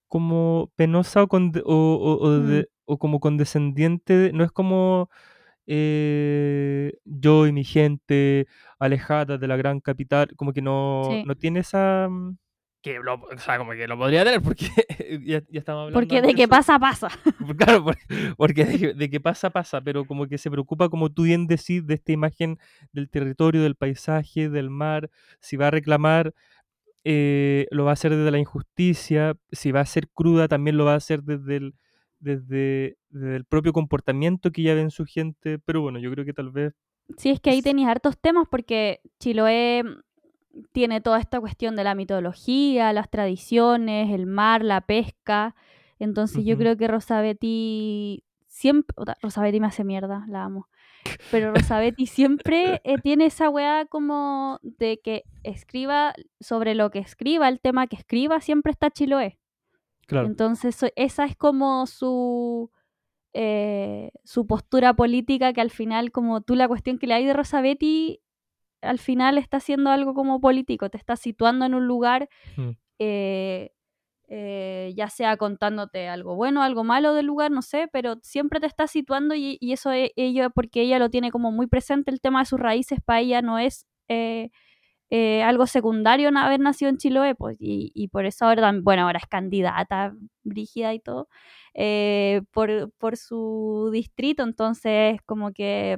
como 0.07 0.71
penosa 0.75 1.23
o, 1.23 1.27
con, 1.27 1.51
o, 1.65 1.73
o, 1.95 2.25
o, 2.27 2.39
de, 2.39 2.61
mm. 2.61 2.65
o, 2.85 2.97
como 2.97 3.19
condescendiente, 3.19 4.31
no 4.33 4.43
es 4.43 4.51
como 4.51 5.09
eh, 5.67 6.93
yo 7.05 7.47
y 7.47 7.51
mi 7.51 7.63
gente 7.63 8.47
alejada 8.79 9.37
de 9.37 9.47
la 9.47 9.57
gran 9.57 9.79
capital, 9.79 10.29
como 10.35 10.53
que 10.53 10.61
no, 10.61 11.03
Sí. 11.09 11.23
no 11.25 11.35
tiene 11.35 11.59
esa... 11.59 12.07
mm, 12.09 12.37
Que 12.81 12.99
lo, 12.99 13.15
o 13.15 13.37
sea, 13.37 13.57
como 13.57 13.71
que 13.71 13.85
lo 13.87 13.97
podría 13.97 14.23
tener 14.23 14.41
porque 14.41 14.67
ya, 15.25 15.41
ya 15.49 15.59
estamos 15.59 15.81
hablando 15.81 15.99
Porque 15.99 16.15
de 16.21 16.29
antes 16.29 16.35
que 16.35 16.47
pasa, 16.47 16.79
pasa. 16.79 17.09
Claro, 17.57 17.83
por- 17.83 17.97
porque 18.37 18.63
de 18.65 18.93
de 18.93 19.09
que 19.09 19.19
pasa, 19.19 19.49
pasa, 19.49 19.81
pero 19.81 20.05
como 20.05 20.27
que 20.27 20.37
se 20.37 20.49
preocupa, 20.49 20.87
como 20.89 21.09
tú 21.11 21.23
bien 21.23 21.47
decís, 21.47 21.85
de 21.85 21.95
esta 21.95 22.11
imagen 22.13 22.57
del 22.93 23.09
territorio, 23.09 23.61
del 23.61 23.75
paisaje, 23.75 24.47
del 24.49 24.69
mar, 24.69 25.09
si 25.41 25.57
va 25.57 25.67
a 25.67 25.71
reclamar, 25.71 26.33
eh, 27.09 27.67
lo 27.71 27.85
va 27.85 27.91
a 27.91 27.93
hacer 27.93 28.13
desde 28.13 28.31
la 28.31 28.37
injusticia, 28.37 29.37
si 29.53 29.71
va 29.71 29.79
a 29.79 29.85
ser 29.85 30.09
cruda, 30.09 30.49
también 30.49 30.75
lo 30.75 30.83
va 30.83 30.91
a 30.91 30.97
hacer 30.97 31.23
desde 31.23 31.55
el, 31.55 31.73
desde, 32.19 32.97
desde 33.07 33.37
el 33.37 33.45
propio 33.45 33.71
comportamiento 33.71 34.51
que 34.51 34.63
ya 34.63 34.73
ven 34.73 34.91
su 34.91 35.05
gente, 35.05 35.57
pero 35.57 35.79
bueno, 35.79 35.99
yo 35.99 36.11
creo 36.11 36.25
que 36.25 36.33
tal 36.33 36.51
vez... 36.51 36.73
Sí, 37.15 37.29
es 37.29 37.39
que 37.39 37.51
ahí 37.51 37.61
tenéis 37.61 37.87
hartos 37.87 38.19
temas 38.19 38.49
porque 38.51 38.99
Chiloé 39.21 39.83
mm, 39.85 40.63
tiene 40.73 40.99
toda 40.99 41.21
esta 41.21 41.39
cuestión 41.39 41.77
de 41.77 41.85
la 41.85 41.95
mitología, 41.95 42.91
las 42.91 43.09
tradiciones, 43.09 44.11
el 44.11 44.25
mar, 44.25 44.61
la 44.61 44.81
pesca. 44.81 45.55
Entonces 45.99 46.43
yo 46.43 46.57
creo 46.57 46.75
que 46.75 46.89
Rosabetti 46.89 48.25
siempre... 48.47 48.93
puta, 48.93 49.15
Rosabetti 49.21 49.61
me 49.61 49.67
hace 49.67 49.85
mierda, 49.85 50.25
la 50.27 50.43
amo. 50.43 50.67
Pero 51.31 51.53
Rosabetti 51.53 52.05
siempre 52.07 52.81
eh, 52.83 52.95
tiene 53.03 53.25
esa 53.25 53.49
weá 53.49 53.85
como 53.85 54.59
de 54.61 54.99
que 55.03 55.23
escriba 55.43 56.13
sobre 56.39 56.75
lo 56.75 56.89
que 56.89 56.99
escriba, 56.99 57.47
el 57.49 57.59
tema 57.59 57.87
que 57.87 57.95
escriba, 57.95 58.39
siempre 58.41 58.71
está 58.71 58.89
Chiloé. 58.91 59.37
Claro, 60.07 60.27
Entonces 60.27 60.75
so- 60.75 60.87
esa 60.95 61.25
es 61.25 61.35
como 61.35 61.85
su, 61.85 62.71
eh, 63.33 64.11
su 64.23 64.47
postura 64.47 64.93
política 64.95 65.53
que 65.53 65.61
al 65.61 65.69
final, 65.71 66.11
como 66.11 66.41
tú 66.41 66.55
la 66.55 66.67
cuestión 66.67 66.97
que 66.97 67.07
le 67.07 67.13
hay 67.13 67.25
de 67.25 67.33
Rosabetti, 67.33 68.21
al 68.81 68.99
final 68.99 69.37
está 69.37 69.57
haciendo 69.57 69.89
algo 69.89 70.13
como 70.13 70.39
político, 70.39 70.89
te 70.89 70.97
está 70.97 71.15
situando 71.15 71.65
en 71.65 71.73
un 71.73 71.87
lugar, 71.87 72.29
mm, 72.55 72.69
eh, 72.99 73.71
eh, 74.27 74.93
ya 74.95 75.09
sea 75.09 75.37
contándote 75.37 76.09
algo 76.09 76.35
bueno, 76.35 76.61
algo 76.63 76.83
malo 76.83 77.13
del 77.13 77.25
lugar, 77.27 77.51
no 77.51 77.61
sé, 77.61 77.87
pero 77.91 78.17
siempre 78.23 78.59
te 78.59 78.67
está 78.67 78.87
situando 78.87 79.35
y, 79.35 79.57
eso 79.61 79.91
es 79.91 80.11
ella, 80.15 80.49
porque 80.49 80.81
ella 80.81 80.99
lo 80.99 81.09
tiene 81.09 81.31
como 81.31 81.51
muy 81.51 81.67
presente, 81.67 82.11
el 82.11 82.21
tema 82.21 82.39
de 82.39 82.45
sus 82.45 82.59
raíces 82.59 82.99
para 83.03 83.21
ella 83.21 83.41
no 83.41 83.59
es... 83.59 83.85
eh, 84.09 84.49
eh, 85.11 85.43
algo 85.43 85.67
secundario 85.67 86.29
en 86.29 86.37
haber 86.37 86.59
nacido 86.59 86.89
en 86.89 86.97
Chiloé, 86.97 87.35
pues, 87.35 87.57
y, 87.59 88.09
por 88.09 88.25
eso 88.25 88.45
ahora, 88.45 88.73
bueno, 88.81 89.03
ahora 89.03 89.19
es 89.19 89.27
candidata 89.27 90.13
brígida 90.43 90.93
y 90.93 90.99
todo, 90.99 91.29
por, 92.51 92.91
por 92.97 93.17
su 93.17 93.89
distrito, 93.93 94.43
entonces 94.43 95.19
como 95.25 95.51
que 95.53 95.97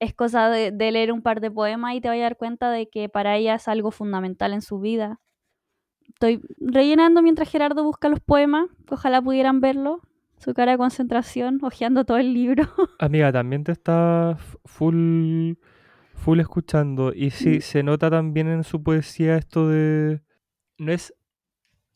es 0.00 0.14
cosa 0.14 0.48
de, 0.50 0.72
de 0.72 0.92
leer 0.92 1.12
un 1.12 1.22
par 1.22 1.40
de 1.40 1.50
poemas 1.50 1.94
y 1.94 2.00
te 2.00 2.08
vas 2.08 2.18
a 2.18 2.20
dar 2.20 2.36
cuenta 2.36 2.70
de 2.70 2.88
que 2.88 3.08
para 3.08 3.36
ella 3.36 3.54
es 3.56 3.68
algo 3.68 3.90
fundamental 3.90 4.52
en 4.52 4.62
su 4.62 4.78
vida. 4.80 5.20
Estoy 6.08 6.40
rellenando 6.58 7.22
mientras 7.22 7.50
Gerardo 7.50 7.84
busca 7.84 8.08
los 8.08 8.20
poemas, 8.20 8.66
ojalá 8.90 9.20
pudieran 9.20 9.60
verlo, 9.60 10.00
su 10.38 10.54
cara 10.54 10.72
de 10.72 10.78
concentración, 10.78 11.58
hojeando 11.62 12.04
todo 12.04 12.16
el 12.18 12.32
libro. 12.34 12.64
Amiga, 12.98 13.32
también 13.32 13.64
te 13.64 13.72
está 13.72 14.36
full, 14.64 15.54
full 16.14 16.40
escuchando. 16.40 17.12
Y 17.14 17.30
sí, 17.30 17.58
Mm. 17.58 17.60
se 17.60 17.82
nota 17.82 18.10
también 18.10 18.48
en 18.48 18.64
su 18.64 18.82
poesía 18.82 19.36
esto 19.36 19.68
de. 19.68 20.22
No 20.78 20.92
es, 20.92 21.14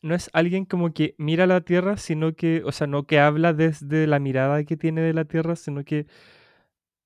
no 0.01 0.15
es 0.15 0.29
alguien 0.33 0.65
como 0.65 0.93
que 0.93 1.13
mira 1.17 1.45
la 1.47 1.61
tierra, 1.61 1.97
sino 1.97 2.33
que. 2.33 2.61
O 2.65 2.71
sea, 2.71 2.87
no 2.87 3.05
que 3.05 3.19
habla 3.19 3.53
desde 3.53 4.07
la 4.07 4.19
mirada 4.19 4.63
que 4.63 4.77
tiene 4.77 5.01
de 5.01 5.13
la 5.13 5.25
tierra, 5.25 5.55
sino 5.55 5.83
que 5.83 6.07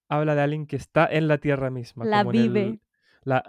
habla 0.09 0.35
de 0.35 0.41
alguien 0.41 0.67
que 0.67 0.75
está 0.75 1.05
en 1.09 1.27
la 1.27 1.37
tierra 1.37 1.69
misma. 1.69 2.05
La 2.05 2.19
como 2.19 2.31
en 2.31 2.37
el- 2.39 2.49
vive. 2.49 2.79
la... 3.23 3.43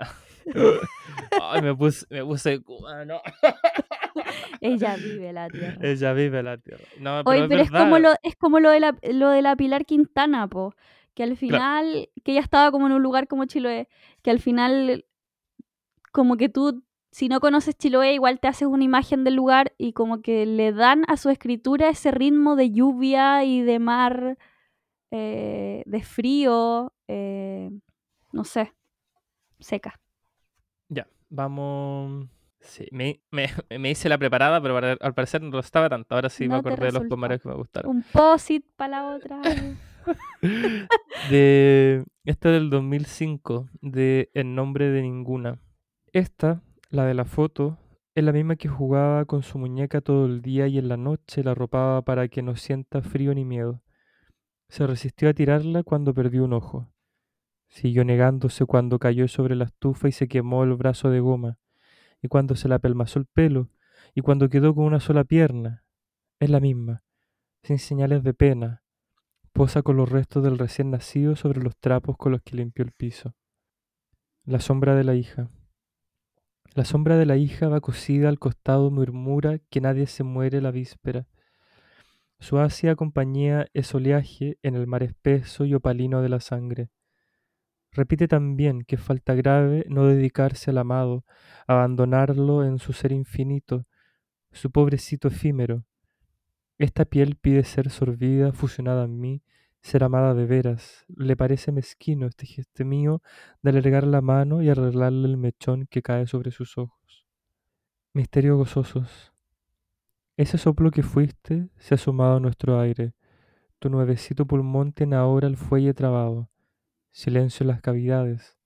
Ay, 1.43 1.63
me 1.63 1.75
puse, 1.75 2.07
me 2.11 2.25
puse 2.25 2.63
cubano. 2.63 3.21
Ella 4.61 4.97
vive 4.97 5.33
la 5.33 5.49
tierra. 5.49 5.79
Ella 5.81 6.13
vive 6.13 6.43
la 6.43 6.59
tierra. 6.59 6.85
No, 6.99 7.23
pero 7.25 7.31
Oye, 7.31 7.43
es 7.43 7.49
pero 7.49 7.63
es 7.63 7.71
como 7.71 7.99
lo, 7.99 8.15
es 8.23 8.37
como 8.37 8.61
lo 8.61 8.71
de 8.71 8.81
la, 8.81 8.97
lo 9.03 9.31
de 9.31 9.43
la 9.43 9.57
Pilar 9.57 9.85
Quintana, 9.85 10.49
po, 10.49 10.75
que 11.15 11.23
al 11.23 11.37
final, 11.37 12.09
que 12.25 12.33
ella 12.33 12.41
estaba 12.41 12.71
como 12.71 12.87
en 12.87 12.93
un 12.93 13.03
lugar 13.03 13.29
como 13.29 13.45
Chiloé, 13.45 13.89
que 14.23 14.31
al 14.31 14.41
final, 14.41 15.05
como 16.13 16.37
que 16.37 16.49
tú, 16.49 16.85
si 17.11 17.29
no 17.29 17.41
conoces 17.41 17.77
Chiloé, 17.77 18.15
igual 18.15 18.41
te 18.41 18.49
haces 18.49 18.69
una 18.69 18.85
imagen 18.85 19.25
del 19.25 19.35
lugar 19.35 19.73
y 19.79 19.93
como 19.93 20.21
que 20.21 20.47
le 20.47 20.73
dan 20.73 21.05
a 21.09 21.17
su 21.17 21.31
escritura 21.31 21.89
ese 21.89 22.11
ritmo 22.11 22.57
de 22.57 22.71
lluvia 22.71 23.45
y 23.45 23.63
de 23.63 23.79
mar, 23.79 24.39
eh, 25.11 25.83
de 25.87 26.03
frío, 26.03 26.93
eh, 27.09 27.71
no 28.33 28.45
sé, 28.45 28.75
seca. 29.59 29.99
Vamos. 31.29 32.29
Sí, 32.61 32.89
me, 32.91 33.21
me, 33.31 33.49
me 33.79 33.91
hice 33.91 34.09
la 34.09 34.19
preparada, 34.19 34.61
pero 34.61 34.77
al 34.77 35.15
parecer 35.15 35.43
no 35.43 35.51
lo 35.51 35.61
estaba 35.61 35.89
tanto. 35.89 36.15
Ahora 36.15 36.29
sí 36.29 36.45
me 36.49 36.57
No 36.57 36.63
te 36.63 36.69
acordé 36.69 36.87
de 36.87 36.93
los 36.93 37.07
poemarios 37.07 37.41
que 37.41 37.49
me 37.49 37.55
gustaron. 37.55 37.91
Un 37.91 38.03
posit 38.03 38.65
para 38.77 39.03
la 39.03 39.15
otra. 39.15 39.41
De 41.31 42.05
esta 42.25 42.51
del 42.51 42.71
2005, 42.71 43.69
de 43.81 44.31
En 44.35 44.55
nombre 44.55 44.91
de 44.91 45.03
ninguna. 45.03 45.59
Esta, 46.13 46.63
la 46.91 47.05
de 47.05 47.15
la 47.15 47.25
foto, 47.25 47.79
es 48.15 48.25
la 48.25 48.33
misma 48.33 48.57
que 48.57 48.69
jugaba 48.69 49.25
con 49.25 49.43
su 49.43 49.59
muñeca 49.59 50.01
todo 50.01 50.27
el 50.27 50.43
día 50.43 50.67
y 50.69 50.79
en 50.79 50.89
la 50.89 50.97
noche 50.97 51.43
la 51.43 51.51
arropaba 51.51 52.03
para 52.03 52.29
que 52.29 52.43
no 52.43 52.57
sienta 52.57 53.03
frío 53.03 53.35
ni 53.35 53.45
miedo. 53.45 53.83
Se 54.69 54.87
resistió 54.87 55.29
a 55.29 55.35
tirarla 55.35 55.83
cuando 55.83 56.15
perdió 56.15 56.45
un 56.45 56.55
ojo. 56.55 56.89
Siguió 57.69 58.05
negándose 58.05 58.65
cuando 58.65 58.99
cayó 58.99 59.29
sobre 59.29 59.55
la 59.55 59.65
estufa 59.65 60.09
y 60.09 60.13
se 60.13 60.29
quemó 60.29 60.65
el 60.65 60.75
brazo 60.75 61.11
de 61.11 61.21
goma, 61.21 61.59
y 62.23 62.29
cuando 62.29 62.57
se 62.57 62.69
le 62.69 62.75
apelmazó 62.75 63.19
el 63.19 63.27
pelo, 63.27 63.71
y 64.15 64.23
cuando 64.23 64.49
quedó 64.49 64.75
con 64.75 64.85
una 64.85 65.01
sola 65.01 65.25
pierna. 65.25 65.85
Es 66.39 66.51
la 66.51 66.61
misma, 66.61 67.03
sin 67.63 67.79
señales 67.79 68.23
de 68.23 68.35
pena. 68.35 68.83
Posa 69.53 69.83
con 69.83 69.97
los 69.97 70.11
restos 70.11 70.45
del 70.45 70.59
recién 70.59 70.91
nacido 70.91 71.35
sobre 71.35 71.63
los 71.63 71.77
trapos 71.77 72.17
con 72.17 72.33
los 72.33 72.43
que 72.43 72.57
limpió 72.57 72.85
el 72.85 72.93
piso. 72.93 73.35
La 74.45 74.61
sombra 74.61 74.95
de 74.95 75.05
la 75.05 75.15
hija. 75.15 75.51
La 76.75 76.85
sombra 76.85 77.17
de 77.17 77.25
la 77.25 77.37
hija 77.37 77.69
va 77.69 77.81
cosida 77.81 78.29
al 78.29 78.39
costado 78.39 78.91
murmura 78.91 79.59
que 79.71 79.81
nadie 79.81 80.07
se 80.07 80.25
muere 80.25 80.61
la 80.61 80.71
víspera. 80.71 81.27
Su 82.39 82.59
ácida 82.59 82.97
compañía 82.97 83.67
es 83.73 83.95
oleaje 83.95 84.59
en 84.63 84.75
el 84.75 84.87
mar 84.87 85.03
espeso 85.03 85.65
y 85.65 85.75
opalino 85.75 86.21
de 86.21 86.29
la 86.29 86.41
sangre. 86.41 86.91
Repite 87.97 88.29
también 88.29 88.83
que 88.83 88.99
falta 88.99 89.35
grave 89.35 89.87
no 89.89 90.05
dedicarse 90.05 90.71
al 90.71 90.77
amado, 90.77 91.25
abandonarlo 91.67 92.63
en 92.63 92.79
su 92.79 92.93
ser 92.93 93.11
infinito, 93.11 93.87
su 94.53 94.71
pobrecito 94.71 95.29
efímero. 95.29 95.83
Esta 96.77 97.07
piel 97.07 97.37
pide 97.37 97.65
ser 97.65 97.89
sorbida, 97.89 98.53
fusionada 98.53 99.05
en 99.05 99.19
mí, 99.19 99.43
ser 99.81 100.05
amada 100.05 100.35
de 100.35 100.45
veras. 100.45 101.07
Le 101.09 101.37
parece 101.37 101.73
mezquino 101.73 102.27
este 102.27 102.45
gesto 102.45 102.85
mío 102.85 103.23
de 103.63 103.71
alargar 103.71 104.07
la 104.07 104.21
mano 104.21 104.63
y 104.63 104.69
arreglarle 104.69 105.27
el 105.29 105.39
mechón 105.39 105.87
que 105.87 106.03
cae 106.03 106.27
sobre 106.27 106.51
sus 106.51 106.77
ojos. 106.77 107.27
Misterio 108.13 108.59
gozosos. 108.59 109.33
Ese 110.37 110.59
soplo 110.59 110.91
que 110.91 111.03
fuiste 111.03 111.71
se 111.79 111.95
ha 111.95 111.99
sumado 111.99 112.37
a 112.37 112.41
nuestro 112.41 112.79
aire. 112.79 113.15
Tu 113.79 113.89
nuevecito 113.89 114.45
pulmón 114.45 114.93
tiene 114.93 115.17
ahora 115.17 115.49
el 115.49 115.57
fuelle 115.57 115.95
trabado. 115.95 116.51
Silencio 117.17 117.65
en 117.65 117.69
las 117.69 117.81
cavidades. 117.81 118.59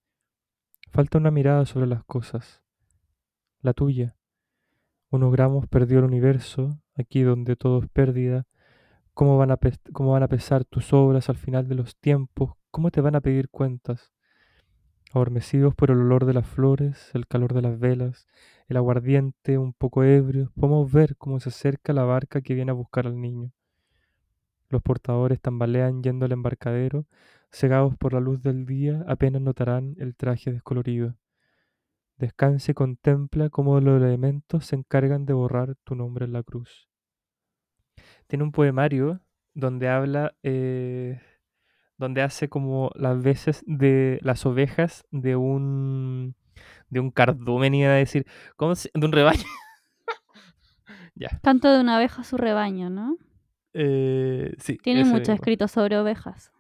Falta 0.91 1.19
una 1.19 1.31
mirada 1.31 1.67
sobre 1.67 1.87
las 1.87 2.03
cosas. 2.03 2.65
La 3.63 3.75
tuya. 3.75 4.17
Unos 5.09 5.31
gramos 5.31 5.69
perdió 5.69 6.01
el 6.01 6.07
universo, 6.07 6.83
aquí 6.97 7.23
donde 7.23 7.55
todo 7.55 7.81
es 7.81 7.89
pérdida. 7.89 8.49
¿Cómo 9.15 9.39
van, 9.39 9.53
a 9.53 9.59
¿Cómo 9.93 10.11
van 10.11 10.25
a 10.25 10.29
pesar 10.29 10.65
tus 10.65 10.93
obras 10.93 11.29
al 11.29 11.37
final 11.37 11.69
de 11.69 11.77
los 11.77 11.97
tiempos? 11.97 12.55
¿Cómo 12.73 12.91
te 12.91 13.01
van 13.01 13.15
a 13.15 13.21
pedir 13.21 13.51
cuentas? 13.51 14.13
Adormecidos 15.13 15.77
por 15.77 15.93
el 15.93 15.99
olor 15.99 16.25
de 16.25 16.35
las 16.35 16.49
flores, 16.49 17.13
el 17.15 17.29
calor 17.29 17.55
de 17.55 17.63
las 17.63 17.79
velas, 17.79 18.27
el 18.67 18.79
aguardiente, 18.79 19.59
un 19.59 19.75
poco 19.75 20.03
ebrio, 20.03 20.51
podemos 20.59 20.91
ver 20.91 21.17
cómo 21.17 21.39
se 21.39 21.51
acerca 21.51 21.93
la 21.93 22.03
barca 22.03 22.41
que 22.41 22.55
viene 22.55 22.73
a 22.73 22.75
buscar 22.75 23.07
al 23.07 23.21
niño. 23.21 23.53
Los 24.69 24.83
portadores 24.83 25.41
tambalean 25.41 26.03
yendo 26.03 26.27
al 26.27 26.33
embarcadero, 26.33 27.07
cegados 27.51 27.97
por 27.97 28.13
la 28.13 28.21
luz 28.21 28.43
del 28.43 28.67
día, 28.67 29.05
apenas 29.09 29.43
notarán 29.43 29.95
el 29.99 30.15
traje 30.17 30.53
descolorido. 30.53 31.17
Descanse 32.17 32.73
y 32.73 32.75
contempla 32.75 33.49
cómo 33.49 33.81
los 33.81 34.03
elementos 34.03 34.67
se 34.67 34.77
encargan 34.77 35.25
de 35.25 35.33
borrar 35.33 35.77
tu 35.85 35.95
nombre 35.95 36.27
en 36.27 36.33
la 36.33 36.43
cruz. 36.43 36.89
Tiene 38.27 38.45
un 38.45 38.53
poemario 38.53 39.21
donde 39.55 39.89
habla, 39.89 40.35
eh, 40.43 41.21
donde 41.97 42.23
hace 42.23 42.49
como 42.49 42.91
las 42.95 43.23
veces 43.23 43.65
de 43.67 44.19
las 44.23 44.47
ovejas 44.47 45.05
de 45.11 45.37
un 45.37 46.37
de 46.91 47.01
un 47.01 47.11
cardumen, 47.11 47.75
iba 47.75 47.91
a 47.91 47.95
decir, 47.95 48.27
¿cómo 48.57 48.75
se, 48.75 48.91
de 48.93 49.07
un 49.07 49.13
rebaño. 49.13 49.45
ya. 51.15 51.29
Tanto 51.43 51.73
de 51.73 51.81
una 51.81 51.97
oveja 51.97 52.25
su 52.25 52.37
rebaño, 52.37 52.91
¿no? 52.91 53.17
Eh, 53.73 54.55
sí. 54.59 54.77
Tiene 54.83 55.05
mucho 55.05 55.33
escrito 55.33 55.69
sobre 55.69 55.97
ovejas. 55.97 56.53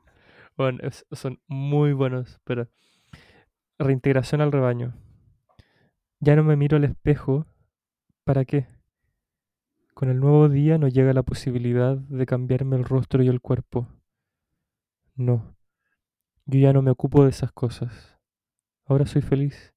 Bueno, 0.56 0.78
son 1.12 1.40
muy 1.46 1.92
buenos, 1.92 2.40
pero 2.44 2.68
reintegración 3.78 4.40
al 4.40 4.52
rebaño. 4.52 4.94
Ya 6.18 6.36
no 6.36 6.44
me 6.44 6.56
miro 6.56 6.76
al 6.76 6.84
espejo. 6.84 7.46
¿Para 8.24 8.44
qué? 8.44 8.66
Con 9.94 10.10
el 10.10 10.20
nuevo 10.20 10.48
día 10.48 10.78
no 10.78 10.88
llega 10.88 11.12
la 11.12 11.22
posibilidad 11.22 11.96
de 11.96 12.26
cambiarme 12.26 12.76
el 12.76 12.84
rostro 12.84 13.22
y 13.22 13.28
el 13.28 13.40
cuerpo. 13.40 13.88
No, 15.14 15.56
yo 16.46 16.60
ya 16.60 16.72
no 16.72 16.82
me 16.82 16.90
ocupo 16.90 17.24
de 17.24 17.30
esas 17.30 17.52
cosas. 17.52 18.18
Ahora 18.84 19.06
soy 19.06 19.22
feliz. 19.22 19.74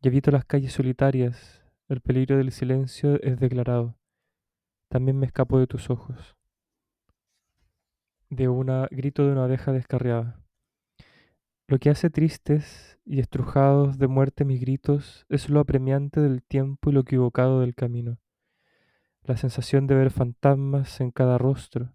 Y 0.00 0.08
evito 0.08 0.30
las 0.30 0.44
calles 0.44 0.72
solitarias. 0.72 1.62
El 1.88 2.00
peligro 2.00 2.36
del 2.36 2.52
silencio 2.52 3.20
es 3.22 3.38
declarado. 3.38 3.98
También 4.88 5.18
me 5.18 5.26
escapo 5.26 5.58
de 5.58 5.66
tus 5.66 5.90
ojos 5.90 6.39
de 8.30 8.48
un 8.48 8.86
grito 8.90 9.26
de 9.26 9.32
una 9.32 9.44
abeja 9.44 9.72
descarriada. 9.72 10.40
Lo 11.66 11.78
que 11.78 11.90
hace 11.90 12.10
tristes 12.10 12.98
y 13.04 13.20
estrujados 13.20 13.98
de 13.98 14.08
muerte 14.08 14.44
mis 14.44 14.60
gritos 14.60 15.26
es 15.28 15.50
lo 15.50 15.60
apremiante 15.60 16.20
del 16.20 16.42
tiempo 16.42 16.90
y 16.90 16.92
lo 16.92 17.00
equivocado 17.00 17.60
del 17.60 17.74
camino. 17.74 18.18
La 19.22 19.36
sensación 19.36 19.86
de 19.86 19.94
ver 19.94 20.10
fantasmas 20.10 21.00
en 21.00 21.10
cada 21.10 21.38
rostro. 21.38 21.94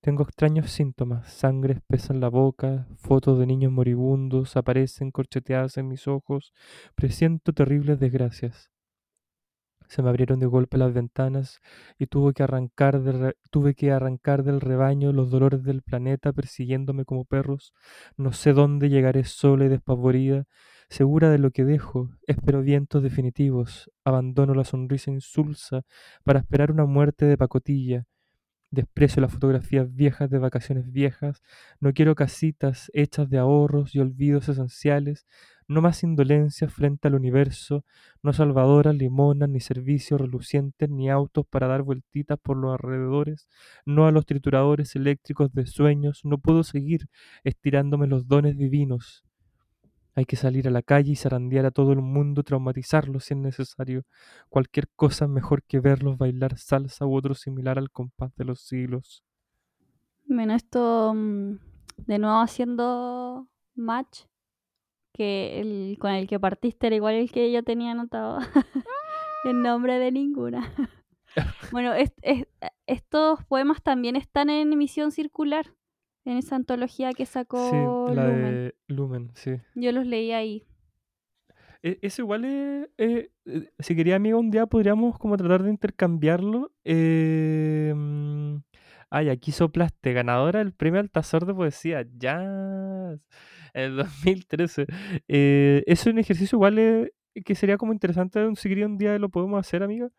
Tengo 0.00 0.22
extraños 0.22 0.70
síntomas, 0.70 1.30
sangre 1.32 1.74
espesa 1.74 2.12
en 2.12 2.20
la 2.20 2.28
boca, 2.28 2.86
fotos 2.96 3.38
de 3.38 3.46
niños 3.46 3.72
moribundos 3.72 4.56
aparecen 4.56 5.10
corcheteadas 5.10 5.76
en 5.76 5.88
mis 5.88 6.06
ojos, 6.06 6.52
presiento 6.94 7.52
terribles 7.52 7.98
desgracias. 7.98 8.70
Se 9.88 10.02
me 10.02 10.10
abrieron 10.10 10.38
de 10.38 10.46
golpe 10.46 10.76
las 10.76 10.92
ventanas 10.92 11.60
y 11.98 12.06
tuve 12.06 12.34
que, 12.34 12.42
arrancar 12.42 13.00
tuve 13.50 13.74
que 13.74 13.90
arrancar 13.90 14.44
del 14.44 14.60
rebaño 14.60 15.12
los 15.12 15.30
dolores 15.30 15.62
del 15.64 15.82
planeta 15.82 16.32
persiguiéndome 16.32 17.04
como 17.06 17.24
perros. 17.24 17.72
No 18.16 18.32
sé 18.32 18.52
dónde 18.52 18.90
llegaré 18.90 19.24
sola 19.24 19.64
y 19.64 19.68
despavorida, 19.68 20.44
segura 20.90 21.30
de 21.30 21.38
lo 21.38 21.50
que 21.50 21.64
dejo. 21.64 22.10
Espero 22.26 22.62
vientos 22.62 23.02
definitivos. 23.02 23.90
Abandono 24.04 24.54
la 24.54 24.64
sonrisa 24.64 25.10
insulsa 25.10 25.82
para 26.22 26.40
esperar 26.40 26.70
una 26.70 26.84
muerte 26.84 27.24
de 27.24 27.38
pacotilla. 27.38 28.04
Desprecio 28.70 29.22
las 29.22 29.32
fotografías 29.32 29.94
viejas 29.94 30.28
de 30.28 30.38
vacaciones 30.38 30.92
viejas. 30.92 31.42
No 31.80 31.94
quiero 31.94 32.14
casitas 32.14 32.90
hechas 32.92 33.30
de 33.30 33.38
ahorros 33.38 33.94
y 33.94 34.00
olvidos 34.00 34.50
esenciales 34.50 35.26
no 35.68 35.82
más 35.82 36.02
indolencia 36.02 36.68
frente 36.68 37.08
al 37.08 37.14
universo, 37.14 37.84
no 38.22 38.32
salvadoras, 38.32 38.94
limonas, 38.94 39.48
ni 39.48 39.60
servicios 39.60 40.20
relucientes, 40.20 40.88
ni 40.90 41.10
autos 41.10 41.46
para 41.46 41.68
dar 41.68 41.82
vueltitas 41.82 42.38
por 42.40 42.56
los 42.56 42.72
alrededores, 42.72 43.48
no 43.86 44.06
a 44.06 44.12
los 44.12 44.26
trituradores 44.26 44.96
eléctricos 44.96 45.52
de 45.52 45.66
sueños, 45.66 46.22
no 46.24 46.38
puedo 46.38 46.64
seguir 46.64 47.08
estirándome 47.44 48.06
los 48.06 48.26
dones 48.26 48.56
divinos. 48.56 49.24
Hay 50.14 50.24
que 50.24 50.36
salir 50.36 50.66
a 50.66 50.72
la 50.72 50.82
calle 50.82 51.12
y 51.12 51.16
zarandear 51.16 51.66
a 51.66 51.70
todo 51.70 51.92
el 51.92 52.00
mundo, 52.02 52.42
traumatizarlos 52.42 53.24
si 53.24 53.34
es 53.34 53.40
necesario. 53.40 54.02
Cualquier 54.48 54.88
cosa 54.96 55.28
mejor 55.28 55.62
que 55.62 55.78
verlos 55.78 56.18
bailar 56.18 56.58
salsa 56.58 57.06
u 57.06 57.14
otro 57.14 57.34
similar 57.34 57.78
al 57.78 57.90
compás 57.90 58.34
de 58.34 58.44
los 58.44 58.62
siglos. 58.62 59.22
Bueno, 60.26 60.54
esto 60.54 61.14
mm, 61.14 61.58
de 61.98 62.18
nuevo 62.18 62.40
haciendo 62.40 63.48
match 63.76 64.22
que 65.18 65.60
el 65.60 65.98
con 65.98 66.12
el 66.12 66.28
que 66.28 66.38
partiste 66.38 66.86
era 66.86 66.96
igual 66.96 67.16
el 67.16 67.30
que 67.30 67.50
yo 67.52 67.62
tenía 67.64 67.90
anotado. 67.90 68.38
en 69.44 69.62
nombre 69.62 69.98
de 69.98 70.12
ninguna. 70.12 70.72
bueno, 71.72 71.92
estos 72.86 73.44
poemas 73.44 73.82
también 73.82 74.16
están 74.16 74.48
en 74.48 74.72
emisión 74.72 75.10
circular, 75.10 75.74
en 76.24 76.36
esa 76.36 76.56
antología 76.56 77.12
que 77.12 77.26
sacó 77.26 77.68
sí, 78.08 78.14
la 78.14 78.28
Lumen. 78.28 78.52
De 78.52 78.74
Lumen, 78.86 79.30
sí. 79.34 79.56
Yo 79.74 79.92
los 79.92 80.06
leí 80.06 80.32
ahí. 80.32 80.64
E, 81.82 81.98
eso 82.02 82.22
igual 82.22 82.44
es, 82.44 82.88
eh, 82.98 83.30
eh, 83.46 83.70
si 83.78 83.94
quería 83.94 84.16
amigo 84.16 84.38
un 84.38 84.50
día 84.50 84.66
podríamos 84.66 85.18
como 85.18 85.36
tratar 85.36 85.62
de 85.62 85.70
intercambiarlo. 85.70 86.72
Eh, 86.84 87.94
ay, 89.10 89.28
aquí 89.28 89.52
soplaste, 89.52 90.12
ganadora 90.12 90.58
del 90.58 90.72
premio 90.72 91.00
Altazor 91.00 91.46
de 91.46 91.54
Poesía. 91.54 92.06
Ya 92.16 93.16
el 93.74 93.96
2013. 93.96 94.86
Eh, 95.28 95.82
es 95.86 96.06
un 96.06 96.18
ejercicio 96.18 96.56
igual 96.56 96.78
eh, 96.78 97.12
que 97.44 97.54
sería 97.54 97.78
como 97.78 97.92
interesante 97.92 98.40
seguir 98.56 98.84
un 98.86 98.98
día 98.98 99.18
lo 99.18 99.28
podemos 99.28 99.60
hacer, 99.60 99.82
amiga. 99.82 100.10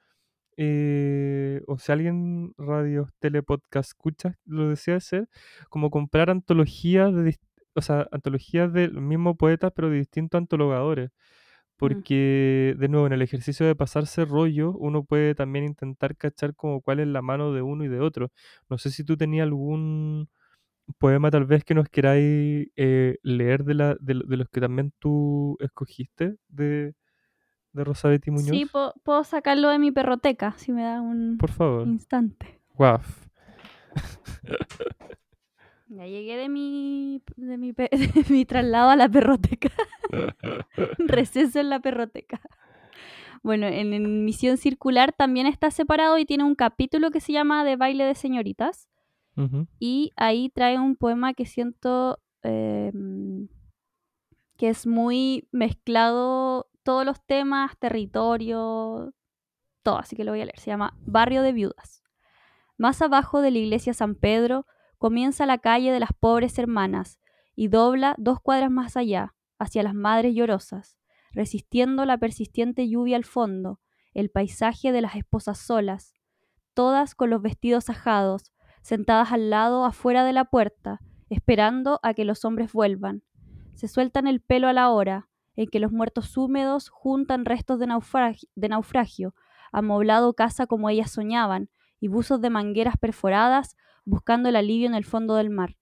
Eh, 0.57 1.61
o 1.67 1.77
si 1.79 1.91
alguien 1.91 2.53
radio, 2.57 3.09
tele, 3.19 3.43
podcast 3.43 3.91
escucha, 3.91 4.37
lo 4.45 4.69
desea 4.69 4.97
hacer, 4.97 5.29
como 5.69 5.89
comprar 5.89 6.29
antologías 6.29 7.15
de 7.15 7.37
o 7.75 7.81
sea, 7.81 8.07
antologías 8.11 8.73
del 8.73 8.93
mismo 9.01 9.35
poeta, 9.35 9.71
pero 9.71 9.89
de 9.89 9.97
distintos 9.97 10.37
antologadores. 10.39 11.09
Mm. 11.11 11.13
Porque, 11.77 12.75
de 12.77 12.87
nuevo, 12.89 13.07
en 13.07 13.13
el 13.13 13.21
ejercicio 13.21 13.65
de 13.65 13.75
pasarse 13.75 14.25
rollo, 14.25 14.73
uno 14.73 15.03
puede 15.05 15.35
también 15.35 15.65
intentar 15.65 16.17
cachar 16.17 16.55
como 16.55 16.81
cuál 16.81 16.99
es 16.99 17.07
la 17.07 17.21
mano 17.21 17.53
de 17.53 17.61
uno 17.61 17.85
y 17.85 17.87
de 17.87 18.01
otro. 18.01 18.31
No 18.69 18.77
sé 18.77 18.91
si 18.91 19.03
tú 19.05 19.17
tenías 19.17 19.45
algún 19.45 20.29
poema 20.97 21.31
tal 21.31 21.45
vez 21.45 21.63
que 21.63 21.73
nos 21.73 21.89
queráis 21.89 22.67
eh, 22.75 23.17
leer 23.23 23.63
de, 23.63 23.73
la, 23.73 23.95
de, 23.99 24.15
los 24.15 24.49
que 24.49 24.61
también 24.61 24.93
tú 24.99 25.57
escogiste 25.59 26.37
de, 26.47 26.93
de 27.73 27.83
Rosabetti 27.83 28.31
Muñoz? 28.31 28.49
Sí, 28.49 28.67
puedo, 29.03 29.23
sacarlo 29.23 29.69
de 29.69 29.79
mi 29.79 29.91
perroteca, 29.91 30.53
si 30.57 30.71
me 30.71 30.83
da 30.83 31.01
un 31.01 31.37
Por 31.37 31.51
favor. 31.51 31.87
instante. 31.87 32.59
Guaf. 32.75 33.27
Ya 35.91 36.05
llegué 36.05 36.37
de 36.37 36.49
mi, 36.49 37.23
de 37.35 37.57
mi, 37.57 37.71
de 37.73 38.25
mi 38.29 38.45
traslado 38.45 38.91
a 38.91 38.95
la 38.95 39.09
perroteca. 39.09 39.69
Receso 40.99 41.59
en 41.59 41.69
la 41.71 41.79
perroteca. 41.79 42.39
Bueno, 43.41 43.65
en, 43.65 44.23
Misión 44.23 44.57
Circular 44.57 45.13
también 45.13 45.47
está 45.47 45.71
separado 45.71 46.19
y 46.19 46.25
tiene 46.25 46.43
un 46.43 46.53
capítulo 46.53 47.09
que 47.09 47.21
se 47.21 47.31
llama 47.31 47.63
De 47.63 47.75
baile 47.75 48.03
de 48.03 48.13
señoritas. 48.13 48.87
Y 49.79 50.11
ahí 50.15 50.49
trae 50.49 50.77
un 50.77 50.95
poema 50.95 51.33
que 51.33 51.45
siento 51.45 52.19
em, 52.41 53.47
que 54.57 54.69
es 54.69 54.85
muy 54.85 55.47
mezclado 55.51 56.69
todos 56.83 57.05
los 57.05 57.23
temas, 57.25 57.77
territorio, 57.77 59.13
todo, 59.83 59.99
así 59.99 60.15
que 60.15 60.23
lo 60.23 60.31
voy 60.31 60.41
a 60.41 60.45
leer. 60.45 60.59
Se 60.59 60.71
llama 60.71 60.97
Barrio 61.01 61.41
de 61.41 61.53
Viudas. 61.53 62.03
Más 62.77 63.01
abajo 63.01 63.41
de 63.41 63.51
la 63.51 63.59
iglesia 63.59 63.93
San 63.93 64.15
Pedro 64.15 64.65
comienza 64.97 65.45
la 65.45 65.57
calle 65.57 65.91
de 65.91 65.99
las 65.99 66.11
pobres 66.19 66.59
hermanas 66.59 67.19
y 67.55 67.67
dobla 67.67 68.15
dos 68.17 68.39
cuadras 68.41 68.71
más 68.71 68.97
allá, 68.97 69.35
hacia 69.59 69.83
las 69.83 69.93
madres 69.93 70.33
llorosas, 70.33 70.97
resistiendo 71.31 72.05
la 72.05 72.17
persistente 72.17 72.87
lluvia 72.87 73.17
al 73.17 73.25
fondo, 73.25 73.79
el 74.13 74.29
paisaje 74.29 74.91
de 74.91 75.01
las 75.01 75.15
esposas 75.15 75.57
solas, 75.59 76.13
todas 76.73 77.15
con 77.15 77.29
los 77.29 77.41
vestidos 77.41 77.89
ajados, 77.89 78.51
sentadas 78.81 79.31
al 79.31 79.49
lado 79.49 79.85
afuera 79.85 80.23
de 80.23 80.33
la 80.33 80.45
puerta, 80.45 80.99
esperando 81.29 81.99
a 82.03 82.13
que 82.13 82.25
los 82.25 82.45
hombres 82.45 82.73
vuelvan. 82.73 83.23
Se 83.75 83.87
sueltan 83.87 84.27
el 84.27 84.41
pelo 84.41 84.67
a 84.67 84.73
la 84.73 84.89
hora 84.89 85.29
en 85.55 85.67
que 85.67 85.79
los 85.79 85.91
muertos 85.91 86.35
húmedos 86.37 86.89
juntan 86.89 87.45
restos 87.45 87.79
de 87.79 88.69
naufragio, 88.69 89.35
amoblado 89.71 90.33
casa 90.33 90.67
como 90.67 90.89
ellas 90.89 91.11
soñaban, 91.11 91.69
y 91.99 92.07
buzos 92.07 92.41
de 92.41 92.49
mangueras 92.49 92.95
perforadas 92.97 93.75
buscando 94.05 94.49
el 94.49 94.55
alivio 94.55 94.87
en 94.87 94.95
el 94.95 95.05
fondo 95.05 95.35
del 95.35 95.49
mar. 95.49 95.75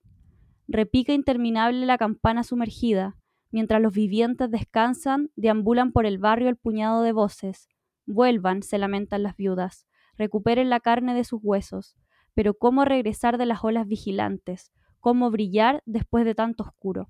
Repica 0.68 1.14
interminable 1.14 1.86
la 1.86 1.98
campana 1.98 2.44
sumergida, 2.44 3.16
mientras 3.52 3.82
los 3.82 3.94
vivientes 3.94 4.52
descansan, 4.52 5.30
deambulan 5.36 5.92
por 5.92 6.06
el 6.06 6.18
barrio 6.18 6.50
el 6.50 6.58
puñado 6.58 7.04
de 7.04 7.14
voces. 7.14 7.70
Vuelvan, 8.06 8.64
se 8.64 8.78
lamentan 8.78 9.24
las 9.24 9.36
viudas, 9.38 9.88
recuperen 10.18 10.70
la 10.70 10.80
carne 10.80 11.14
de 11.14 11.24
sus 11.24 11.40
huesos. 11.44 11.96
Pero 12.38 12.54
¿cómo 12.54 12.86
regresar 12.86 13.40
de 13.40 13.48
las 13.48 13.64
olas 13.64 13.88
vigilantes? 13.88 14.72
¿Cómo 15.00 15.32
brillar 15.32 15.82
después 15.88 16.24
de 16.24 16.36
tanto 16.36 16.62
oscuro? 16.62 17.10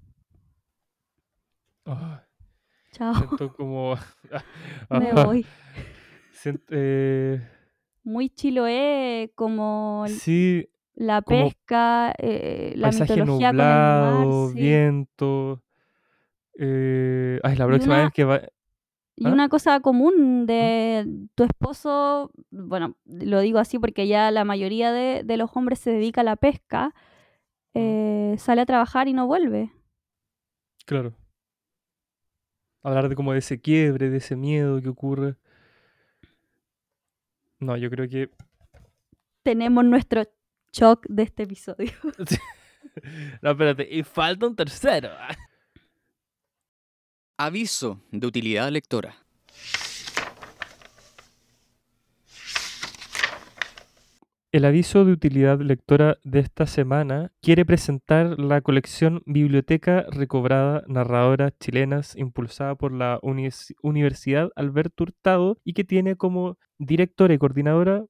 Ah, 1.85 2.23
Chao, 2.93 3.13
siento 3.13 3.51
como... 3.53 3.95
me 4.89 5.11
voy. 5.11 5.45
siento- 6.31 6.63
eh, 6.69 7.45
Muy 8.05 8.29
chiloé, 8.29 9.33
como 9.35 10.05
sí, 10.07 10.69
la 10.95 11.21
pesca, 11.21 12.13
eh, 12.19 12.71
la 12.77 12.87
paisaje 12.87 13.17
mitología 13.17 13.51
con 13.51 13.59
el 13.59 13.65
mar, 13.65 14.27
nublado, 14.27 14.47
sí. 14.47 14.59
viento. 14.59 15.63
eh, 16.57 17.41
ay, 17.43 17.57
la 17.57 17.67
próxima 17.67 17.95
una, 17.95 18.03
vez 18.05 18.13
que 18.13 18.23
va... 18.23 18.41
y 19.17 19.25
¿Ah? 19.25 19.31
una 19.31 19.49
cosa 19.49 19.79
común 19.79 20.43
¿Mm? 20.43 20.45
de 20.45 21.27
tu 21.35 21.43
esposo, 21.43 22.31
bueno, 22.51 22.95
lo 23.05 23.41
digo 23.41 23.57
así 23.57 23.79
porque 23.79 24.07
ya 24.07 24.29
la 24.29 24.45
mayoría 24.45 24.91
de, 24.91 25.23
de 25.25 25.37
los 25.37 25.49
hombres 25.55 25.79
se 25.79 25.91
dedica 25.91 26.21
a 26.21 26.23
la 26.23 26.35
pesca, 26.35 26.93
¿Mm? 27.73 27.79
eh, 27.79 28.35
sale 28.37 28.61
a 28.61 28.65
trabajar 28.67 29.07
y 29.07 29.13
no 29.13 29.25
vuelve. 29.25 29.73
Claro. 30.85 31.15
Hablar 32.83 33.09
de 33.09 33.15
como 33.15 33.33
de 33.33 33.39
ese 33.39 33.59
quiebre, 33.59 34.09
de 34.11 34.17
ese 34.17 34.35
miedo 34.35 34.79
que 34.81 34.89
ocurre. 34.89 35.35
No, 37.59 37.75
yo 37.75 37.89
creo 37.89 38.07
que... 38.07 38.29
Tenemos 39.41 39.83
nuestro 39.83 40.23
shock 40.71 41.07
de 41.09 41.23
este 41.23 41.43
episodio. 41.43 41.91
No, 43.43 43.51
espérate, 43.51 43.87
y 43.91 44.01
falta 44.01 44.47
un 44.47 44.55
tercero. 44.55 45.09
Aviso 47.39 48.01
de 48.11 48.25
utilidad 48.25 48.71
lectora. 48.71 49.13
El 54.51 54.65
aviso 54.65 55.05
de 55.05 55.11
utilidad 55.11 55.61
lectora 55.61 56.17
de 56.23 56.39
esta 56.39 56.65
semana 56.65 57.31
quiere 57.43 57.63
presentar 57.63 58.39
la 58.39 58.61
colección 58.61 59.21
Biblioteca 59.27 60.07
Recobrada 60.09 60.83
Narradoras 60.87 61.53
Chilenas 61.59 62.15
impulsada 62.15 62.73
por 62.73 62.91
la 62.91 63.19
Universidad 63.21 64.49
Alberto 64.55 65.03
Hurtado 65.03 65.59
y 65.63 65.73
que 65.73 65.83
tiene 65.83 66.15
como 66.15 66.57
directora 66.79 67.35
y 67.35 67.37
coordinadora 67.37 68.03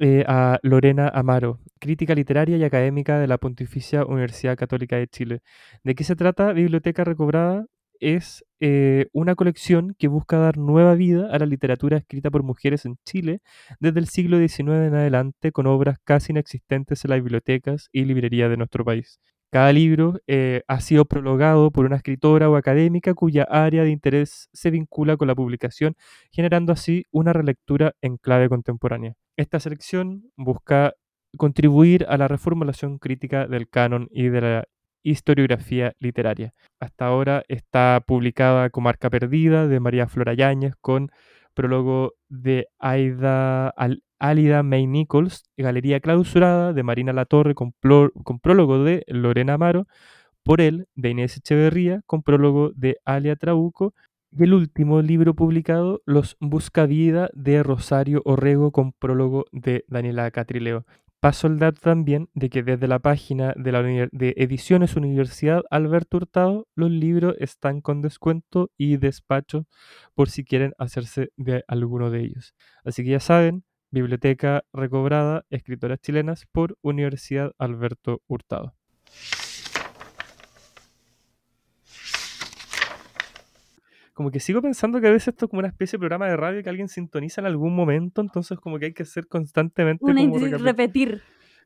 eh, 0.00 0.24
a 0.26 0.58
Lorena 0.64 1.06
Amaro, 1.06 1.60
crítica 1.78 2.16
literaria 2.16 2.56
y 2.56 2.64
académica 2.64 3.20
de 3.20 3.28
la 3.28 3.38
Pontificia 3.38 4.04
Universidad 4.04 4.56
Católica 4.56 4.96
de 4.96 5.06
Chile. 5.06 5.40
¿De 5.84 5.94
qué 5.94 6.02
se 6.02 6.16
trata 6.16 6.52
Biblioteca 6.52 7.04
Recobrada? 7.04 7.66
Es 8.02 8.44
eh, 8.58 9.06
una 9.12 9.36
colección 9.36 9.94
que 9.96 10.08
busca 10.08 10.36
dar 10.36 10.58
nueva 10.58 10.96
vida 10.96 11.28
a 11.30 11.38
la 11.38 11.46
literatura 11.46 11.98
escrita 11.98 12.32
por 12.32 12.42
mujeres 12.42 12.84
en 12.84 12.96
Chile 13.06 13.42
desde 13.78 14.00
el 14.00 14.08
siglo 14.08 14.38
XIX 14.38 14.58
en 14.70 14.94
adelante 14.96 15.52
con 15.52 15.68
obras 15.68 15.98
casi 16.02 16.32
inexistentes 16.32 17.04
en 17.04 17.10
las 17.10 17.20
bibliotecas 17.20 17.88
y 17.92 18.04
librerías 18.04 18.50
de 18.50 18.56
nuestro 18.56 18.84
país. 18.84 19.20
Cada 19.52 19.72
libro 19.72 20.18
eh, 20.26 20.62
ha 20.66 20.80
sido 20.80 21.04
prologado 21.04 21.70
por 21.70 21.86
una 21.86 21.94
escritora 21.94 22.50
o 22.50 22.56
académica 22.56 23.14
cuya 23.14 23.44
área 23.44 23.84
de 23.84 23.90
interés 23.90 24.48
se 24.52 24.72
vincula 24.72 25.16
con 25.16 25.28
la 25.28 25.36
publicación, 25.36 25.94
generando 26.32 26.72
así 26.72 27.06
una 27.12 27.32
relectura 27.32 27.94
en 28.00 28.16
clave 28.16 28.48
contemporánea. 28.48 29.14
Esta 29.36 29.60
selección 29.60 30.24
busca 30.36 30.94
contribuir 31.36 32.04
a 32.08 32.16
la 32.18 32.26
reformulación 32.26 32.98
crítica 32.98 33.46
del 33.46 33.68
canon 33.68 34.08
y 34.10 34.28
de 34.28 34.40
la 34.40 34.64
historiografía 35.02 35.94
literaria. 35.98 36.52
Hasta 36.80 37.06
ahora 37.06 37.42
está 37.48 38.02
publicada 38.06 38.70
Comarca 38.70 39.10
Perdida 39.10 39.66
de 39.68 39.80
María 39.80 40.08
Flora 40.08 40.34
Yáñez 40.34 40.74
con 40.80 41.10
prólogo 41.54 42.14
de 42.28 42.68
Aida 42.78 43.68
Al- 43.68 44.02
May 44.64 44.86
Nichols, 44.86 45.42
Galería 45.56 46.00
Clausurada 46.00 46.72
de 46.72 46.82
Marina 46.84 47.12
Latorre 47.12 47.54
con, 47.54 47.74
con 48.22 48.38
prólogo 48.38 48.82
de 48.84 49.04
Lorena 49.08 49.54
Amaro, 49.54 49.86
Por 50.44 50.60
él 50.60 50.86
de 50.94 51.10
Inés 51.10 51.36
Echeverría 51.36 52.02
con 52.06 52.22
prólogo 52.22 52.70
de 52.74 52.98
Alia 53.04 53.36
Trabuco 53.36 53.94
y 54.30 54.44
el 54.44 54.54
último 54.54 55.02
libro 55.02 55.34
publicado, 55.34 56.00
Los 56.06 56.36
Buscavida 56.40 57.30
de 57.34 57.62
Rosario 57.62 58.22
Orrego 58.24 58.70
con 58.72 58.92
prólogo 58.92 59.44
de 59.52 59.84
Daniela 59.88 60.30
Catrileo. 60.30 60.84
Paso 61.22 61.46
el 61.46 61.60
dato 61.60 61.80
también 61.80 62.30
de 62.34 62.50
que 62.50 62.64
desde 62.64 62.88
la 62.88 62.98
página 62.98 63.54
de, 63.56 63.70
la 63.70 63.80
de 63.84 64.34
Ediciones 64.36 64.96
Universidad 64.96 65.62
Alberto 65.70 66.16
Hurtado 66.16 66.66
los 66.74 66.90
libros 66.90 67.36
están 67.38 67.80
con 67.80 68.02
descuento 68.02 68.72
y 68.76 68.96
despacho 68.96 69.66
por 70.16 70.30
si 70.30 70.42
quieren 70.42 70.72
hacerse 70.78 71.30
de 71.36 71.62
alguno 71.68 72.10
de 72.10 72.22
ellos. 72.22 72.56
Así 72.84 73.04
que 73.04 73.10
ya 73.10 73.20
saben, 73.20 73.62
Biblioteca 73.92 74.64
Recobrada, 74.72 75.44
Escritoras 75.48 76.00
Chilenas 76.00 76.44
por 76.50 76.76
Universidad 76.82 77.52
Alberto 77.56 78.20
Hurtado. 78.26 78.74
Como 84.12 84.30
que 84.30 84.40
sigo 84.40 84.60
pensando 84.60 85.00
que 85.00 85.06
a 85.06 85.10
veces 85.10 85.28
esto 85.28 85.46
es 85.46 85.50
como 85.50 85.60
una 85.60 85.68
especie 85.68 85.96
de 85.96 86.00
programa 86.00 86.28
de 86.28 86.36
radio 86.36 86.62
que 86.62 86.68
alguien 86.68 86.88
sintoniza 86.88 87.40
en 87.40 87.46
algún 87.46 87.74
momento, 87.74 88.20
entonces 88.20 88.58
como 88.58 88.78
que 88.78 88.86
hay 88.86 88.92
que 88.92 89.04
hacer 89.04 89.26
constantemente 89.26 90.04
Una 90.04 90.20
como 90.20 90.38
repetir. 90.58 91.22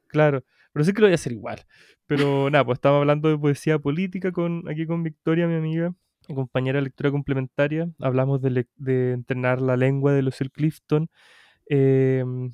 Claro, 0.07 0.45
pero 0.73 0.85
sí 0.85 0.93
que 0.93 1.01
lo 1.01 1.07
voy 1.07 1.13
a 1.13 1.17
hacer 1.17 1.33
igual. 1.33 1.65
Pero 2.07 2.51
nada, 2.51 2.65
pues 2.65 2.77
estamos 2.77 3.01
hablando 3.01 3.29
de 3.29 3.39
poesía 3.39 3.79
política 3.79 4.33
con, 4.33 4.69
aquí 4.69 4.87
con 4.87 5.03
Victoria, 5.03 5.47
mi 5.47 5.55
amiga, 5.55 5.95
mi 6.29 6.35
compañera 6.35 6.79
de 6.79 6.85
lectura 6.85 7.11
complementaria. 7.11 7.89
Hablamos 8.01 8.41
de 8.43 9.13
entrenar 9.13 9.61
la 9.61 9.77
lengua 9.77 10.13
de 10.13 10.23
Lucille 10.23 10.51
Clifton, 10.51 11.09
em, 11.67 12.53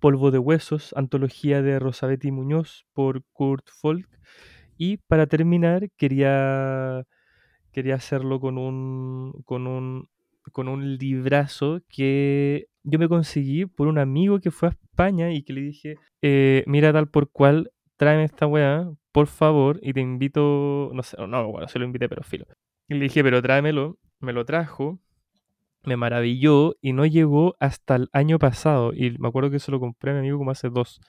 Polvo 0.00 0.30
de 0.30 0.38
Huesos, 0.38 0.92
antología 0.96 1.62
de 1.62 1.78
Rosabetti 1.78 2.30
Muñoz 2.30 2.86
por 2.92 3.22
Kurt 3.32 3.68
Folk. 3.80 4.08
Y 4.76 4.96
para 4.96 5.26
terminar, 5.26 5.88
quería, 5.96 7.04
quería 7.74 7.96
hacerlo 7.96 8.40
con 8.40 8.58
un, 8.58 9.32
con 9.44 9.66
un, 9.68 10.08
con 10.52 10.68
un 10.68 10.96
librazo 10.98 11.80
que 11.88 12.68
yo 12.84 12.98
me 12.98 13.08
conseguí 13.08 13.66
por 13.66 13.88
un 13.88 13.98
amigo 13.98 14.40
que 14.40 14.50
fue 14.52 14.68
a 14.70 14.72
España 14.72 15.32
y 15.32 15.42
que 15.42 15.52
le 15.54 15.60
dije, 15.62 15.96
eh, 16.22 16.64
mira 16.66 16.92
tal 16.92 17.08
por 17.08 17.30
cual, 17.30 17.72
tráeme 17.96 18.24
esta 18.24 18.46
weá, 18.46 18.90
por 19.12 19.26
favor, 19.28 19.78
y 19.82 19.92
te 19.94 20.00
invito, 20.00 20.90
no 20.94 21.02
sé, 21.02 21.16
no, 21.26 21.50
bueno, 21.52 21.68
se 21.68 21.78
lo 21.78 21.84
invité, 21.86 22.08
pero 22.08 22.22
filo. 22.24 22.46
Y 22.88 22.94
le 22.94 23.00
dije, 23.04 23.22
pero 23.24 23.42
tráemelo, 23.42 23.98
me 24.20 24.32
lo 24.32 24.44
trajo, 24.44 25.00
me 25.84 25.96
maravilló 25.96 26.76
y 26.80 26.92
no 26.94 27.04
llegó 27.06 27.56
hasta 27.60 27.96
el 27.96 28.08
año 28.12 28.38
pasado. 28.38 28.92
Y 28.94 29.18
me 29.18 29.28
acuerdo 29.28 29.50
que 29.50 29.58
se 29.58 29.70
lo 29.70 29.80
compré 29.80 30.10
a 30.12 30.14
mi 30.14 30.20
amigo 30.20 30.38
como 30.38 30.50
hace 30.50 30.70
dos. 30.70 31.00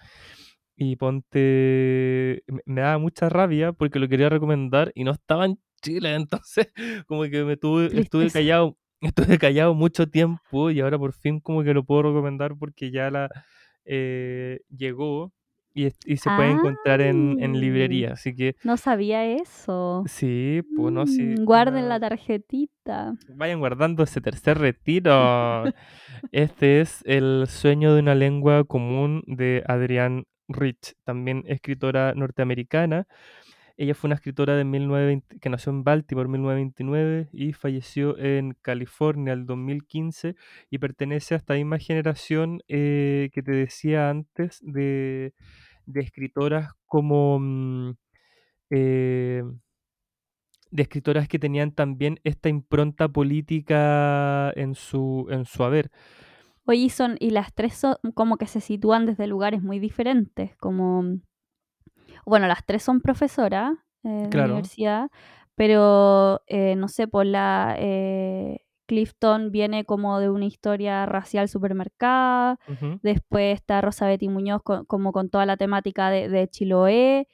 Y 0.77 0.97
ponte, 0.97 2.43
me- 2.47 2.61
daba 2.81 2.97
mucha 2.97 3.29
rabia 3.29 3.71
porque 3.73 3.99
lo 3.99 4.09
quería 4.09 4.29
recomendar 4.29 4.91
y 4.95 5.03
no 5.05 5.11
estaba 5.11 5.45
en 5.45 5.59
Chile, 5.85 6.15
entonces 6.15 6.67
como 7.07 7.23
que 7.23 7.43
me 7.43 7.57
tuve, 7.57 7.99
estuve 7.99 8.31
callado, 8.31 8.77
estuve 9.01 9.37
callado 9.37 9.73
mucho 9.75 10.07
tiempo 10.07 10.71
y 10.71 10.79
ahora 10.79 10.97
por 10.97 11.13
fin 11.13 11.39
como 11.39 11.63
que 11.63 11.73
lo 11.73 11.83
puedo 11.83 12.03
recomendar 12.03 12.55
porque 12.57 12.91
ya 12.91 13.11
la 13.11 13.29
eh, 13.85 14.61
llegó 14.69 15.31
y, 15.75 15.89
se 15.89 16.29
puede 16.29 16.51
encontrar 16.51 17.01
en, 17.01 17.37
en 17.41 17.53
Ah. 17.53 17.59
librería, 17.59 18.13
así 18.13 18.33
que 18.33 18.55
No 18.63 18.77
sabía 18.77 19.25
eso. 19.25 20.03
sí, 20.07 20.61
pues 20.75 20.93
no, 20.93 21.05
sí. 21.05 21.21
Mm, 21.21 21.43
guarden 21.43 21.89
la 21.89 21.99
tarjetita. 21.99 23.13
Vayan 23.35 23.59
guardando 23.59 24.03
ese 24.03 24.21
tercer 24.21 24.57
retiro. 24.57 25.65
Este 26.31 26.81
es 26.81 27.01
El 27.05 27.45
sueño 27.47 27.93
de 27.93 27.99
una 27.99 28.15
lengua 28.15 28.63
común 28.63 29.21
de 29.27 29.63
Adrienne 29.67 30.23
Rich, 30.47 30.93
también 31.03 31.43
escritora 31.47 32.13
norteamericana. 32.15 33.05
Ella 33.77 33.93
fue 33.93 34.07
una 34.07 34.15
escritora 34.15 34.55
de 34.55 34.63
1920, 34.63 35.39
que 35.39 35.49
nació 35.49 35.71
en 35.71 35.83
Baltimore 35.83 36.27
en 36.27 36.31
1929 36.31 37.29
y 37.33 37.53
falleció 37.53 38.17
en 38.17 38.55
California 38.61 39.33
el 39.33 39.45
2015 39.45 40.35
y 40.69 40.77
pertenece 40.77 41.33
a 41.33 41.37
esta 41.37 41.55
misma 41.55 41.77
generación 41.77 42.61
eh, 42.69 43.29
que 43.33 43.43
te 43.43 43.51
decía 43.51 44.09
antes 44.09 44.59
de, 44.61 45.33
escritoras 45.93 46.71
como... 46.85 47.39
Mm, 47.39 47.93
eh, 48.69 49.43
de 50.71 50.83
escritoras 50.83 51.27
que 51.27 51.39
tenían 51.39 51.71
también 51.71 52.19
esta 52.23 52.49
impronta 52.49 53.07
política 53.07 54.51
en 54.55 54.75
su, 54.75 55.27
en 55.29 55.45
su 55.45 55.63
haber. 55.63 55.89
Oye, 56.65 56.89
son, 56.89 57.15
y 57.19 57.29
las 57.29 57.53
tres 57.53 57.75
son 57.75 57.95
como 58.13 58.37
que 58.37 58.47
se 58.47 58.59
sitúan 58.59 59.05
desde 59.05 59.27
lugares 59.27 59.61
muy 59.61 59.79
diferentes, 59.79 60.55
como, 60.57 61.19
bueno, 62.25 62.47
las 62.47 62.65
tres 62.65 62.83
son 62.83 63.01
profesoras 63.01 63.73
eh, 64.03 64.27
de 64.29 64.43
universidad, 64.43 65.09
pero 65.55 66.41
eh, 66.47 66.75
no 66.75 66.87
sé, 66.87 67.07
por 67.07 67.25
la 67.25 67.75
eh, 67.77 68.65
Clifton 68.87 69.51
viene 69.51 69.85
como 69.85 70.19
de 70.19 70.29
una 70.29 70.45
historia 70.45 71.05
racial 71.05 71.47
supermercada, 71.49 72.59
después 73.01 73.55
está 73.55 73.81
Rosa 73.81 74.07
Betty 74.07 74.29
Muñoz 74.29 74.61
como 74.63 75.11
con 75.11 75.29
toda 75.29 75.45
la 75.45 75.57
temática 75.57 76.09
de, 76.09 76.47
Chiloé, 76.49 77.27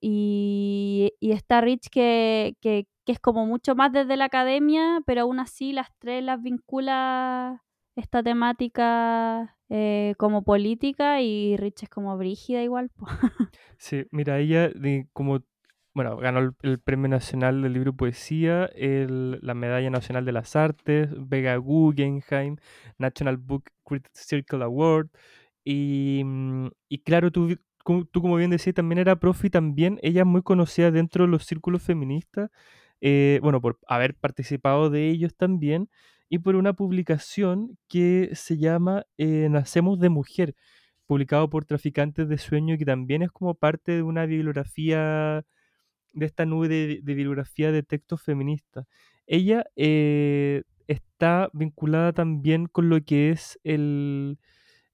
y, 0.00 1.12
está 1.20 1.60
Rich 1.60 1.90
que, 1.90 2.56
que, 2.60 2.88
que, 3.04 3.12
es 3.12 3.20
como 3.20 3.46
mucho 3.46 3.76
más 3.76 3.92
desde 3.92 4.16
la 4.16 4.24
academia, 4.24 5.00
pero 5.06 5.22
aún 5.22 5.38
así 5.38 5.72
las 5.72 5.88
tres 5.98 6.24
las 6.24 6.42
vincula 6.42 7.62
esta 7.94 8.22
temática 8.22 9.57
eh, 9.70 10.14
como 10.18 10.44
política 10.44 11.20
y 11.20 11.56
Rich 11.56 11.84
es 11.84 11.88
como 11.88 12.16
brígida 12.16 12.62
igual. 12.62 12.90
Sí, 13.80 14.06
mira, 14.10 14.40
ella 14.40 14.72
como, 15.12 15.44
bueno, 15.94 16.16
ganó 16.16 16.52
el, 16.62 16.80
Premio 16.80 17.08
Nacional 17.08 17.62
del 17.62 17.74
Libro 17.74 17.90
y 17.90 17.94
Poesía, 17.94 18.68
la 18.74 19.54
Medalla 19.54 19.88
Nacional 19.88 20.24
de 20.24 20.32
las 20.32 20.56
Artes, 20.56 21.08
Vega 21.16 21.56
Guggenheim, 21.58 22.56
National 22.98 23.36
Book 23.36 23.70
Critics 23.84 24.26
Circle 24.26 24.64
Award, 24.64 25.10
y, 25.62 26.22
mm, 26.24 26.68
y 26.88 26.98
claro, 27.02 27.30
tú, 27.30 27.56
tú 27.84 28.20
como 28.20 28.36
bien 28.36 28.50
decías, 28.50 28.74
también 28.74 28.98
era 28.98 29.16
profe 29.16 29.50
también 29.50 29.98
ella 30.02 30.22
es 30.22 30.26
muy 30.26 30.42
conocida 30.42 30.90
dentro 30.90 31.24
de 31.24 31.30
los 31.30 31.44
círculos 31.44 31.82
feministas, 31.82 32.50
eh, 33.00 33.38
bueno, 33.42 33.60
por 33.60 33.78
haber 33.86 34.14
participado 34.14 34.90
de 34.90 35.08
ellos 35.08 35.34
también, 35.36 35.88
y 36.28 36.38
por 36.38 36.56
una 36.56 36.72
publicación 36.74 37.78
que 37.88 38.30
se 38.34 38.58
llama 38.58 39.06
eh, 39.16 39.48
Nacemos 39.50 39.98
de 39.98 40.08
Mujer, 40.08 40.54
publicado 41.06 41.48
por 41.48 41.64
Traficantes 41.64 42.28
de 42.28 42.38
Sueño, 42.38 42.76
que 42.76 42.84
también 42.84 43.22
es 43.22 43.30
como 43.32 43.54
parte 43.54 43.92
de 43.92 44.02
una 44.02 44.26
bibliografía, 44.26 45.44
de 46.12 46.26
esta 46.26 46.44
nube 46.44 46.68
de, 46.68 47.00
bibliografía 47.02 47.72
de 47.72 47.82
textos 47.82 48.22
feministas. 48.22 48.86
Ella 49.26 49.64
eh, 49.76 50.62
está 50.86 51.50
vinculada 51.52 52.12
también 52.12 52.66
con 52.66 52.88
lo 52.90 53.02
que 53.02 53.30
es 53.30 53.58
el, 53.64 54.38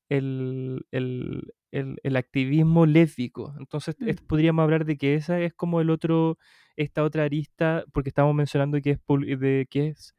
el, 0.08 0.84
el, 0.92 2.16
activismo 2.16 2.86
lésbico. 2.86 3.54
Entonces 3.58 3.96
mm. 3.98 4.26
podríamos 4.26 4.62
hablar 4.62 4.84
de 4.84 4.96
que 4.96 5.14
esa 5.14 5.40
es 5.40 5.52
como 5.54 5.80
el 5.80 5.90
otro, 5.90 6.38
esta 6.76 7.02
otra 7.02 7.24
arista, 7.24 7.84
porque 7.92 8.10
estamos 8.10 8.34
mencionando 8.34 8.80
que 8.80 8.90
es, 8.90 9.00
de, 9.40 9.66
que 9.68 9.88
es 9.88 10.14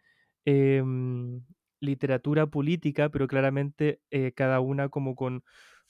Em, 0.45 1.41
literatura 1.81 2.47
política, 2.47 3.09
pero 3.09 3.27
claramente 3.27 4.01
eh, 4.11 4.31
cada 4.33 4.59
una 4.59 4.89
como 4.89 5.15
con, 5.15 5.43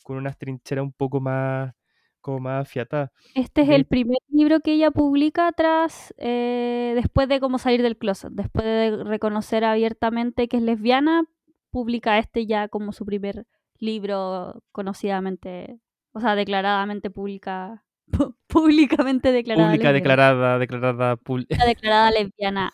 con 0.03 0.17
unas 0.17 0.37
trincheras 0.37 0.83
un 0.83 0.93
poco 0.93 1.19
más, 1.19 1.73
como 2.21 2.39
más 2.39 2.61
afiatadas. 2.61 3.11
Este 3.33 3.61
es 3.61 3.69
el 3.69 3.85
primer 3.85 4.17
libro 4.29 4.59
que 4.59 4.73
ella 4.73 4.91
publica 4.91 5.51
tras, 5.51 6.13
eh, 6.17 6.93
después 6.95 7.27
de 7.27 7.39
como 7.39 7.57
salir 7.57 7.81
del 7.81 7.97
closet, 7.97 8.31
después 8.31 8.65
de 8.65 9.03
reconocer 9.03 9.63
abiertamente 9.63 10.47
que 10.47 10.57
es 10.57 10.63
lesbiana, 10.63 11.25
publica 11.71 12.17
este 12.17 12.45
ya 12.45 12.67
como 12.67 12.93
su 12.93 13.05
primer 13.05 13.45
libro 13.79 14.63
conocidamente, 14.71 15.79
o 16.13 16.19
sea, 16.19 16.35
declaradamente 16.35 17.09
pública, 17.09 17.83
públicamente 18.47 19.31
declarada. 19.31 19.69
Pública, 19.71 19.91
declarada, 19.91 20.59
declarada, 20.59 21.17
declarada 21.65 22.11
lesbiana. 22.11 22.73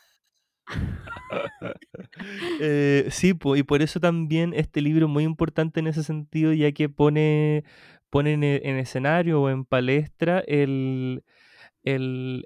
Eh, 2.59 3.07
sí, 3.09 3.33
y 3.55 3.63
por 3.63 3.81
eso 3.81 3.99
también 3.99 4.53
este 4.53 4.81
libro 4.81 5.07
es 5.07 5.11
muy 5.11 5.23
importante 5.23 5.79
en 5.79 5.87
ese 5.87 6.03
sentido, 6.03 6.53
ya 6.53 6.71
que 6.71 6.89
pone, 6.89 7.63
pone 8.09 8.33
en, 8.33 8.43
escenario 8.77 9.41
o 9.41 9.49
en 9.49 9.65
palestra 9.65 10.39
el, 10.47 11.23
el, 11.83 12.45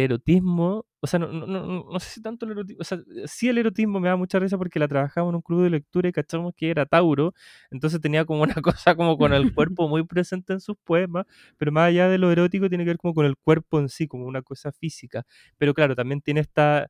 erotismo. 0.00 0.86
O 1.00 1.06
sea, 1.06 1.18
no, 1.18 1.28
no, 1.28 1.46
no, 1.84 2.00
sé 2.00 2.10
si 2.10 2.22
tanto 2.22 2.46
el 2.46 2.52
erotismo. 2.52 2.80
O 2.80 2.84
sea, 2.84 2.98
sí 3.26 3.48
el 3.48 3.58
erotismo 3.58 4.00
me 4.00 4.08
da 4.08 4.16
mucha 4.16 4.38
risa 4.38 4.58
porque 4.58 4.78
la 4.78 4.88
trabajamos 4.88 5.30
en 5.30 5.36
un 5.36 5.42
club 5.42 5.62
de 5.62 5.70
lectura 5.70 6.08
y 6.08 6.12
cachamos 6.12 6.54
que 6.56 6.70
era 6.70 6.86
Tauro. 6.86 7.32
Entonces 7.70 8.00
tenía 8.00 8.24
como 8.24 8.42
una 8.42 8.54
cosa 8.62 8.94
como 8.96 9.16
con 9.18 9.32
el 9.32 9.54
cuerpo 9.54 9.88
muy 9.88 10.04
presente 10.04 10.52
en 10.52 10.60
sus 10.60 10.76
poemas. 10.84 11.26
Pero 11.56 11.72
más 11.72 11.88
allá 11.88 12.08
de 12.08 12.18
lo 12.18 12.30
erótico, 12.30 12.68
tiene 12.68 12.84
que 12.84 12.90
ver 12.90 12.98
como 12.98 13.14
con 13.14 13.26
el 13.26 13.36
cuerpo 13.36 13.80
en 13.80 13.88
sí, 13.88 14.06
como 14.08 14.26
una 14.26 14.42
cosa 14.42 14.72
física. 14.72 15.24
Pero 15.58 15.74
claro, 15.74 15.94
también 15.96 16.20
tiene 16.20 16.40
esta 16.40 16.88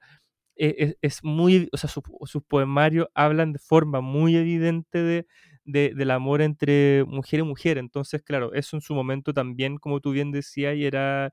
e, 0.57 0.96
es, 1.02 1.22
muy, 1.22 1.68
o 1.72 1.76
sea, 1.76 1.90
sus 1.90 2.42
poemarios 2.44 3.09
hablan 3.14 3.52
de 3.52 3.59
forma 3.59 4.00
muy 4.00 4.36
evidente 4.36 5.02
de, 5.02 5.26
del 5.64 6.11
amor 6.11 6.42
entre 6.42 7.04
mujer 7.04 7.40
y 7.40 7.42
mujer. 7.42 7.78
Entonces, 7.78 8.22
claro, 8.22 8.52
eso 8.54 8.76
en 8.76 8.80
su 8.80 8.94
momento 8.94 9.34
también, 9.34 9.78
como 9.78 10.00
tú 10.00 10.12
bien 10.12 10.32
decías, 10.32 10.76
y 10.76 10.84
era... 10.84 11.32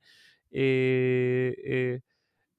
Eh, 0.51 1.99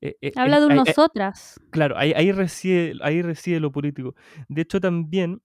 eh, 0.00 0.16
eh, 0.20 0.32
Habla 0.36 0.60
de 0.60 0.74
nosotras. 0.74 1.60
claro, 1.70 1.96
ahí, 1.96 2.12
ahí, 2.14 2.32
reside, 2.32 2.94
ahí 3.00 3.22
reside 3.22 3.60
lo 3.60 3.72
político. 3.72 4.14
De 4.48 4.62
hecho, 4.62 4.80
también 4.80 5.40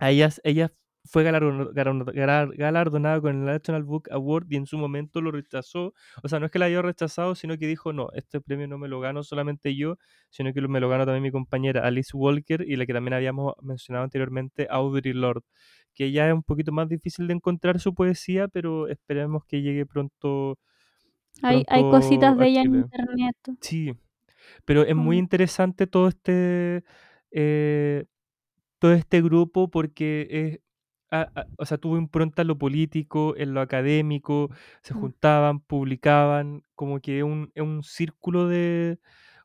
ellas, 0.00 0.40
ellas 0.44 0.72
fue 1.06 1.22
galardonada 1.24 3.20
con 3.20 3.36
el 3.36 3.44
National 3.44 3.84
Book 3.84 4.08
Award 4.10 4.46
y 4.50 4.56
en 4.56 4.66
su 4.66 4.78
momento 4.78 5.20
lo 5.20 5.30
rechazó. 5.30 5.94
O 6.22 6.28
sea, 6.28 6.40
no 6.40 6.46
es 6.46 6.52
que 6.52 6.58
la 6.58 6.66
haya 6.66 6.82
rechazado, 6.82 7.34
sino 7.34 7.56
que 7.58 7.66
dijo, 7.66 7.92
no, 7.92 8.08
este 8.14 8.40
premio 8.40 8.68
no 8.68 8.78
me 8.78 8.88
lo 8.88 9.00
gano 9.00 9.22
solamente 9.22 9.74
yo, 9.76 9.98
sino 10.30 10.52
que 10.52 10.60
me 10.62 10.80
lo 10.80 10.88
gano 10.88 11.04
también 11.04 11.22
mi 11.22 11.30
compañera 11.30 11.86
Alice 11.86 12.10
Walker 12.14 12.64
y 12.66 12.76
la 12.76 12.86
que 12.86 12.92
también 12.92 13.14
habíamos 13.14 13.54
mencionado 13.62 14.04
anteriormente, 14.04 14.66
Audrey 14.70 15.12
Lord, 15.12 15.42
que 15.94 16.12
ya 16.12 16.28
es 16.28 16.34
un 16.34 16.42
poquito 16.42 16.72
más 16.72 16.88
difícil 16.88 17.26
de 17.26 17.34
encontrar 17.34 17.80
su 17.80 17.94
poesía, 17.94 18.48
pero 18.48 18.88
esperemos 18.88 19.44
que 19.46 19.62
llegue 19.62 19.86
pronto. 19.86 20.58
hay, 21.42 21.64
hay, 21.68 21.82
cositas 21.82 22.36
de 22.36 22.48
ella 22.48 22.62
en 22.62 22.74
internet. 22.74 23.36
Sí, 23.60 23.92
pero 24.64 24.82
es 24.82 24.96
muy 24.96 25.18
interesante 25.18 25.86
todo 25.86 26.08
este... 26.08 26.84
Eh, 27.30 28.04
todo 28.78 28.92
este 28.92 29.22
grupo 29.22 29.70
porque 29.70 30.28
es, 30.30 30.65
o 31.58 31.64
sea, 31.66 31.78
tuvo 31.78 31.96
impronta 31.96 32.42
en 32.42 32.48
lo 32.48 32.58
político, 32.58 33.34
en 33.36 33.54
lo 33.54 33.60
académico, 33.60 34.50
se 34.82 34.94
mm. 34.94 35.00
juntaban, 35.00 35.60
publicaban, 35.60 36.62
como 36.74 37.00
que 37.00 37.22
un, 37.22 37.52
un 37.56 37.82
círculo 37.82 38.48
de 38.48 38.98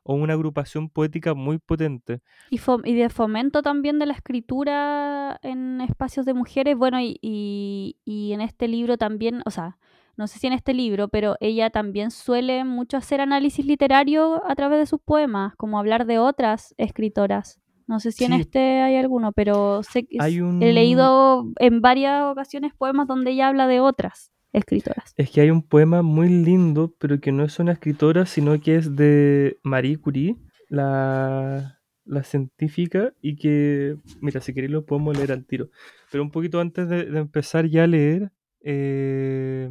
o 0.04 0.14
una 0.14 0.34
agrupación 0.34 0.88
poética 0.88 1.34
muy 1.34 1.58
potente. 1.58 2.20
Y, 2.50 2.60
y, 2.84 2.94
de 2.94 3.08
fomento 3.08 3.62
también 3.62 3.98
de 3.98 4.06
la 4.06 4.14
escritura 4.14 5.38
en 5.42 5.80
espacios 5.80 6.26
de 6.26 6.34
mujeres, 6.34 6.76
bueno, 6.76 6.98
y, 7.00 7.18
y, 7.20 8.32
en 8.32 8.40
este 8.40 8.68
libro 8.68 8.98
también, 8.98 9.42
o 9.46 9.50
sea, 9.50 9.78
no 10.16 10.26
sé 10.26 10.38
si 10.38 10.46
en 10.46 10.52
este 10.52 10.74
libro, 10.74 11.08
pero 11.08 11.36
ella 11.40 11.70
también 11.70 12.10
suele 12.10 12.64
mucho 12.64 12.96
hacer 12.96 13.20
análisis 13.20 13.64
literario 13.64 14.42
a 14.44 14.54
través 14.54 14.78
de 14.80 14.86
sus 14.86 15.00
poemas, 15.00 15.54
como 15.56 15.78
hablar 15.78 16.04
de 16.04 16.18
otras 16.18 16.74
escritoras. 16.76 17.61
No 17.92 18.00
sé 18.00 18.10
si 18.10 18.24
en 18.24 18.32
este 18.32 18.80
hay 18.80 18.96
alguno, 18.96 19.32
pero 19.32 19.82
sé 19.82 20.04
que 20.06 20.16
he 20.16 20.72
leído 20.72 21.52
en 21.58 21.82
varias 21.82 22.22
ocasiones 22.24 22.72
poemas 22.72 23.06
donde 23.06 23.32
ella 23.32 23.48
habla 23.48 23.66
de 23.66 23.80
otras 23.80 24.32
escritoras. 24.54 25.12
Es 25.18 25.30
que 25.30 25.42
hay 25.42 25.50
un 25.50 25.60
poema 25.60 26.00
muy 26.00 26.30
lindo, 26.30 26.94
pero 26.98 27.20
que 27.20 27.32
no 27.32 27.44
es 27.44 27.58
una 27.58 27.72
escritora, 27.72 28.24
sino 28.24 28.58
que 28.58 28.76
es 28.76 28.96
de 28.96 29.58
Marie 29.62 29.98
Curie, 29.98 30.36
la, 30.70 31.80
científica, 32.22 33.12
y 33.20 33.36
que, 33.36 33.98
mira, 34.22 34.40
si 34.40 34.54
queréis 34.54 34.72
lo 34.72 34.86
podemos 34.86 35.14
leer 35.14 35.32
al 35.32 35.44
tiro. 35.44 35.68
Pero 36.10 36.22
un 36.22 36.30
poquito 36.30 36.60
antes 36.60 36.88
de, 36.88 37.00
empezar 37.18 37.66
ya 37.66 37.84
a 37.84 37.88
leer, 37.88 38.32
eh, 38.62 39.68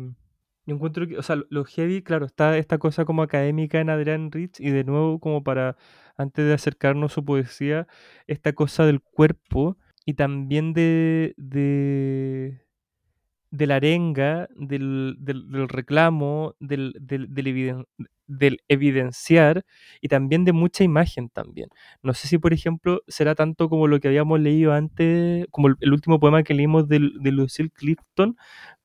encuentro 0.73 1.07
que, 1.07 1.17
o 1.17 1.23
sea, 1.23 1.37
lo 1.49 1.65
heavy, 1.65 2.01
claro, 2.01 2.25
está 2.25 2.57
esta 2.57 2.77
cosa 2.77 3.05
como 3.05 3.21
académica 3.23 3.79
en 3.79 3.89
Adrián 3.89 4.31
Rich, 4.31 4.59
y 4.59 4.69
de 4.71 4.83
nuevo 4.83 5.19
como 5.19 5.43
para 5.43 5.77
antes 6.17 6.45
de 6.45 6.53
acercarnos 6.53 7.11
a 7.11 7.15
su 7.15 7.25
poesía, 7.25 7.87
esta 8.27 8.53
cosa 8.53 8.85
del 8.85 9.01
cuerpo 9.01 9.77
y 10.05 10.13
también 10.15 10.73
de, 10.73 11.33
de, 11.37 12.61
la 13.51 13.75
arenga, 13.75 14.47
del, 14.55 15.17
reclamo, 15.69 16.55
del, 16.59 16.93
del, 16.99 18.59
evidenciar 18.67 19.65
y 20.01 20.07
también 20.07 20.45
de 20.45 20.53
mucha 20.53 20.83
imagen 20.83 21.29
también. 21.29 21.69
No 22.03 22.13
sé 22.13 22.27
si, 22.27 22.37
por 22.37 22.53
ejemplo, 22.53 23.01
será 23.07 23.35
tanto 23.35 23.69
como 23.69 23.87
lo 23.87 23.99
que 23.99 24.07
habíamos 24.07 24.39
leído 24.39 24.73
antes, 24.73 25.45
como 25.51 25.67
el, 25.67 25.91
último 25.93 26.19
poema 26.19 26.43
que 26.43 26.53
leímos 26.53 26.87
de, 26.87 27.11
de 27.19 27.31
Lucille 27.31 27.71
Clifton, 27.71 28.37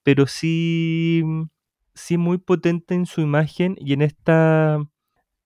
pero 0.02 0.26
sí 0.26 1.22
sí 1.96 2.18
muy 2.18 2.38
potente 2.38 2.94
en 2.94 3.06
su 3.06 3.20
imagen 3.20 3.74
y 3.80 3.92
en 3.94 4.02
esta 4.02 4.78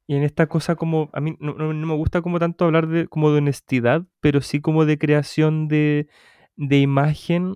y 0.06 0.16
en 0.16 0.24
esta 0.24 0.48
cosa 0.48 0.74
como, 0.74 1.08
a 1.12 1.20
mí 1.20 1.36
no, 1.38 1.54
me 1.54 1.94
gusta 1.94 2.20
como 2.20 2.40
tanto 2.40 2.64
hablar 2.64 2.88
de 2.88 3.06
como 3.06 3.30
de 3.30 3.38
honestidad, 3.38 4.02
pero 4.20 4.40
sí 4.40 4.60
como 4.60 4.84
de 4.84 4.98
creación 4.98 5.68
de, 5.68 6.08
de 6.56 6.78
imagen 6.78 7.54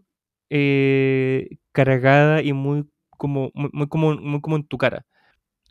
eh, 0.50 1.58
cargada 1.72 2.42
y 2.42 2.52
muy 2.52 2.88
como, 3.10 3.50
muy, 3.54 3.88
como, 3.88 4.14
muy 4.14 4.40
como 4.40 4.54
en 4.54 4.68
tu 4.68 4.78
cara. 4.78 5.04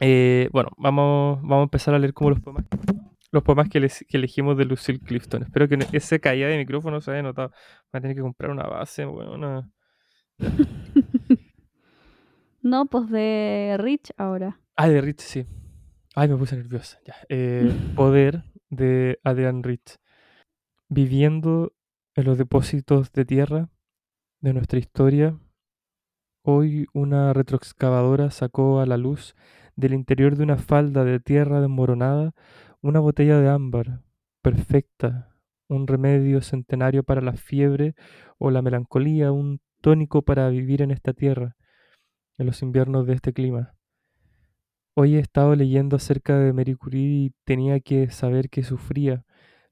Eh, 0.02 0.50
bueno, 0.52 0.72
vamos, 0.78 1.40
vamos 1.42 1.62
a 1.62 1.64
empezar 1.64 1.94
a 1.94 2.00
leer 2.00 2.14
como 2.14 2.32
los 2.32 2.42
poemas, 2.42 2.66
los 3.32 3.44
poemas 3.44 3.70
que, 3.70 3.90
elegimos 4.10 4.58
de 4.58 4.66
Lucille 4.66 5.00
Clifton. 5.00 5.44
Espero 5.44 5.70
que 5.70 5.80
ese 5.94 6.20
caída 6.20 6.50
de 6.50 6.58
micrófono 6.58 7.00
se 7.00 7.12
haya 7.12 7.24
notado. 7.24 7.50
Voy 7.94 8.00
a 8.00 8.02
tener 8.02 8.16
que 8.18 8.22
comprar 8.24 8.52
una 8.52 8.64
base, 8.64 9.06
bueno, 9.06 9.36
una... 9.36 9.70
no, 12.64 12.88
pues 12.88 13.10
de 13.10 13.76
Rich 13.80 14.12
ahora. 14.18 14.60
Ah, 14.76 14.90
de 14.90 15.02
Rich, 15.02 15.22
sí. 15.22 15.46
Ay, 16.16 16.28
me 16.30 16.38
puse 16.38 16.58
nerviosa. 16.58 17.00
Ya. 17.06 17.16
Eh, 17.30 17.72
poder 17.96 18.44
de 18.70 19.20
Adrian 19.24 19.64
Rich. 19.64 19.98
Viviendo 20.90 21.74
en 22.16 22.26
los 22.26 22.38
depósitos 22.38 23.12
de 23.12 23.26
tierra 23.26 23.70
de 24.42 24.54
nuestra 24.54 24.80
historia, 24.80 25.38
hoy 26.44 26.88
una 26.94 27.34
retroexcavadora 27.34 28.32
sacó 28.32 28.80
a 28.80 28.86
la 28.86 28.98
luz 28.98 29.36
del 29.76 29.94
interior 29.94 30.36
de 30.36 30.44
una 30.44 30.58
falda 30.58 31.04
de 31.04 31.20
tierra 31.20 31.62
desmoronada 31.62 32.34
una 32.84 33.00
botella 33.00 33.40
de 33.40 33.48
ámbar, 33.48 34.02
perfecta, 34.42 35.34
un 35.70 35.88
remedio 35.88 36.42
centenario 36.42 37.04
para 37.04 37.22
la 37.22 37.34
fiebre 37.34 37.96
o 38.38 38.52
la 38.52 38.62
melancolía, 38.62 39.32
un 39.32 39.62
tónico 39.80 40.22
para 40.22 40.50
vivir 40.50 40.82
en 40.82 40.92
esta 40.92 41.14
tierra, 41.14 41.56
en 42.38 42.46
los 42.46 42.62
inviernos 42.62 43.06
de 43.06 43.14
este 43.14 43.34
clima. 43.34 43.76
Hoy 44.96 45.16
he 45.16 45.20
estado 45.20 45.56
leyendo 45.56 45.96
acerca 45.96 46.38
de 46.38 46.54
Marie 46.54 46.78
y 46.92 47.34
tenía 47.46 47.80
que 47.80 48.10
saber 48.10 48.50
que 48.50 48.64
sufría 48.64 49.26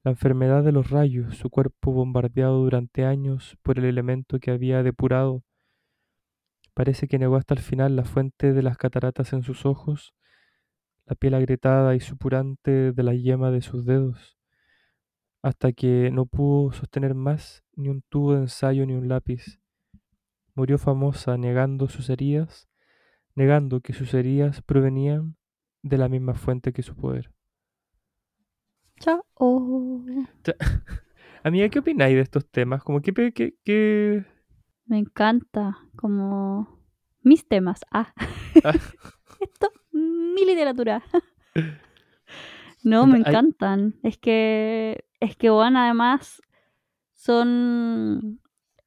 la 0.04 0.10
enfermedad 0.10 0.64
de 0.64 0.72
los 0.72 0.90
rayos, 0.90 1.36
su 1.36 1.48
cuerpo 1.48 1.92
bombardeado 1.92 2.58
durante 2.58 3.04
años 3.04 3.56
por 3.62 3.78
el 3.78 3.84
elemento 3.84 4.40
que 4.40 4.50
había 4.50 4.82
depurado. 4.82 5.44
Parece 6.74 7.06
que 7.06 7.18
negó 7.18 7.36
hasta 7.36 7.54
el 7.54 7.60
final 7.60 7.94
la 7.94 8.04
fuente 8.04 8.52
de 8.52 8.62
las 8.62 8.78
cataratas 8.78 9.32
en 9.32 9.42
sus 9.44 9.64
ojos, 9.64 10.14
la 11.06 11.14
piel 11.14 11.34
agrietada 11.34 11.94
y 11.94 12.00
supurante 12.00 12.92
de 12.92 13.02
la 13.02 13.14
yema 13.14 13.50
de 13.50 13.62
sus 13.62 13.84
dedos, 13.84 14.36
hasta 15.42 15.72
que 15.72 16.10
no 16.12 16.26
pudo 16.26 16.72
sostener 16.72 17.14
más 17.14 17.62
ni 17.76 17.88
un 17.88 18.02
tubo 18.08 18.34
de 18.34 18.40
ensayo 18.40 18.86
ni 18.86 18.94
un 18.94 19.08
lápiz. 19.08 19.61
Murió 20.54 20.78
famosa 20.78 21.36
negando 21.36 21.88
sus 21.88 22.10
heridas 22.10 22.68
negando 23.34 23.80
que 23.80 23.92
sus 23.92 24.14
heridas 24.14 24.62
provenían 24.62 25.36
de 25.82 25.98
la 25.98 26.08
misma 26.08 26.34
fuente 26.34 26.72
que 26.72 26.82
su 26.82 26.94
poder. 26.94 27.30
Chao. 29.00 29.24
Amiga, 31.44 31.68
¿qué 31.68 31.78
opináis 31.80 32.14
de 32.14 32.20
estos 32.20 32.48
temas? 32.48 32.84
Como 32.84 33.00
que, 33.00 33.12
que, 33.32 34.24
Me 34.86 34.98
encanta, 34.98 35.78
como 35.96 36.80
mis 37.22 37.46
temas. 37.46 37.80
Ah. 37.90 38.12
ah. 38.64 38.72
Esto, 39.40 39.72
mi 39.90 40.44
literatura. 40.44 41.02
no, 42.84 43.06
me 43.06 43.18
encantan. 43.18 43.98
Es 44.04 44.18
que, 44.18 45.04
es 45.18 45.36
que, 45.36 45.50
bueno, 45.50 45.80
además 45.80 46.40
son 47.12 48.40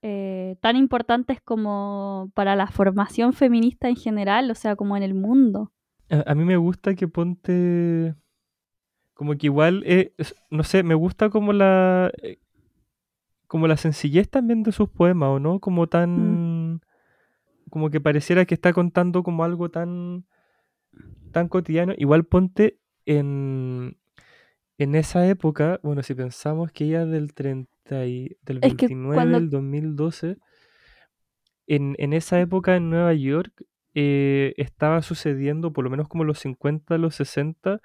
eh, 0.07 0.57
tan 0.61 0.75
importantes 0.75 1.41
como 1.41 2.31
para 2.35 2.55
la 2.55 2.67
formación 2.67 3.33
feminista 3.33 3.89
en 3.89 3.95
general, 3.95 4.51
o 4.51 4.53
sea, 4.53 4.75
como 4.75 4.95
en 4.95 5.01
el 5.01 5.15
mundo. 5.15 5.71
A, 6.11 6.35
mí 6.35 6.45
me 6.45 6.57
gusta 6.57 6.93
que 6.93 7.07
ponte 7.07 8.13
como 9.15 9.35
que 9.35 9.47
igual, 9.47 9.81
eh, 9.87 10.13
no 10.51 10.61
sé, 10.61 10.83
me 10.83 10.93
gusta 10.93 11.31
como 11.31 11.53
la 11.53 12.11
eh, 12.21 12.37
como 13.47 13.67
la 13.67 13.77
sencillez 13.77 14.29
también 14.29 14.61
de 14.61 14.73
sus 14.73 14.89
poemas, 14.89 15.29
¿o 15.29 15.39
no? 15.39 15.59
Como 15.59 15.87
tan 15.87 16.81
como 17.71 17.89
que 17.89 17.99
pareciera 17.99 18.45
que 18.45 18.53
está 18.53 18.73
contando 18.73 19.23
como 19.23 19.43
algo 19.43 19.69
tan 19.71 20.27
tan 21.31 21.47
cotidiano. 21.47 21.93
Igual 21.97 22.25
ponte 22.25 22.77
en 23.07 23.97
en 24.77 24.93
esa 24.93 25.27
época, 25.27 25.79
bueno, 25.81 26.03
si 26.03 26.13
pensamos 26.13 26.71
que 26.71 26.83
ella 26.83 27.07
del 27.07 27.33
30 27.33 27.74
del 27.89 28.59
29 28.61 29.25
del 29.27 29.49
2012, 29.49 30.37
en, 31.67 31.95
en, 31.97 32.13
esa 32.13 32.39
época 32.39 32.75
en 32.75 32.89
Nueva 32.89 33.13
York 33.13 33.65
eh, 33.93 34.53
estaba 34.57 35.01
sucediendo, 35.01 35.71
por 35.71 35.83
lo 35.83 35.89
menos 35.89 36.07
como 36.07 36.23
los 36.23 36.39
50, 36.39 36.97
los 36.97 37.15
60, 37.15 37.81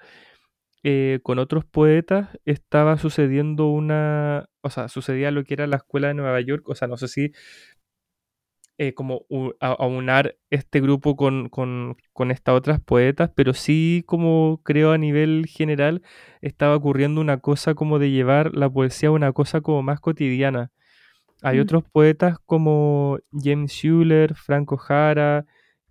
eh, 0.83 1.19
con 1.23 1.39
otros 1.39 1.63
poetas, 1.65 2.29
estaba 2.45 2.97
sucediendo 2.97 3.67
una, 3.67 4.49
o 4.61 4.69
sea, 4.69 4.87
sucedía 4.87 5.31
lo 5.31 5.43
que 5.43 5.53
era 5.53 5.67
la 5.67 5.77
escuela 5.77 6.09
de 6.09 6.15
Nueva 6.15 6.41
York, 6.41 6.67
o 6.67 6.75
sea, 6.75 6.87
no 6.87 6.97
sé 6.97 7.07
si 7.07 7.31
eh, 8.81 8.95
como 8.95 9.27
aunar 9.59 10.37
este 10.49 10.81
grupo 10.81 11.15
con, 11.15 11.49
con, 11.49 11.97
con 12.13 12.31
estas 12.31 12.55
otras 12.55 12.79
poetas, 12.81 13.29
pero 13.35 13.53
sí 13.53 14.03
como 14.07 14.59
creo 14.63 14.91
a 14.91 14.97
nivel 14.97 15.45
general 15.47 16.01
estaba 16.41 16.75
ocurriendo 16.77 17.21
una 17.21 17.37
cosa 17.37 17.75
como 17.75 17.99
de 17.99 18.09
llevar 18.09 18.55
la 18.55 18.71
poesía 18.71 19.09
a 19.09 19.11
una 19.11 19.33
cosa 19.33 19.61
como 19.61 19.83
más 19.83 19.99
cotidiana. 19.99 20.71
Hay 21.43 21.59
mm. 21.59 21.61
otros 21.61 21.83
poetas 21.91 22.39
como 22.47 23.19
James 23.31 23.71
Schuller, 23.71 24.33
Franco 24.33 24.77
Jara, 24.77 25.45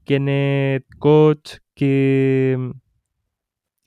Kenneth 0.04 0.86
Koch, 0.98 1.58
que 1.76 2.56
mm, 2.58 2.70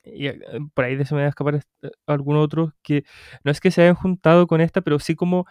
y 0.06 0.28
eh, 0.28 0.40
por 0.74 0.86
ahí 0.86 1.04
se 1.04 1.14
me 1.14 1.22
va 1.22 1.28
a 1.28 1.30
escapar 1.30 1.56
eh, 1.56 1.92
algún 2.08 2.38
otro 2.38 2.74
que 2.82 3.04
no 3.44 3.52
es 3.52 3.60
que 3.60 3.72
se 3.72 3.82
hayan 3.82 3.96
juntado 3.96 4.48
con 4.48 4.62
esta, 4.62 4.82
pero 4.82 5.00
sí 5.00 5.16
como 5.16 5.46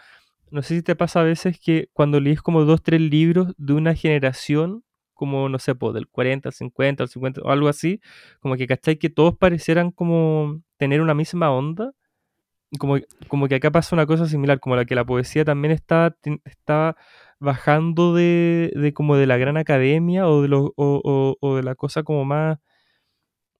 no 0.53 0.63
sé 0.63 0.77
si 0.77 0.83
te 0.83 0.95
pasa 0.97 1.21
a 1.21 1.25
veces 1.25 1.59
que 1.59 1.89
cuando 1.95 2.21
lees 2.21 2.43
como 2.43 2.65
dos, 2.65 2.83
tres 2.83 3.01
libros 3.01 3.55
de 3.57 3.73
una 3.73 3.95
generación, 3.95 4.85
como 5.15 5.49
no 5.49 5.59
sé, 5.59 5.75
pues, 5.75 5.95
del 5.95 6.09
40, 6.09 6.53
50, 6.53 7.07
50 7.07 7.41
o 7.43 7.51
algo 7.51 7.69
así, 7.69 8.01
como 8.41 8.57
que 8.57 8.67
cachai 8.67 8.97
que 8.99 9.11
todos 9.11 9.37
parecieran 9.39 9.91
como 9.93 10.63
tener 10.77 11.01
una 11.01 11.15
misma 11.15 11.51
onda. 11.53 11.93
Como, 12.79 12.97
como 13.29 13.49
que 13.49 13.57
acá 13.57 13.71
pasa 13.71 13.97
una 13.97 14.07
cosa 14.07 14.27
similar, 14.27 14.61
como 14.61 14.77
la 14.77 14.85
que 14.87 14.95
la 14.95 15.05
poesía 15.05 15.45
también 15.45 15.73
está 15.73 16.17
bajando 17.39 18.15
de, 18.15 18.73
de, 18.75 18.95
como 18.95 19.17
de 19.17 19.27
la 19.27 19.37
gran 19.37 19.57
academia 19.59 20.29
o 20.29 20.43
de, 20.43 20.49
lo, 20.49 20.73
o, 20.77 21.37
o 21.41 21.57
de 21.57 21.63
la 21.63 21.75
cosa 21.75 22.03
como 22.03 22.25
más, 22.25 22.59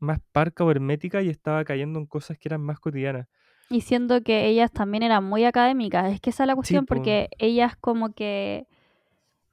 más 0.01 0.21
parca 0.33 0.65
o 0.65 0.71
hermética 0.71 1.23
y 1.23 1.29
estaba 1.31 1.65
cayendo 1.65 1.99
en 1.99 2.07
cosas 2.07 2.39
que 2.39 2.49
eran 2.49 2.63
más 2.63 2.81
cotidianas. 2.81 3.29
Y 3.71 3.81
siendo 3.83 4.23
que 4.23 4.47
ellas 4.47 4.71
también 4.71 5.03
eran 5.03 5.25
muy 5.25 5.45
académicas. 5.45 6.13
Es 6.13 6.21
que 6.21 6.31
esa 6.31 6.45
es 6.45 6.47
la 6.47 6.55
cuestión, 6.55 6.87
porque 6.87 7.29
ellas 7.39 7.77
como 7.77 8.13
que 8.13 8.67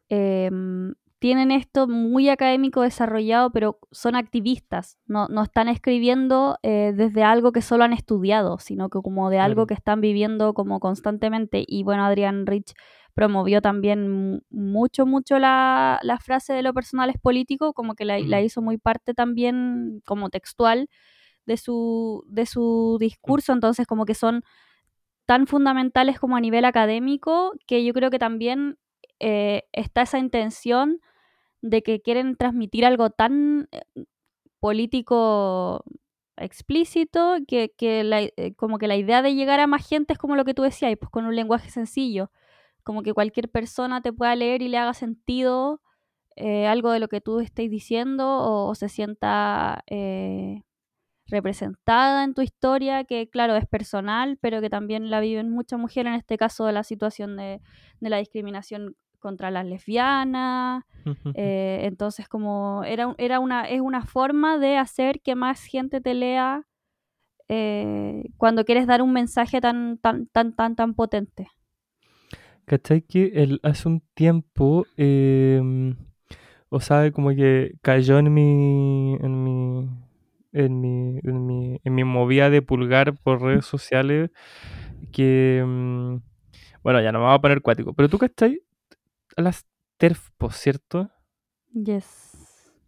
em, 0.10 0.94
tienen 1.20 1.52
esto 1.52 1.88
muy 1.88 2.30
académico 2.30 2.82
desarrollado, 2.82 3.52
pero 3.52 3.80
son 3.92 4.16
activistas. 4.16 4.98
No, 5.06 5.28
no 5.28 5.44
están 5.44 5.68
escribiendo 5.68 6.58
eh, 6.64 6.94
desde 6.96 7.24
algo 7.24 7.52
que 7.52 7.62
solo 7.62 7.84
han 7.84 7.94
estudiado, 7.94 8.58
sino 8.60 8.90
que 8.90 9.00
como 9.02 9.30
de 9.30 9.40
algo 9.40 9.68
que 9.68 9.74
están 9.74 10.02
viviendo 10.02 10.54
como 10.54 10.80
constantemente. 10.80 11.64
Y 11.68 11.84
bueno, 11.84 12.04
Adrián 12.04 12.46
Rich 12.46 12.74
promovió 13.14 13.62
también 13.62 14.44
mucho, 14.50 15.06
mucho 15.06 15.40
la, 15.40 16.00
frase 16.22 16.54
de 16.54 16.64
lo 16.64 16.74
personal 16.74 17.10
es 17.10 17.18
político, 17.18 17.74
como 17.74 17.96
que 17.96 18.06
la, 18.06 18.20
la 18.20 18.42
hizo 18.42 18.62
muy 18.62 18.78
parte 18.78 19.14
también 19.14 20.02
como 20.06 20.30
textual 20.30 20.88
de 21.50 21.58
su, 21.58 22.24
de 22.28 22.46
su 22.46 22.98
discurso, 23.00 23.54
entonces 23.54 23.88
como 23.88 24.06
que 24.06 24.14
son 24.14 24.44
tan 25.26 25.48
fundamentales 25.48 26.20
como 26.20 26.38
a 26.38 26.42
nivel 26.42 26.64
académico, 26.64 27.54
que 27.66 27.84
yo 27.84 27.92
creo 27.94 28.12
que 28.12 28.20
también 28.20 28.78
eh, 29.20 29.64
está 29.74 30.04
esa 30.04 30.20
intención 30.20 31.02
de 31.62 31.82
que 31.82 32.02
quieren 32.02 32.36
transmitir 32.36 32.86
algo 32.86 33.10
tan 33.10 33.68
eh, 33.72 33.82
político 34.60 35.84
explícito 36.38 37.38
que, 37.48 37.74
eh, 37.80 38.54
como 38.56 38.78
que 38.78 38.88
la 38.88 38.96
idea 38.96 39.24
de 39.24 39.34
llegar 39.34 39.60
a 39.60 39.68
más 39.68 39.88
gente 39.88 40.14
es 40.14 40.20
como 40.20 40.36
lo 40.36 40.46
que 40.46 40.54
tú 40.54 40.62
decías, 40.62 40.96
pues 41.00 41.10
con 41.10 41.26
un 41.26 41.36
lenguaje 41.36 41.72
sencillo, 41.72 42.32
como 42.84 43.02
que 43.02 43.14
cualquier 43.14 43.50
persona 43.50 44.02
te 44.02 44.14
pueda 44.14 44.36
leer 44.36 44.62
y 44.62 44.68
le 44.68 44.78
haga 44.78 44.94
sentido 44.94 45.82
algo 46.68 46.92
de 46.92 47.00
lo 47.00 47.10
que 47.10 47.20
tú 47.20 47.42
estés 47.42 47.70
diciendo 47.70 48.26
o, 48.40 48.74
se 48.74 48.88
sienta 48.88 49.84
representada 51.30 52.24
en 52.24 52.34
tu 52.34 52.42
historia, 52.42 53.04
que 53.04 53.30
claro, 53.30 53.56
es 53.56 53.66
personal, 53.68 54.38
pero 54.42 54.62
que 54.62 54.70
también 54.70 55.10
la 55.10 55.20
viven 55.20 55.50
muchas 55.50 55.80
mujeres, 55.80 56.12
en 56.12 56.20
este 56.20 56.38
caso 56.38 56.66
de 56.66 56.74
la 56.74 56.84
situación 56.84 57.38
de, 57.38 57.62
la 58.00 58.18
discriminación 58.18 58.96
contra 59.20 59.52
las 59.52 59.66
lesbianas. 59.66 60.84
Eh, 61.36 61.82
entonces, 61.84 62.28
como 62.28 62.84
era, 62.84 63.14
era 63.18 63.40
una, 63.40 63.64
es 63.68 63.82
una 63.82 64.06
forma 64.06 64.58
de 64.58 64.78
hacer 64.78 65.22
que 65.22 65.36
más 65.36 65.64
gente 65.64 66.02
te 66.02 66.14
lea 66.14 66.66
eh, 67.48 68.26
cuando 68.38 68.64
quieres 68.64 68.86
dar 68.86 69.02
un 69.02 69.12
mensaje 69.12 69.60
tan, 69.60 69.98
tan, 69.98 70.28
tan, 70.28 70.56
tan, 70.56 70.76
tan 70.76 70.94
potente. 70.94 71.50
¿Cachai 72.66 73.02
que 73.02 73.32
el, 73.34 73.60
hace 73.64 73.88
un 73.88 74.04
tiempo 74.14 74.86
em, 74.96 75.96
o 76.70 76.80
sabe 76.80 77.12
como 77.12 77.30
que 77.32 77.74
cayó 77.82 78.20
en 78.20 78.32
mi, 78.32 79.16
en 79.16 79.44
mi, 79.44 79.90
en 80.52 80.82
mi, 80.82 81.20
en 81.24 81.46
mi, 81.46 81.80
en 81.84 81.96
mi 81.96 82.04
movida 82.04 82.50
de 82.50 82.62
pulgar 82.62 83.16
por 83.24 83.42
redes 83.42 83.66
sociales 83.66 84.32
que, 85.12 85.64
mm, 85.66 86.18
bueno, 86.84 87.02
ya 87.02 87.12
no 87.12 87.20
me 87.20 87.26
voy 87.26 87.36
a 87.36 87.40
poner 87.40 87.62
cuático, 87.62 87.94
pero 87.94 88.10
tú 88.10 88.18
cachai 88.18 88.62
a 89.38 89.42
las 89.44 89.66
TERF, 89.98 90.30
por 90.38 90.54
cierto, 90.54 91.12
Yes. 91.74 92.36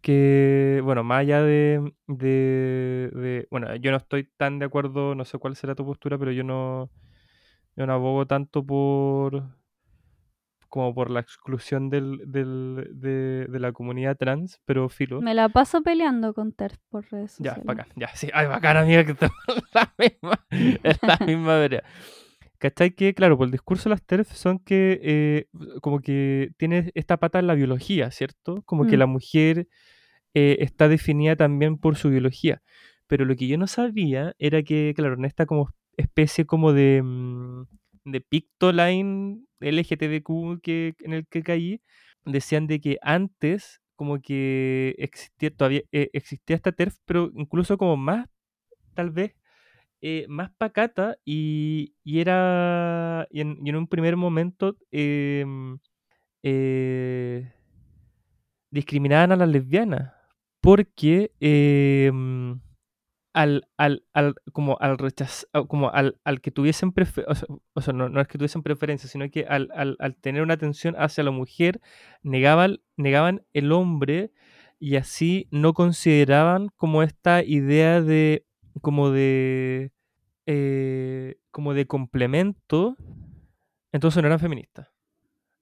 que, 0.00 0.80
bueno, 0.84 1.04
más 1.04 1.20
allá 1.20 1.42
de, 1.42 1.92
de, 2.08 3.10
de- 3.14 3.46
bueno, 3.50 3.74
yo 3.76 3.90
no 3.90 3.96
estoy 3.98 4.24
tan 4.36 4.58
de 4.58 4.66
acuerdo, 4.66 5.14
no 5.14 5.24
sé 5.24 5.38
cuál 5.38 5.56
será 5.56 5.74
tu 5.74 5.84
postura, 5.84 6.18
pero 6.18 6.32
yo 6.32 6.42
no, 6.44 6.90
yo 7.76 7.86
no 7.86 7.92
abogo 7.94 8.26
tanto 8.26 8.64
por, 8.64 9.44
como 10.72 10.94
por 10.94 11.10
la 11.10 11.20
exclusión 11.20 11.90
del, 11.90 12.18
del, 12.24 12.88
de, 12.94 13.46
de 13.46 13.60
la 13.60 13.72
comunidad 13.72 14.16
trans, 14.16 14.58
pero 14.64 14.88
filo. 14.88 15.20
Me 15.20 15.34
la 15.34 15.50
paso 15.50 15.82
peleando 15.82 16.32
con 16.32 16.52
TERF 16.52 16.78
por 16.88 17.04
redes 17.10 17.36
Ya, 17.38 17.50
sociales. 17.56 17.64
bacán, 17.66 17.86
ya, 17.94 18.08
sí, 18.14 18.30
ay, 18.32 18.46
bacán, 18.46 18.78
amiga, 18.78 19.04
que 19.04 19.12
estamos 19.12 19.36
la 19.74 19.94
misma, 19.98 20.46
en 20.50 20.96
la 21.02 21.18
misma 21.26 21.56
vereda. 21.58 21.82
¿Cachai? 22.56 22.92
Que, 22.92 23.12
claro, 23.12 23.36
por 23.36 23.46
el 23.46 23.50
discurso 23.52 23.88
de 23.88 23.90
las 23.90 24.02
TERF 24.02 24.32
son 24.32 24.60
que, 24.60 24.98
eh, 25.02 25.46
como 25.82 26.00
que 26.00 26.52
tiene 26.56 26.90
esta 26.94 27.18
pata 27.18 27.38
en 27.38 27.48
la 27.48 27.54
biología, 27.54 28.10
¿cierto? 28.10 28.62
Como 28.64 28.86
que 28.86 28.96
Mm. 28.96 29.00
la 29.00 29.06
mujer 29.06 29.68
eh, 30.34 30.56
está 30.60 30.88
definida 30.88 31.36
también 31.36 31.76
por 31.76 31.96
su 31.96 32.08
biología. 32.08 32.62
Pero 33.08 33.26
lo 33.26 33.36
que 33.36 33.46
yo 33.46 33.58
no 33.58 33.66
sabía 33.66 34.32
era 34.38 34.62
que, 34.62 34.94
claro, 34.96 35.14
en 35.16 35.26
esta 35.26 35.44
como 35.44 35.68
especie 35.98 36.46
como 36.46 36.72
de, 36.72 37.02
mm, 37.04 37.64
de 38.06 38.20
pictoline 38.22 39.44
LGTBQ 39.62 40.60
que, 40.62 40.94
en 41.00 41.12
el 41.14 41.26
que 41.26 41.42
caí, 41.42 41.80
decían 42.24 42.66
de 42.66 42.80
que 42.80 42.98
antes 43.02 43.80
como 43.96 44.20
que 44.20 44.94
existía 44.98 45.50
todavía 45.50 45.82
eh, 45.92 46.10
existía 46.12 46.56
esta 46.56 46.72
TERF, 46.72 46.96
pero 47.04 47.30
incluso 47.34 47.78
como 47.78 47.96
más, 47.96 48.28
tal 48.94 49.10
vez, 49.10 49.34
eh, 50.00 50.26
más 50.28 50.50
pacata 50.58 51.16
y, 51.24 51.94
y 52.04 52.20
era, 52.20 53.28
y 53.30 53.40
en, 53.40 53.76
un 53.76 53.86
primer 53.86 54.16
momento 54.16 54.76
em, 54.90 55.78
eh, 56.42 57.52
discriminaban 58.70 59.32
a 59.32 59.36
las 59.36 59.48
lesbianas 59.48 60.12
porque 60.60 61.32
em, 61.40 62.60
al, 63.32 63.66
al, 63.76 64.04
al, 64.12 64.34
como 64.52 64.76
al 64.80 64.98
rechaz, 64.98 65.46
como 65.68 65.90
al, 65.90 66.20
al 66.24 66.40
que 66.40 66.50
tuviesen 66.50 66.92
prefe- 66.92 67.24
o 67.26 67.34
sea, 67.34 67.48
o 67.72 67.80
sea, 67.80 67.92
no, 67.94 68.08
no 68.08 68.20
es 68.20 68.28
que 68.28 68.38
tuviesen 68.38 68.62
preferencia, 68.62 69.08
sino 69.08 69.30
que 69.30 69.46
al, 69.46 69.70
al, 69.74 69.96
al 70.00 70.16
tener 70.16 70.42
una 70.42 70.54
atención 70.54 70.94
hacia 70.98 71.24
la 71.24 71.30
mujer, 71.30 71.80
negaban, 72.22 72.80
negaban 72.96 73.42
el 73.52 73.72
hombre 73.72 74.32
y 74.78 74.96
así 74.96 75.48
no 75.50 75.72
consideraban 75.74 76.68
como 76.76 77.02
esta 77.02 77.42
idea 77.42 78.02
de, 78.02 78.44
como 78.80 79.10
de, 79.10 79.92
eh, 80.46 81.36
como 81.50 81.72
de 81.72 81.86
complemento, 81.86 82.96
entonces 83.92 84.22
no 84.22 84.26
eran 84.26 84.40
feministas. 84.40 84.88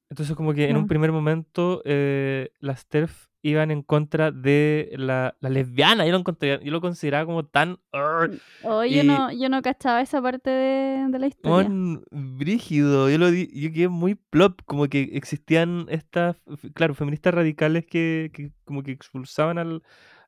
Entonces 0.08 0.34
como 0.34 0.54
que 0.54 0.68
en 0.68 0.76
un 0.76 0.88
primer 0.88 1.12
momento 1.12 1.82
eh, 1.84 2.50
las 2.58 2.86
TERF 2.86 3.28
iban 3.42 3.70
en 3.70 3.82
contra 3.82 4.30
de 4.30 4.90
la, 4.96 5.34
la 5.40 5.48
lesbiana, 5.48 6.04
yo 6.04 6.12
lo, 6.12 6.18
encontré- 6.18 6.60
yo 6.62 6.70
lo 6.70 6.80
consideraba 6.80 7.24
como 7.26 7.44
tan... 7.46 7.78
"Arr", 7.92 8.32
Oh, 8.62 8.84
yo, 8.84 9.02
no, 9.04 9.32
yo 9.32 9.48
no 9.48 9.62
cachaba 9.62 10.00
esa 10.02 10.20
parte 10.20 10.50
de, 10.50 11.06
de 11.08 11.18
la 11.18 11.26
historia. 11.26 11.68
Brígido, 12.10 13.08
yo 13.08 13.16
lo 13.18 13.30
di, 13.30 13.48
yo 13.58 13.72
quedé 13.72 13.88
muy 13.88 14.14
plop, 14.14 14.60
como 14.66 14.86
que 14.88 15.10
existían 15.14 15.86
estas, 15.88 16.36
claro, 16.74 16.94
feministas 16.94 17.32
radicales 17.34 17.86
que, 17.86 18.30
que 18.34 18.52
como 18.64 18.82
que 18.82 18.92
expulsaban 18.92 19.56
al, 19.58 19.82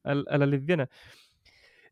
al- 0.04 0.26
a 0.30 0.38
la 0.38 0.46
lesbiana. 0.46 0.88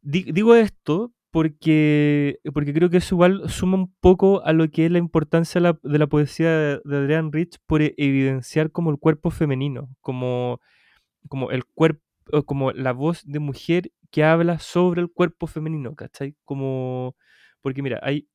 Di- 0.02 0.32
digo 0.32 0.54
esto 0.54 1.12
porque, 1.30 2.38
porque 2.54 2.72
creo 2.72 2.90
que 2.90 2.96
eso 2.96 3.14
igual 3.14 3.48
suma 3.48 3.76
un 3.76 3.94
poco 4.00 4.42
a 4.44 4.52
lo 4.52 4.68
que 4.70 4.86
es 4.86 4.90
la 4.90 4.98
importancia 4.98 5.60
de 5.60 5.68
la, 5.68 5.78
de 5.82 5.98
la 5.98 6.06
poesía 6.08 6.50
de, 6.50 6.80
de 6.84 6.96
Adrienne 6.96 7.30
Rich 7.32 7.58
por 7.66 7.82
e- 7.82 7.94
evidenciar 7.98 8.72
como 8.72 8.90
el 8.90 8.98
cuerpo 8.98 9.30
femenino, 9.30 9.90
como, 10.00 10.60
como 11.28 11.50
el 11.50 11.64
cuerpo, 11.64 12.02
como 12.46 12.72
la 12.72 12.92
voz 12.92 13.22
de 13.26 13.38
mujer 13.40 13.92
que 14.10 14.24
habla 14.24 14.58
sobre 14.58 15.00
el 15.02 15.10
cuerpo 15.12 15.46
femenino, 15.46 15.94
¿cachai? 15.96 16.34
Como, 16.44 17.16
porque 17.62 17.82
mira, 17.82 18.00
hay, 18.02 18.28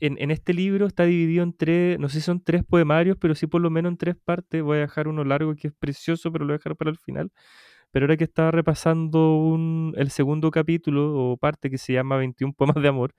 en, 0.00 0.16
en 0.20 0.30
este 0.30 0.54
libro 0.54 0.86
está 0.86 1.04
dividido 1.04 1.42
en 1.44 1.52
tres, 1.54 1.98
no 1.98 2.08
sé 2.08 2.20
si 2.20 2.26
son 2.26 2.42
tres 2.42 2.64
poemarios, 2.64 3.16
pero 3.20 3.34
sí 3.34 3.46
por 3.46 3.60
lo 3.60 3.70
menos 3.70 3.92
en 3.92 3.98
tres 3.98 4.16
partes. 4.16 4.62
Voy 4.62 4.78
a 4.78 4.82
dejar 4.82 5.08
uno 5.08 5.24
largo 5.24 5.54
que 5.56 5.68
es 5.68 5.74
precioso, 5.78 6.32
pero 6.32 6.44
lo 6.44 6.50
voy 6.50 6.56
a 6.56 6.58
dejar 6.58 6.76
para 6.76 6.90
el 6.90 6.98
final. 6.98 7.30
Pero 7.92 8.04
ahora 8.06 8.16
que 8.16 8.24
estaba 8.24 8.50
repasando 8.52 9.36
un, 9.38 9.94
el 9.96 10.10
segundo 10.10 10.50
capítulo 10.50 11.32
o 11.32 11.36
parte 11.38 11.70
que 11.70 11.78
se 11.78 11.94
llama 11.94 12.16
21 12.18 12.54
poemas 12.54 12.82
de 12.82 12.88
amor, 12.88 13.14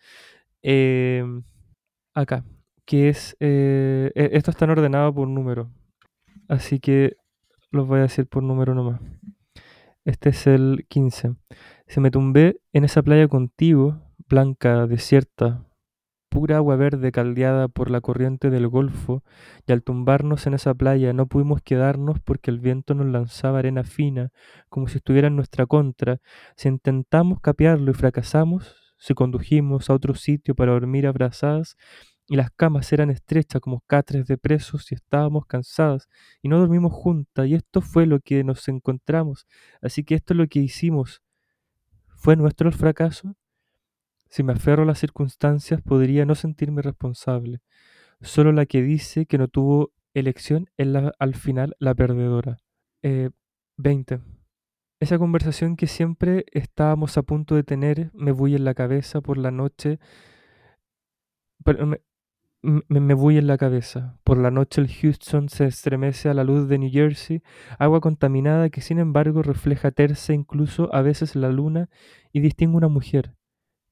eh, 0.64 1.24
acá, 2.14 2.44
que 2.86 3.10
es, 3.10 3.36
eh, 3.40 4.12
e- 4.16 4.30
esto 4.34 4.52
están 4.52 4.70
ordenados 4.70 5.14
por 5.14 5.28
número, 5.28 5.72
así 6.50 6.80
que 6.80 7.18
los 7.72 7.88
voy 7.88 8.00
a 8.00 8.04
decir 8.04 8.28
por 8.28 8.44
número 8.44 8.76
nomás. 8.76 9.02
Este 10.04 10.30
es 10.30 10.48
el 10.48 10.86
15. 10.90 11.36
Se 11.88 12.02
me 12.02 12.12
tumbé 12.12 12.60
en 12.74 12.84
esa 12.84 13.02
playa 13.02 13.28
contigo, 13.28 14.02
blanca, 14.28 14.88
desierta, 14.88 15.66
pura 16.30 16.58
agua 16.58 16.76
verde 16.76 17.12
caldeada 17.12 17.68
por 17.68 17.92
la 17.92 18.02
corriente 18.02 18.50
del 18.50 18.68
Golfo, 18.68 19.24
y 19.68 19.72
al 19.74 19.84
tumbarnos 19.84 20.48
en 20.48 20.54
esa 20.54 20.74
playa 20.74 21.14
no 21.14 21.28
pudimos 21.28 21.62
quedarnos 21.62 22.20
porque 22.20 22.52
el 22.52 22.60
viento 22.60 22.94
nos 22.94 23.08
lanzaba 23.08 23.60
arena 23.60 23.84
fina, 23.84 24.32
como 24.70 24.88
si 24.88 24.98
estuviera 24.98 25.28
en 25.28 25.36
nuestra 25.36 25.66
contra. 25.66 26.20
Si 26.56 26.68
intentamos 26.68 27.42
capearlo 27.42 27.92
y 27.92 27.94
fracasamos, 27.94 28.76
si 28.98 29.14
condujimos 29.14 29.90
a 29.90 29.94
otro 29.94 30.16
sitio 30.16 30.56
para 30.56 30.72
dormir 30.72 31.08
abrazadas, 31.08 31.76
y 32.32 32.38
las 32.38 32.50
camas 32.50 32.94
eran 32.94 33.10
estrechas 33.10 33.60
como 33.60 33.82
catres 33.82 34.26
de 34.26 34.38
presos 34.38 34.90
y 34.94 34.96
estábamos 34.96 35.46
cansadas, 35.48 36.08
y 36.42 36.48
no 36.48 36.60
dormimos 36.60 36.94
juntas, 36.94 37.46
y 37.46 37.56
esto 37.56 37.82
fue 37.82 38.06
lo 38.06 38.22
que 38.22 38.46
nos 38.46 38.70
encontramos, 38.70 39.46
así 39.82 40.06
que 40.06 40.16
esto 40.16 40.34
es 40.34 40.38
lo 40.38 40.48
que 40.48 40.60
hicimos. 40.60 41.22
¿Fue 42.16 42.38
nuestro 42.38 42.70
el 42.70 42.74
fracaso? 42.74 43.36
Si 44.30 44.44
me 44.44 44.54
aferro 44.54 44.84
a 44.84 44.86
las 44.86 45.00
circunstancias, 45.00 45.82
podría 45.82 46.26
no 46.26 46.36
sentirme 46.36 46.82
responsable. 46.82 47.60
Solo 48.22 48.54
la 48.54 48.66
que 48.66 48.82
dice 48.82 49.26
que 49.26 49.38
no 49.38 49.50
tuvo 49.50 49.92
elección 50.14 50.70
es 50.78 50.88
la, 50.88 51.12
al 51.20 51.36
final 51.36 51.76
la 51.80 51.94
perdedora. 51.96 52.60
Eh, 53.02 53.32
20. 53.76 54.22
Esa 55.02 55.18
conversación 55.20 55.76
que 55.76 55.88
siempre 55.88 56.46
estábamos 56.54 57.18
a 57.18 57.24
punto 57.24 57.56
de 57.56 57.64
tener 57.64 58.10
me 58.14 58.32
bulle 58.32 58.56
en 58.56 58.64
la 58.64 58.74
cabeza 58.74 59.20
por 59.20 59.38
la 59.38 59.52
noche. 59.52 60.00
pero 61.66 61.98
me, 62.62 63.00
me 63.00 63.14
bulle 63.14 63.40
en 63.40 63.48
la 63.48 63.58
cabeza. 63.58 64.20
Por 64.24 64.38
la 64.38 64.52
noche 64.52 64.82
el 64.82 64.88
Houston 64.88 65.50
se 65.50 65.66
estremece 65.66 66.30
a 66.30 66.34
la 66.34 66.44
luz 66.44 66.68
de 66.68 66.78
New 66.78 66.92
Jersey, 66.92 67.42
agua 67.80 68.02
contaminada 68.02 68.70
que 68.70 68.82
sin 68.82 69.00
embargo 69.00 69.42
refleja 69.42 69.92
tersa 69.92 70.34
incluso 70.34 70.94
a 70.94 71.02
veces 71.02 71.36
la 71.36 71.50
luna 71.50 71.90
y 72.32 72.42
distingue 72.42 72.78
una 72.78 72.88
mujer 72.88 73.36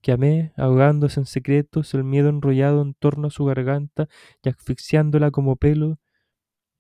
que 0.01 0.11
amé, 0.11 0.53
ahogándose 0.55 1.19
en 1.19 1.25
secretos, 1.25 1.93
el 1.93 2.03
miedo 2.03 2.29
enrollado 2.29 2.81
en 2.81 2.93
torno 2.93 3.27
a 3.27 3.31
su 3.31 3.45
garganta 3.45 4.07
y 4.43 4.49
asfixiándola 4.49 5.31
como 5.31 5.57
pelo. 5.57 5.99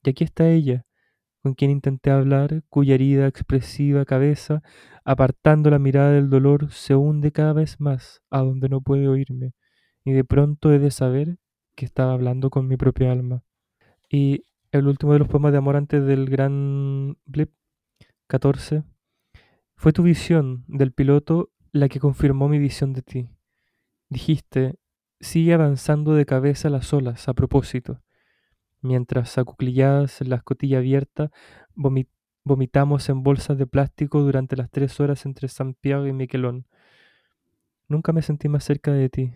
Y 0.03 0.11
aquí 0.11 0.23
está 0.23 0.49
ella, 0.49 0.85
con 1.43 1.53
quien 1.53 1.71
intenté 1.71 2.11
hablar, 2.11 2.63
cuya 2.69 2.95
herida 2.95 3.27
expresiva 3.27 4.05
cabeza, 4.05 4.61
apartando 5.03 5.69
la 5.69 5.79
mirada 5.79 6.11
del 6.11 6.29
dolor, 6.29 6.71
se 6.71 6.95
hunde 6.95 7.31
cada 7.31 7.53
vez 7.53 7.79
más 7.79 8.21
a 8.29 8.39
donde 8.39 8.69
no 8.69 8.81
puede 8.81 9.07
oírme, 9.07 9.53
y 10.05 10.13
de 10.13 10.23
pronto 10.23 10.71
he 10.71 10.79
de 10.79 10.91
saber 10.91 11.37
que 11.79 11.85
estaba 11.85 12.11
hablando 12.11 12.49
con 12.49 12.67
mi 12.67 12.75
propia 12.75 13.09
alma. 13.09 13.41
Y 14.09 14.43
el 14.73 14.85
último 14.87 15.13
de 15.13 15.19
los 15.19 15.29
poemas 15.29 15.53
de 15.53 15.59
amor 15.59 15.77
antes 15.77 16.05
del 16.05 16.29
gran 16.29 17.17
blip, 17.25 17.51
14, 18.27 18.83
fue 19.77 19.93
tu 19.93 20.03
visión 20.03 20.65
del 20.67 20.91
piloto 20.91 21.51
la 21.71 21.87
que 21.87 22.01
confirmó 22.01 22.49
mi 22.49 22.59
visión 22.59 22.91
de 22.91 23.01
ti. 23.01 23.29
Dijiste, 24.09 24.75
sigue 25.21 25.53
avanzando 25.53 26.15
de 26.15 26.25
cabeza 26.25 26.69
las 26.69 26.91
olas 26.93 27.29
a 27.29 27.33
propósito, 27.33 28.01
mientras 28.81 29.37
acuclilladas 29.37 30.19
en 30.19 30.31
la 30.31 30.35
escotilla 30.37 30.79
abierta 30.79 31.31
vomi- 31.77 32.09
vomitamos 32.43 33.07
en 33.07 33.23
bolsas 33.23 33.57
de 33.57 33.67
plástico 33.67 34.19
durante 34.21 34.57
las 34.57 34.69
tres 34.69 34.99
horas 34.99 35.25
entre 35.25 35.47
Santiago 35.47 36.07
y 36.07 36.13
Miquelón. 36.13 36.65
Nunca 37.87 38.11
me 38.11 38.21
sentí 38.21 38.49
más 38.49 38.65
cerca 38.65 38.91
de 38.91 39.09
ti. 39.09 39.33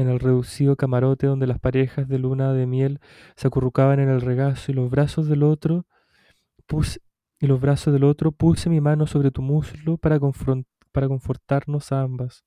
En 0.00 0.08
el 0.08 0.18
reducido 0.18 0.76
camarote 0.76 1.26
donde 1.26 1.46
las 1.46 1.58
parejas 1.58 2.08
de 2.08 2.18
luna 2.18 2.54
de 2.54 2.64
miel 2.66 3.00
se 3.36 3.48
acurrucaban 3.48 4.00
en 4.00 4.08
el 4.08 4.22
regazo 4.22 4.72
y 4.72 4.74
los 4.74 4.90
brazos 4.90 5.28
del 5.28 5.42
otro 5.42 5.86
puse, 6.66 7.02
y 7.38 7.46
los 7.46 7.60
brazos 7.60 7.92
del 7.92 8.04
otro 8.04 8.32
puse 8.32 8.70
mi 8.70 8.80
mano 8.80 9.06
sobre 9.06 9.30
tu 9.30 9.42
muslo 9.42 9.98
para, 9.98 10.18
para 10.90 11.06
confortarnos 11.06 11.92
a 11.92 12.00
ambas. 12.00 12.46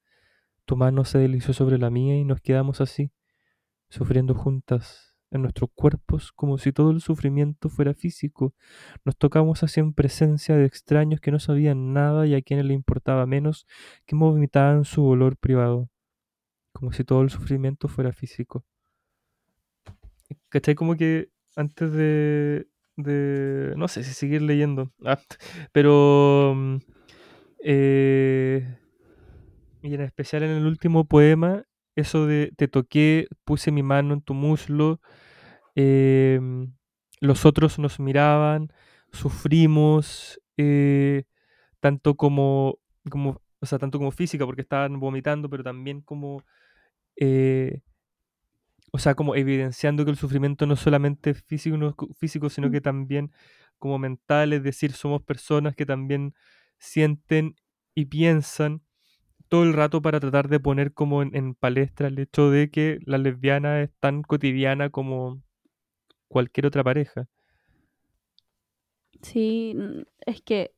Tu 0.66 0.76
mano 0.76 1.06
se 1.06 1.20
deslizó 1.20 1.54
sobre 1.54 1.78
la 1.78 1.91
mía 1.91 2.18
y 2.18 2.26
nos 2.26 2.41
quedamos 2.41 2.82
así, 2.82 3.12
sufriendo 3.88 4.34
juntas 4.34 5.16
en 5.30 5.43
nuestros 5.43 5.70
cuerpos 5.76 6.32
como 6.32 6.58
si 6.58 6.72
todo 6.72 6.89
el 6.89 7.01
sufrimiento 7.01 7.70
fuera 7.70 7.93
físico. 7.93 8.56
Nos 9.06 9.16
tocamos 9.16 9.62
así 9.62 9.80
en 9.80 9.93
presencia 9.93 10.56
de 10.56 10.66
extraños 10.66 11.22
que 11.22 11.30
no 11.32 11.38
sabían 11.38 11.93
nada 11.93 12.26
y 12.26 12.34
a 12.34 12.41
quienes 12.41 12.66
le 12.66 12.74
importaba 12.74 13.28
menos 13.28 13.68
que 14.08 14.16
vomitaban 14.16 14.86
su 14.86 15.06
olor 15.06 15.38
privado, 15.38 15.91
como 16.74 16.92
si 16.92 17.04
todo 17.04 17.22
el 17.22 17.30
sufrimiento 17.30 17.88
fuera 17.88 18.12
físico. 18.12 18.66
¿Cachai? 20.50 20.76
Como 20.76 20.96
que 20.96 21.30
antes 21.56 21.92
de, 21.94 22.68
no 23.78 23.88
sé 23.88 24.04
si 24.04 24.14
seguir 24.14 24.42
leyendo, 24.42 24.92
ah, 25.06 25.20
pero... 25.72 26.54
Mm, 26.56 26.78
eh, 27.66 28.78
y 29.82 29.94
en 29.94 30.02
especial 30.02 30.44
en 30.44 30.52
el 30.52 30.66
último 30.66 31.06
poema, 31.06 31.66
eso 31.96 32.26
de 32.26 32.52
te 32.56 32.68
toqué, 32.68 33.28
puse 33.44 33.72
mi 33.72 33.84
mano 33.84 34.14
en 34.14 34.22
tu 34.22 34.34
muslo, 34.34 35.02
em, 35.76 36.74
los 37.20 37.46
otros 37.46 37.80
nos 37.80 38.00
miraban, 38.00 38.70
sufrimos, 39.12 40.40
eh, 40.58 41.24
tanto 41.80 42.16
como, 42.16 42.80
como, 43.10 43.42
o 43.60 43.66
sea, 43.66 43.80
tanto 43.80 43.98
como 43.98 44.12
física, 44.12 44.46
porque 44.46 44.62
estaban 44.62 45.00
vomitando, 45.00 45.50
pero 45.50 45.64
también 45.64 46.02
como, 46.02 46.44
eh, 47.16 47.82
o 48.91 48.99
sea, 48.99 49.16
como 49.16 49.36
evidenciando 49.36 50.05
que 50.05 50.11
el 50.11 50.18
sufrimiento 50.18 50.66
no 50.66 50.76
es 50.76 50.80
solamente 50.80 51.34
físico, 51.34 51.78
no 51.78 51.95
físico, 52.16 52.49
sino 52.49 52.70
que 52.70 52.80
también 52.80 53.32
como 53.80 53.99
mental, 53.99 54.53
es 54.53 54.64
decir, 54.64 54.93
somos 54.93 55.24
personas 55.24 55.76
que 55.76 55.86
también 55.86 56.36
sienten 56.78 57.55
y 57.95 58.05
piensan 58.05 58.82
todo 59.49 59.64
el 59.64 59.74
rato 59.74 60.01
para 60.01 60.20
tratar 60.20 60.47
de 60.47 60.59
poner 60.59 60.93
como 60.93 61.22
en, 61.22 61.55
palestra 61.55 62.07
el 62.07 62.20
hecho 62.20 62.49
de 62.49 62.70
que 62.72 62.99
la 63.05 63.18
lesbiana 63.18 63.82
es 63.82 63.91
tan 63.99 64.22
cotidiana 64.24 64.89
como 64.89 65.41
cualquier 66.28 66.66
otra 66.68 66.84
pareja. 66.84 67.28
Sí, 69.22 69.76
es 70.26 70.41
que 70.41 70.72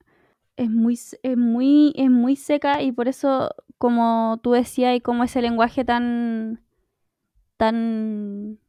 es 0.57 0.69
muy, 0.69 0.99
es 1.23 1.38
muy, 1.38 1.93
es 1.95 2.09
muy 2.09 2.36
seca 2.36 2.81
y 2.81 2.91
por 2.91 3.07
eso, 3.07 3.49
como 3.78 4.39
tú 4.41 4.51
decías, 4.51 4.95
y 4.95 5.01
como 5.01 5.23
ese 5.23 5.41
lenguaje 5.41 5.86
tan, 5.86 6.63
tan 7.57 8.59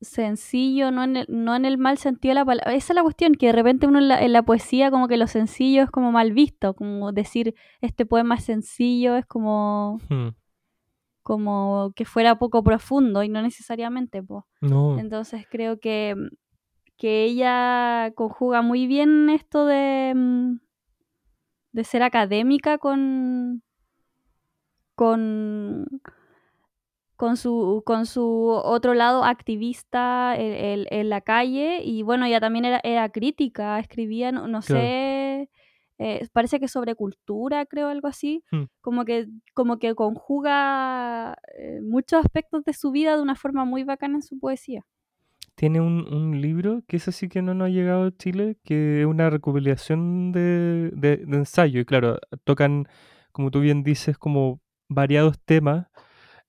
sencillo, 0.00 0.90
no 0.90 1.04
en, 1.04 1.16
el, 1.18 1.26
no 1.28 1.54
en 1.54 1.64
el 1.64 1.78
mal 1.78 1.98
sentido 1.98 2.30
de 2.30 2.34
la 2.36 2.44
palabra. 2.44 2.74
Esa 2.74 2.92
es 2.92 2.96
la 2.96 3.02
cuestión, 3.02 3.34
que 3.34 3.46
de 3.46 3.52
repente 3.52 3.86
uno 3.86 3.98
en 3.98 4.32
la, 4.32 4.42
poesía 4.42 4.90
como 4.90 5.08
que 5.08 5.16
lo 5.16 5.26
sencillo 5.26 5.82
es 5.82 5.90
como 5.90 6.12
mal 6.12 6.32
visto, 6.32 6.74
como 6.74 7.12
decir 7.12 7.54
este 7.80 8.06
poema 8.06 8.36
es 8.36 8.44
sencillo, 8.44 9.16
es 9.16 9.26
como... 9.26 9.98
Hmm. 10.08 10.30
como 11.22 11.92
que 11.94 12.04
fuera 12.04 12.38
poco 12.38 12.62
profundo 12.62 13.22
y 13.22 13.28
no 13.28 13.42
necesariamente, 13.42 14.22
pues. 14.22 14.44
Entonces 14.62 15.46
creo 15.50 15.78
que, 15.78 16.16
que 16.96 17.24
ella 17.24 18.12
conjuga 18.14 18.62
muy 18.62 18.86
bien 18.86 19.30
esto 19.30 19.66
de, 19.66 20.12
mm, 20.14 20.60
de 21.72 21.84
ser 21.84 22.02
académica 22.02 22.78
con, 22.78 23.62
con 25.00 25.86
con 27.16 27.38
su, 27.38 27.82
con 27.86 28.04
su 28.04 28.48
otro 28.48 28.92
lado 28.92 29.24
activista 29.24 30.34
en, 30.36 31.08
la 31.08 31.22
calle 31.22 31.80
y 31.82 32.02
bueno, 32.02 32.26
ella 32.26 32.38
también 32.38 32.66
era, 32.66 32.80
era 32.82 33.08
crítica, 33.08 33.78
escribía, 33.78 34.30
no, 34.30 34.62
sé, 34.62 35.48
eh, 35.98 36.28
parece 36.34 36.60
que 36.60 36.68
sobre 36.68 36.94
cultura, 36.94 37.64
creo, 37.64 37.88
algo 37.88 38.08
así, 38.08 38.44
hmm. 38.50 38.64
como, 38.82 39.06
que, 39.06 39.26
como 39.54 39.78
que 39.78 39.94
conjuga 39.94 41.36
eh, 41.58 41.80
muchos 41.82 42.20
aspectos 42.20 42.62
de 42.64 42.74
su 42.74 42.90
vida 42.90 43.16
de 43.16 43.22
una 43.22 43.36
forma 43.36 43.64
muy 43.64 43.84
bacana 43.84 44.16
en 44.16 44.22
su 44.22 44.38
poesía. 44.38 44.84
Tiene 45.54 45.80
un, 45.80 46.40
libro 46.42 46.82
que 46.86 46.96
es 46.96 47.08
así 47.08 47.28
que 47.28 47.40
no 47.40 47.54
nos 47.54 47.66
ha 47.66 47.70
llegado 47.70 48.06
a 48.06 48.16
Chile, 48.16 48.58
que 48.64 49.00
es 49.00 49.06
una 49.06 49.30
recopilación 49.30 50.32
de, 50.32 50.90
de, 50.94 51.18
de 51.18 51.36
ensayo 51.36 51.80
y 51.80 51.84
claro, 51.86 52.18
tocan, 52.44 52.86
como 53.32 53.50
tú 53.50 53.60
bien 53.60 53.82
dices, 53.82 54.16
como 54.16 54.60
variados 54.90 55.38
temas 55.44 55.86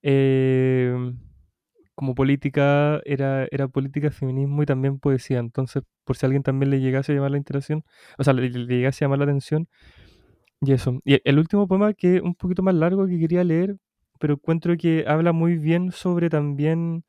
eh, 0.02 0.94
como 1.96 2.16
política, 2.16 3.02
era, 3.06 3.48
era 3.52 3.68
política, 3.68 4.12
feminismo 4.12 4.64
y 4.64 4.66
también 4.66 5.00
poesía. 5.00 5.40
Entonces, 5.40 5.84
por 6.04 6.18
si 6.18 6.26
a 6.26 6.28
alguien 6.28 6.44
también 6.44 6.72
le 6.72 6.82
llegase 6.82 7.12
a 7.12 7.16
llamar 7.16 7.32
la 7.32 7.38
interacción, 7.38 7.84
o 8.18 8.24
sea, 8.24 8.34
le, 8.34 8.50
llegase 8.50 9.06
a 9.06 9.08
llamar 9.08 9.20
la 9.20 9.26
atención, 9.26 9.70
y 10.62 10.74
eso. 10.74 11.00
Y 11.06 11.20
el 11.24 11.40
último 11.40 11.68
poema, 11.68 11.94
que 11.94 12.18
es 12.18 12.22
un 12.22 12.36
poquito 12.36 12.64
más 12.64 12.76
largo, 12.76 13.08
que 13.08 13.20
quería 13.20 13.44
leer, 13.44 13.78
pero 14.20 14.36
encuentro 14.36 14.78
que 14.78 15.06
habla 15.08 15.32
muy 15.34 15.58
bien 15.58 15.92
sobre 15.92 16.30
también 16.30 17.04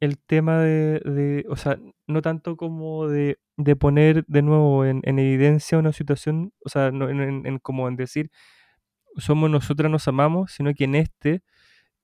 el 0.00 0.18
tema 0.18 0.60
de, 0.60 1.44
o 1.48 1.56
sea, 1.56 1.78
no 2.06 2.22
tanto 2.22 2.56
como 2.56 3.08
de, 3.08 3.38
de 3.56 3.76
poner 3.76 4.24
de 4.26 4.42
nuevo 4.42 4.84
en, 4.84 5.02
evidencia 5.04 5.78
una 5.78 5.92
situación, 5.92 6.52
o 6.64 6.68
sea, 6.68 6.90
no, 6.92 7.08
en, 7.08 7.46
en, 7.46 7.58
como 7.58 7.88
en 7.88 7.96
decir, 7.96 8.30
somos 9.18 9.50
nosotras 9.50 9.90
nos 9.90 10.08
amamos, 10.08 10.52
sino 10.52 10.72
que 10.74 10.84
en 10.84 10.94
este 10.94 11.42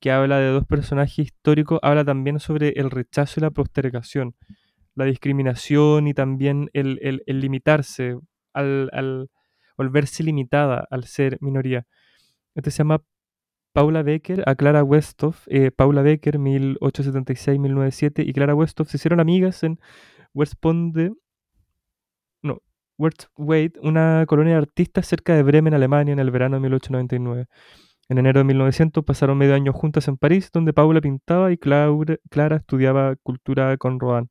que 0.01 0.11
habla 0.11 0.39
de 0.39 0.49
dos 0.49 0.67
personajes 0.67 1.21
históricos, 1.21 1.79
habla 1.83 2.05
también 2.05 2.41
sobre 2.41 2.71
el 2.71 2.91
rechazo 2.91 3.39
y 3.39 3.43
la 3.43 3.53
postergación, 3.53 4.35
la 4.97 5.05
discriminación 5.05 6.09
y 6.09 6.15
también 6.15 6.71
el, 6.73 7.23
limitarse, 7.27 8.19
al, 8.53 9.31
volverse 9.77 10.25
limitada 10.25 10.89
al 10.91 11.05
ser 11.05 11.39
minoría. 11.41 11.87
Este 12.57 12.73
se 12.73 12.79
llama 12.79 13.03
Paula 13.73 14.03
Becker 14.03 14.43
a 14.47 14.57
Clara 14.57 14.83
Westhoff. 14.83 15.47
Eh, 15.47 15.71
Paula 15.71 16.03
Becker, 16.03 16.39
1876-1907, 16.39 18.27
y 18.27 18.33
Clara 18.33 18.57
Westhoff 18.57 18.91
se 18.91 18.97
hicieron 18.97 19.21
amigas 19.21 19.63
en 19.63 19.79
West 20.35 20.55
Ponde, 20.59 21.13
una 23.83 24.25
colonia 24.27 24.55
de 24.55 24.59
artistas 24.59 25.07
cerca 25.07 25.35
de 25.35 25.43
Bremen, 25.43 25.75
Alemania, 25.75 26.13
en 26.13 26.19
el 26.19 26.31
verano 26.31 26.57
de 26.57 26.61
1899. 26.61 27.47
En 28.09 28.19
enero 28.19 28.41
de 28.41 28.45
1900 28.45 29.05
pasaron 29.05 29.39
medio 29.39 29.55
año 29.55 29.73
juntas 29.73 30.09
en 30.09 30.17
París, 30.17 30.51
donde 30.53 30.73
Paula 30.73 31.01
pintaba 31.01 31.53
y 31.53 31.57
Clara, 31.57 32.57
estudiaba 32.57 33.17
cultura 33.17 33.77
con 33.79 33.99
Rodin. 34.01 34.29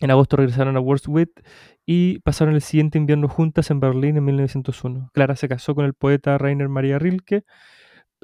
En 0.00 0.10
agosto 0.10 0.36
regresaron 0.36 0.76
a 0.76 0.80
Wordsworth 0.80 1.40
y 1.86 2.18
pasaron 2.20 2.54
el 2.54 2.62
siguiente 2.62 2.98
invierno 2.98 3.28
juntas 3.28 3.70
en 3.70 3.80
Berlín 3.80 4.16
en 4.16 4.24
1901. 4.24 5.10
Clara 5.14 5.36
se 5.36 5.48
casó 5.48 5.74
con 5.74 5.84
el 5.84 5.94
poeta 5.94 6.36
Rainer 6.38 6.68
Maria 6.68 6.98
Rilke. 6.98 7.44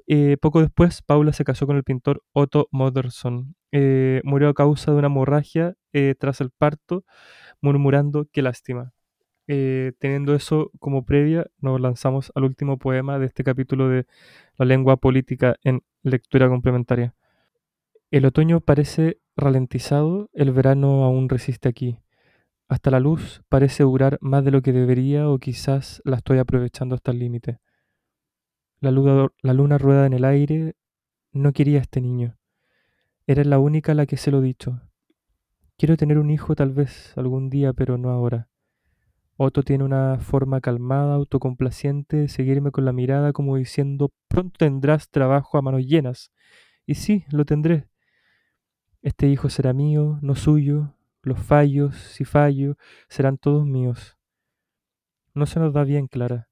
Eh, 0.07 0.37
poco 0.41 0.61
después, 0.61 1.03
Paula 1.03 1.33
se 1.33 1.45
casó 1.45 1.67
con 1.67 1.77
el 1.77 1.85
pintor 1.85 2.23
Otto 2.33 2.69
Modersohn. 2.73 3.55
Eh, 3.71 4.21
murió 4.25 4.49
a 4.49 4.55
causa 4.55 4.91
de 4.91 4.99
una 4.99 5.07
hemorragia 5.07 5.75
eh, 5.93 6.15
tras 6.19 6.41
el 6.41 6.51
parto, 6.51 7.05
murmurando 7.63 8.27
qué 8.33 8.43
lástima. 8.43 8.93
Eh, 9.49 9.93
teniendo 9.99 10.35
eso 10.35 10.71
como 10.79 11.05
previa, 11.05 11.47
nos 11.61 11.81
lanzamos 11.81 12.33
al 12.35 12.45
último 12.45 12.79
poema 12.79 13.19
de 13.19 13.27
este 13.27 13.43
capítulo 13.45 13.89
de 13.89 14.07
La 14.57 14.65
lengua 14.65 14.97
política 14.97 15.57
en 15.65 15.83
lectura 16.03 16.49
complementaria. 16.49 17.15
El 18.11 18.27
otoño 18.27 18.61
parece 18.61 19.19
ralentizado, 19.37 20.31
el 20.33 20.53
verano 20.53 21.05
aún 21.05 21.29
resiste 21.29 21.69
aquí. 21.69 21.99
Hasta 22.69 22.91
la 22.91 23.01
luz 23.01 23.43
parece 23.49 23.83
durar 23.83 24.19
más 24.21 24.45
de 24.45 24.51
lo 24.51 24.63
que 24.63 24.73
debería 24.73 25.29
o 25.29 25.39
quizás 25.39 26.01
la 26.05 26.17
estoy 26.17 26.39
aprovechando 26.39 26.95
hasta 26.95 27.11
el 27.11 27.19
límite. 27.19 27.59
La 28.81 28.91
luna, 28.91 29.29
la 29.43 29.53
luna 29.53 29.79
rueda 29.79 30.07
en 30.07 30.13
el 30.13 30.25
aire, 30.25 30.77
no 31.33 31.53
quería 31.53 31.81
este 31.81 32.01
niño. 32.01 32.37
Era 33.27 33.45
la 33.45 33.59
única 33.59 33.93
a 33.93 33.95
la 33.95 34.07
que 34.07 34.17
se 34.17 34.31
lo 34.31 34.41
he 34.41 34.43
dicho. 34.43 34.81
Quiero 35.79 35.97
tener 35.97 36.19
un 36.19 36.31
hijo 36.31 36.55
tal 36.55 36.73
vez 36.73 37.17
algún 37.17 37.51
día, 37.51 37.73
pero 37.73 37.99
no 37.99 38.11
ahora. 38.11 38.49
Otto 39.45 39.65
tiene 39.65 39.83
una 39.83 40.21
forma 40.21 40.61
calmada, 40.61 41.15
autocomplaciente 41.15 42.17
de 42.17 42.29
seguirme 42.29 42.71
con 42.71 42.85
la 42.85 42.93
mirada 42.93 43.33
como 43.33 43.57
diciendo, 43.57 44.13
pronto 44.29 44.57
tendrás 44.59 45.11
trabajo 45.11 45.59
a 45.59 45.63
manos 45.63 45.85
llenas. 45.85 46.31
Y 46.87 46.95
sí, 46.95 47.25
lo 47.29 47.45
tendré. 47.45 47.89
Este 49.01 49.27
hijo 49.27 49.51
será 49.51 49.73
mío, 49.73 50.21
no 50.23 50.37
suyo. 50.37 50.95
Los 51.23 51.41
fallos, 51.41 51.97
si 51.97 52.25
fallo, 52.25 52.77
serán 53.09 53.37
todos 53.37 53.67
míos. 53.67 54.17
No 55.35 55.47
se 55.47 55.59
nos 55.59 55.73
da 55.73 55.83
bien, 55.83 56.07
Clara, 56.07 56.49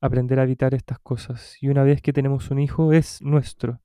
aprender 0.00 0.40
a 0.40 0.44
evitar 0.44 0.72
estas 0.72 0.98
cosas. 1.00 1.58
Y 1.60 1.68
una 1.68 1.82
vez 1.82 2.00
que 2.00 2.14
tenemos 2.14 2.50
un 2.50 2.60
hijo, 2.60 2.94
es 2.94 3.20
nuestro. 3.20 3.82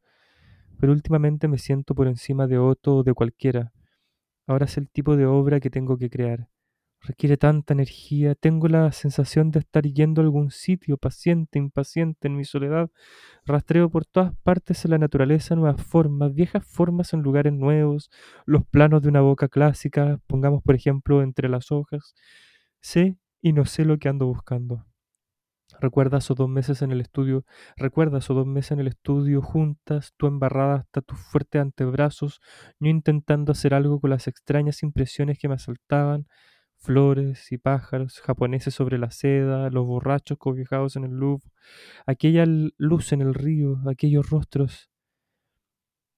Pero 0.79 0.93
últimamente 0.93 1.49
me 1.49 1.57
siento 1.57 1.93
por 1.95 2.07
encima 2.07 2.47
de 2.47 2.59
Otto 2.59 2.95
o 2.95 3.03
de 3.03 3.13
cualquiera. 3.13 3.73
Ahora 4.45 4.67
es 4.67 4.77
el 4.77 4.89
tipo 4.89 5.17
de 5.17 5.25
obra 5.25 5.59
que 5.59 5.69
tengo 5.69 5.97
que 5.97 6.09
crear 6.09 6.47
requiere 7.01 7.37
tanta 7.37 7.73
energía, 7.73 8.35
tengo 8.35 8.67
la 8.67 8.91
sensación 8.91 9.51
de 9.51 9.59
estar 9.59 9.83
yendo 9.83 10.21
a 10.21 10.25
algún 10.25 10.51
sitio, 10.51 10.97
paciente, 10.97 11.59
impaciente, 11.59 12.27
en 12.27 12.35
mi 12.35 12.45
soledad, 12.45 12.89
rastreo 13.45 13.89
por 13.89 14.05
todas 14.05 14.33
partes 14.43 14.85
en 14.85 14.91
la 14.91 14.97
naturaleza 14.97 15.55
nuevas 15.55 15.81
formas, 15.81 16.33
viejas 16.33 16.65
formas 16.67 17.13
en 17.13 17.21
lugares 17.21 17.53
nuevos, 17.53 18.09
los 18.45 18.65
planos 18.65 19.01
de 19.01 19.09
una 19.09 19.21
boca 19.21 19.47
clásica, 19.47 20.19
pongamos 20.27 20.63
por 20.63 20.75
ejemplo 20.75 21.21
entre 21.21 21.49
las 21.49 21.71
hojas, 21.71 22.15
sé 22.81 23.17
y 23.41 23.53
no 23.53 23.65
sé 23.65 23.85
lo 23.85 23.97
que 23.97 24.09
ando 24.09 24.25
buscando. 24.25 24.85
Recuerda 25.79 26.17
esos 26.17 26.35
dos 26.35 26.49
meses 26.49 26.81
en 26.81 26.91
el 26.91 27.01
estudio, 27.01 27.45
recuerda 27.75 28.17
esos 28.19 28.35
dos 28.35 28.47
meses 28.47 28.71
en 28.71 28.79
el 28.79 28.87
estudio 28.87 29.41
juntas, 29.41 30.13
tú 30.17 30.27
embarrada 30.27 30.75
hasta 30.77 31.01
tus 31.01 31.19
fuertes 31.19 31.61
antebrazos, 31.61 32.39
yo 32.79 32.89
intentando 32.89 33.51
hacer 33.51 33.73
algo 33.73 33.99
con 33.99 34.09
las 34.09 34.27
extrañas 34.27 34.81
impresiones 34.81 35.37
que 35.37 35.47
me 35.47 35.55
asaltaban, 35.55 36.25
flores 36.77 37.51
y 37.51 37.57
pájaros 37.57 38.21
japoneses 38.21 38.73
sobre 38.73 38.97
la 38.97 39.11
seda, 39.11 39.69
los 39.69 39.85
borrachos 39.85 40.37
cobijados 40.37 40.95
en 40.95 41.03
el 41.05 41.11
Louvre, 41.11 41.49
aquella 42.05 42.45
luz 42.77 43.11
en 43.11 43.21
el 43.21 43.33
río, 43.33 43.81
aquellos 43.89 44.29
rostros. 44.29 44.89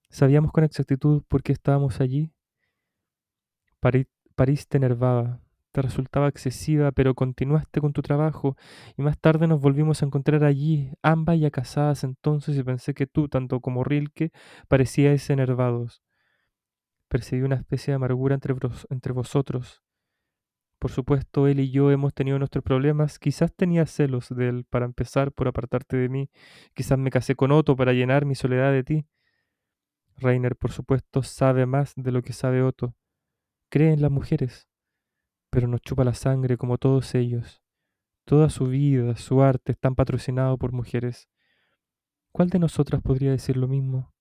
Sabíamos 0.10 0.52
con 0.52 0.64
exactitud 0.64 1.24
por 1.28 1.44
qué 1.44 1.54
estábamos 1.54 2.02
allí. 2.02 2.32
París, 3.80 4.68
te 4.68 4.78
enervaba, 4.78 5.40
te 5.72 5.82
resultaba 5.82 6.28
excesiva, 6.28 6.92
pero 6.92 7.14
continuaste 7.14 7.80
con 7.80 7.94
tu 7.94 8.02
trabajo 8.02 8.58
y 8.98 9.02
más 9.02 9.20
tarde 9.20 9.48
nos 9.48 9.62
volvimos 9.62 10.02
a 10.02 10.06
encontrar 10.06 10.44
allí, 10.44 10.92
ambas 11.02 11.40
ya 11.40 11.52
casadas 11.52 12.04
entonces 12.04 12.58
y 12.58 12.64
pensé 12.64 12.94
que 12.94 13.08
tú, 13.08 13.30
tanto 13.30 13.62
como 13.62 13.84
Rilke, 13.84 14.32
parecíais 14.68 15.30
enervados. 15.30 16.02
Percibí 17.08 17.42
una 17.42 17.56
especie 17.56 17.92
de 17.92 17.96
amargura 17.96 18.36
entre 18.36 19.14
vosotros. 19.14 19.84
Por 20.80 20.92
supuesto, 20.92 21.48
él 21.48 21.60
y 21.60 21.72
yo 21.72 21.92
hemos 21.92 22.14
tenido 22.14 22.40
nuestros 22.40 22.64
problemas. 22.64 23.20
Quizás 23.20 23.54
tenía 23.54 23.86
celos 23.86 24.30
de 24.30 24.50
él 24.50 24.66
para 24.70 24.86
empezar 24.86 25.32
por 25.32 25.48
apartarte 25.48 25.98
de 25.98 26.10
mí. 26.10 26.30
Quizás 26.74 26.98
me 26.98 27.12
casé 27.12 27.36
con 27.36 27.52
Otto 27.52 27.76
para 27.76 27.94
llenar 27.94 28.26
mi 28.26 28.36
soledad 28.36 28.72
de 28.72 28.84
ti. 28.84 29.06
Reiner, 30.18 30.56
por 30.56 30.72
supuesto, 30.72 31.24
sabe 31.24 31.66
más 31.66 31.94
de 31.96 32.12
lo 32.12 32.22
que 32.22 32.34
sabe 32.34 32.62
Otto. 32.62 32.96
Cree 33.70 33.94
en 33.94 34.02
las 34.02 34.12
mujeres 34.12 34.70
pero 35.50 35.68
nos 35.68 35.82
chupa 35.82 36.04
la 36.04 36.14
sangre 36.14 36.58
como 36.58 36.78
todos 36.78 37.16
ellos. 37.16 37.62
Toda 38.26 38.50
su 38.50 38.68
vida, 38.68 39.16
su 39.16 39.42
arte 39.42 39.72
están 39.72 39.96
patrocinados 39.96 40.58
por 40.60 40.72
mujeres. 40.72 41.28
¿Cuál 42.32 42.50
de 42.50 42.60
nosotras 42.60 43.02
podría 43.02 43.32
decir 43.32 43.58
lo 43.58 43.68
mismo? 43.68 44.14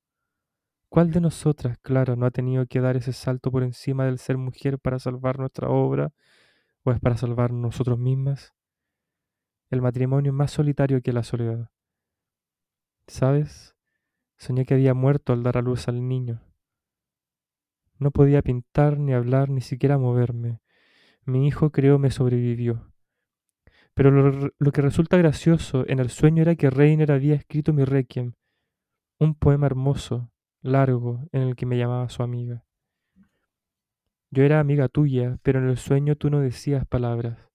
¿Cuál 0.89 1.11
de 1.11 1.21
nosotras, 1.21 1.77
claro, 1.83 2.17
no 2.17 2.25
ha 2.25 2.31
tenido 2.31 2.65
que 2.67 2.81
dar 2.81 2.97
ese 2.97 3.13
salto 3.13 3.51
por 3.51 3.63
encima 3.63 4.07
del 4.07 4.19
ser 4.19 4.39
mujer 4.39 4.79
para 4.79 4.99
salvar 4.99 5.39
nuestra 5.39 5.69
obra 5.69 6.13
o 6.85 6.93
es 6.93 7.01
para 7.01 7.17
salvar 7.17 7.53
nosotros 7.53 7.99
mismas? 7.99 8.55
El 9.71 9.83
matrimonio 9.83 10.33
más 10.33 10.51
solitario 10.51 11.03
que 11.03 11.13
la 11.13 11.23
soledad. 11.23 11.71
¿Sabes? 13.07 13.77
Soñé 14.37 14.65
que 14.65 14.75
había 14.75 14.95
muerto 14.95 15.33
al 15.33 15.43
dar 15.43 15.59
a 15.59 15.63
luz 15.63 15.89
al 15.89 16.07
niño. 16.07 16.43
No 17.99 18.11
podía 18.13 18.43
pintar, 18.43 18.99
ni 18.99 19.13
hablar, 19.13 19.51
ni 19.51 19.61
siquiera 19.61 19.99
moverme. 19.99 20.61
Mi 21.25 21.47
hijo 21.47 21.71
creo 21.71 21.99
me 21.99 22.11
sobrevivió. 22.11 22.93
Pero 23.95 24.13
lo, 24.13 24.73
que 24.73 24.81
resulta 24.81 25.17
gracioso 25.17 25.85
en 25.89 25.99
el 25.99 26.09
sueño 26.09 26.43
era 26.43 26.55
que 26.55 26.71
Reiner 26.71 27.11
había 27.11 27.35
escrito 27.35 27.73
mi 27.73 27.85
requiem, 27.85 28.35
un 29.19 29.35
poema 29.35 29.67
hermoso, 29.67 30.31
largo, 30.63 31.27
en 31.33 31.43
el 31.43 31.57
que 31.57 31.67
me 31.67 31.77
llamaba 31.77 32.09
su 32.09 32.23
amiga. 32.23 32.65
Yo 34.31 34.43
era 34.43 34.61
amiga 34.61 34.89
tuya, 34.89 35.39
pero 35.43 35.59
en 35.59 35.69
el 35.69 35.79
sueño 35.79 36.17
tú 36.17 36.31
no 36.31 36.41
decías 36.41 36.87
palabras. 36.87 37.49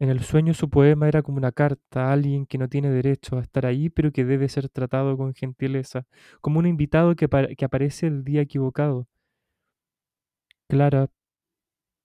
En 0.00 0.08
el 0.08 0.20
sueño 0.20 0.54
su 0.54 0.68
poema 0.68 1.08
era 1.08 1.22
como 1.22 1.38
una 1.38 1.52
carta 1.52 2.08
a 2.08 2.12
alguien 2.12 2.46
que 2.46 2.58
no 2.58 2.68
tiene 2.68 2.90
derecho 2.90 3.38
a 3.38 3.42
estar 3.42 3.66
ahí, 3.66 3.88
pero 3.88 4.12
que 4.12 4.24
debe 4.24 4.48
ser 4.48 4.68
tratado 4.68 5.16
con 5.16 5.34
gentileza, 5.34 6.06
como 6.40 6.58
un 6.58 6.66
invitado 6.66 7.14
que, 7.14 7.28
que 7.56 7.64
aparece 7.64 8.08
el 8.08 8.24
día 8.24 8.42
equivocado. 8.42 9.06
Clara, 10.68 11.08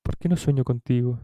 ¿Por 0.08 0.16
qué 0.16 0.30
no 0.30 0.38
sueño 0.38 0.64
contigo? 0.64 1.20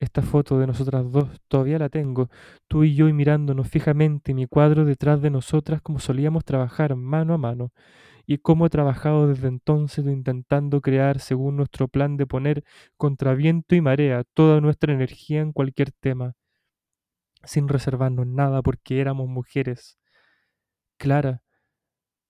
Esta 0.00 0.22
foto 0.22 0.60
de 0.60 0.68
nosotras 0.68 1.10
dos 1.10 1.28
todavía 1.48 1.80
la 1.80 1.88
tengo, 1.88 2.30
tú 2.68 2.84
y 2.84 2.94
yo 2.94 3.12
mirándonos 3.12 3.68
fijamente 3.68 4.32
mi 4.32 4.46
cuadro 4.46 4.84
detrás 4.84 5.20
de 5.20 5.30
nosotras 5.30 5.82
como 5.82 5.98
solíamos 5.98 6.44
trabajar 6.44 6.94
mano 6.94 7.34
a 7.34 7.38
mano, 7.38 7.72
y 8.28 8.38
cómo 8.38 8.66
he 8.66 8.70
trabajado 8.70 9.26
desde 9.26 9.48
entonces 9.48 10.04
intentando 10.06 10.82
crear 10.82 11.18
según 11.18 11.56
nuestro 11.56 11.88
plan 11.88 12.18
de 12.18 12.26
poner 12.26 12.62
contra 12.98 13.34
viento 13.34 13.74
y 13.74 13.80
marea 13.80 14.22
toda 14.34 14.60
nuestra 14.60 14.92
energía 14.92 15.40
en 15.40 15.52
cualquier 15.52 15.92
tema, 15.92 16.34
sin 17.42 17.66
reservarnos 17.66 18.28
nada 18.28 18.62
porque 18.62 19.00
éramos 19.00 19.28
mujeres. 19.28 19.98
Clara, 20.96 21.42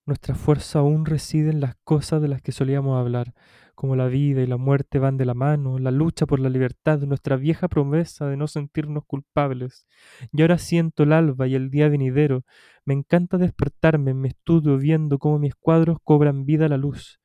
nuestra 0.08 0.34
fuerza 0.34 0.80
aún 0.80 1.04
reside 1.04 1.50
en 1.50 1.60
las 1.60 1.76
cosas 1.84 2.20
de 2.20 2.28
las 2.28 2.42
que 2.42 2.50
solíamos 2.50 2.98
hablar, 2.98 3.34
como 3.74 3.94
la 3.94 4.08
vida 4.08 4.42
y 4.42 4.46
la 4.46 4.56
muerte 4.56 4.98
van 4.98 5.16
de 5.18 5.24
la 5.24 5.34
mano, 5.34 5.78
la 5.78 5.90
lucha 5.90 6.26
por 6.26 6.40
la 6.40 6.48
libertad, 6.48 6.98
nuestra 7.00 7.36
vieja 7.36 7.68
promesa 7.68 8.26
de 8.26 8.36
no 8.36 8.48
sentirnos 8.48 9.04
culpables. 9.06 9.86
Y 10.32 10.42
ahora 10.42 10.58
siento 10.58 11.04
el 11.04 11.12
alba 11.12 11.46
y 11.46 11.54
el 11.54 11.70
día 11.70 11.88
venidero. 11.88 12.44
Me 12.84 12.94
encanta 12.94 13.38
despertarme 13.38 14.10
en 14.10 14.20
mi 14.20 14.28
estudio 14.28 14.78
viendo 14.78 15.18
cómo 15.18 15.38
mis 15.38 15.54
cuadros 15.54 15.98
cobran 16.02 16.44
vida 16.44 16.66
a 16.66 16.70
la 16.70 16.78
luz. 16.78 17.20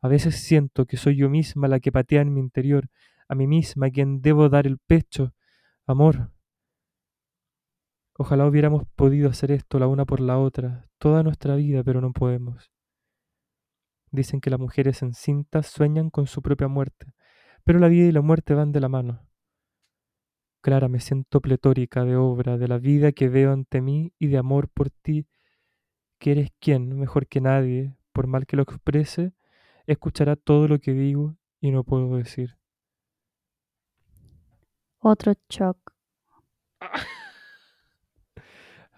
A 0.00 0.08
veces 0.08 0.36
siento 0.36 0.86
que 0.86 0.96
soy 0.96 1.16
yo 1.16 1.28
misma 1.28 1.68
la 1.68 1.80
que 1.80 1.92
patea 1.92 2.22
en 2.22 2.32
mi 2.32 2.40
interior, 2.40 2.88
a 3.28 3.34
mí 3.34 3.46
misma 3.46 3.88
a 3.88 3.90
quien 3.90 4.22
debo 4.22 4.48
dar 4.48 4.66
el 4.66 4.78
pecho. 4.78 5.34
Amor. 5.86 6.30
Ojalá 8.20 8.46
hubiéramos 8.46 8.82
podido 8.96 9.30
hacer 9.30 9.52
esto 9.52 9.78
la 9.78 9.86
una 9.86 10.04
por 10.04 10.18
la 10.18 10.40
otra, 10.40 10.88
toda 10.98 11.22
nuestra 11.22 11.54
vida, 11.54 11.84
pero 11.84 12.00
no 12.00 12.12
podemos. 12.12 12.72
Dicen 14.10 14.40
que 14.40 14.50
las 14.50 14.58
mujeres 14.58 15.02
encintas 15.02 15.68
sueñan 15.68 16.10
con 16.10 16.26
su 16.26 16.42
propia 16.42 16.66
muerte, 16.66 17.14
pero 17.62 17.78
la 17.78 17.86
vida 17.86 18.08
y 18.08 18.12
la 18.12 18.20
muerte 18.20 18.54
van 18.54 18.72
de 18.72 18.80
la 18.80 18.88
mano. 18.88 19.24
Clara, 20.62 20.88
me 20.88 20.98
siento 20.98 21.40
pletórica 21.40 22.04
de 22.04 22.16
obra, 22.16 22.58
de 22.58 22.66
la 22.66 22.78
vida 22.78 23.12
que 23.12 23.28
veo 23.28 23.52
ante 23.52 23.80
mí 23.80 24.12
y 24.18 24.26
de 24.26 24.38
amor 24.38 24.68
por 24.68 24.90
ti, 24.90 25.28
que 26.18 26.32
eres 26.32 26.50
quien, 26.58 26.98
mejor 26.98 27.28
que 27.28 27.40
nadie, 27.40 27.94
por 28.12 28.26
mal 28.26 28.46
que 28.46 28.56
lo 28.56 28.64
exprese, 28.64 29.32
escuchará 29.86 30.34
todo 30.34 30.66
lo 30.66 30.80
que 30.80 30.92
digo 30.92 31.36
y 31.60 31.70
no 31.70 31.84
puedo 31.84 32.16
decir. 32.16 32.58
Otro 34.98 35.34
shock. 35.48 35.92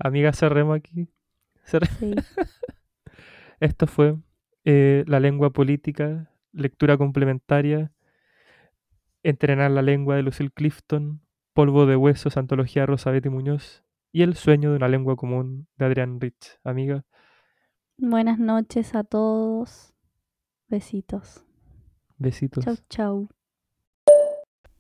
Amiga, 0.03 0.33
cerremos 0.33 0.77
aquí. 0.77 1.09
Esto 3.61 3.87
fue 3.87 4.17
eh, 4.65 5.05
la 5.07 5.21
lengua 5.21 5.51
política, 5.51 6.33
lectura 6.53 6.97
complementaria, 6.97 7.93
entrenar 9.23 9.71
la 9.71 9.83
lengua 9.83 10.17
de 10.17 10.23
Lucille 10.23 10.51
Clifton, 10.51 11.21
polvo 11.53 11.85
de 11.85 11.97
huesos, 11.97 12.39
antología 12.39 12.87
de 12.87 13.11
Betty 13.13 13.29
Muñoz 13.29 13.85
y 14.11 14.23
el 14.23 14.37
sueño 14.37 14.71
de 14.71 14.77
una 14.77 14.89
lengua 14.89 15.17
común 15.17 15.69
de 15.77 15.85
Adrián 15.85 16.19
Rich. 16.19 16.59
Amiga. 16.65 17.05
Buenas 17.99 18.39
noches 18.39 18.95
a 18.95 19.05
todos. 19.05 19.93
Besitos. 20.69 21.45
Besitos. 22.17 22.65
Chau, 22.65 22.77
chau. 22.89 23.29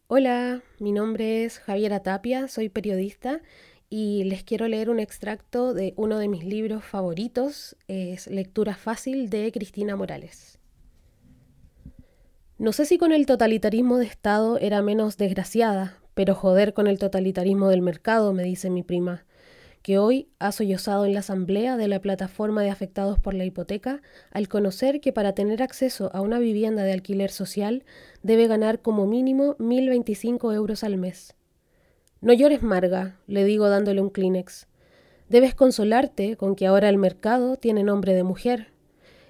Hola, 0.06 0.62
mi 0.78 0.92
nombre 0.92 1.44
es 1.44 1.58
Javiera 1.60 2.02
Tapia, 2.02 2.48
soy 2.48 2.70
periodista 2.70 3.42
y 3.90 4.22
les 4.22 4.44
quiero 4.44 4.68
leer 4.68 4.88
un 4.88 5.00
extracto 5.00 5.74
de 5.74 5.94
uno 5.96 6.18
de 6.18 6.28
mis 6.28 6.44
libros 6.44 6.84
favoritos, 6.84 7.76
es 7.88 8.28
Lectura 8.28 8.76
Fácil 8.76 9.28
de 9.28 9.50
Cristina 9.50 9.96
Morales. 9.96 10.58
No 12.56 12.72
sé 12.72 12.86
si 12.86 12.98
con 12.98 13.12
el 13.12 13.26
totalitarismo 13.26 13.98
de 13.98 14.06
Estado 14.06 14.58
era 14.58 14.80
menos 14.80 15.16
desgraciada, 15.16 15.98
pero 16.14 16.36
joder 16.36 16.72
con 16.72 16.86
el 16.86 17.00
totalitarismo 17.00 17.68
del 17.68 17.82
mercado, 17.82 18.32
me 18.32 18.44
dice 18.44 18.70
mi 18.70 18.84
prima, 18.84 19.24
que 19.82 19.98
hoy 19.98 20.28
ha 20.38 20.52
sollozado 20.52 21.04
en 21.04 21.14
la 21.14 21.20
asamblea 21.20 21.76
de 21.76 21.88
la 21.88 22.00
plataforma 22.00 22.62
de 22.62 22.70
afectados 22.70 23.18
por 23.18 23.34
la 23.34 23.44
hipoteca 23.44 24.02
al 24.30 24.46
conocer 24.46 25.00
que 25.00 25.12
para 25.12 25.34
tener 25.34 25.62
acceso 25.62 26.10
a 26.14 26.20
una 26.20 26.38
vivienda 26.38 26.84
de 26.84 26.92
alquiler 26.92 27.30
social 27.30 27.84
debe 28.22 28.46
ganar 28.46 28.82
como 28.82 29.06
mínimo 29.06 29.56
1.025 29.56 30.54
euros 30.54 30.84
al 30.84 30.96
mes. 30.96 31.34
No 32.22 32.34
llores, 32.34 32.62
Marga, 32.62 33.16
le 33.26 33.44
digo 33.44 33.70
dándole 33.70 34.02
un 34.02 34.10
Kleenex. 34.10 34.66
Debes 35.30 35.54
consolarte 35.54 36.36
con 36.36 36.54
que 36.54 36.66
ahora 36.66 36.90
el 36.90 36.98
mercado 36.98 37.56
tiene 37.56 37.82
nombre 37.82 38.12
de 38.12 38.24
mujer. 38.24 38.72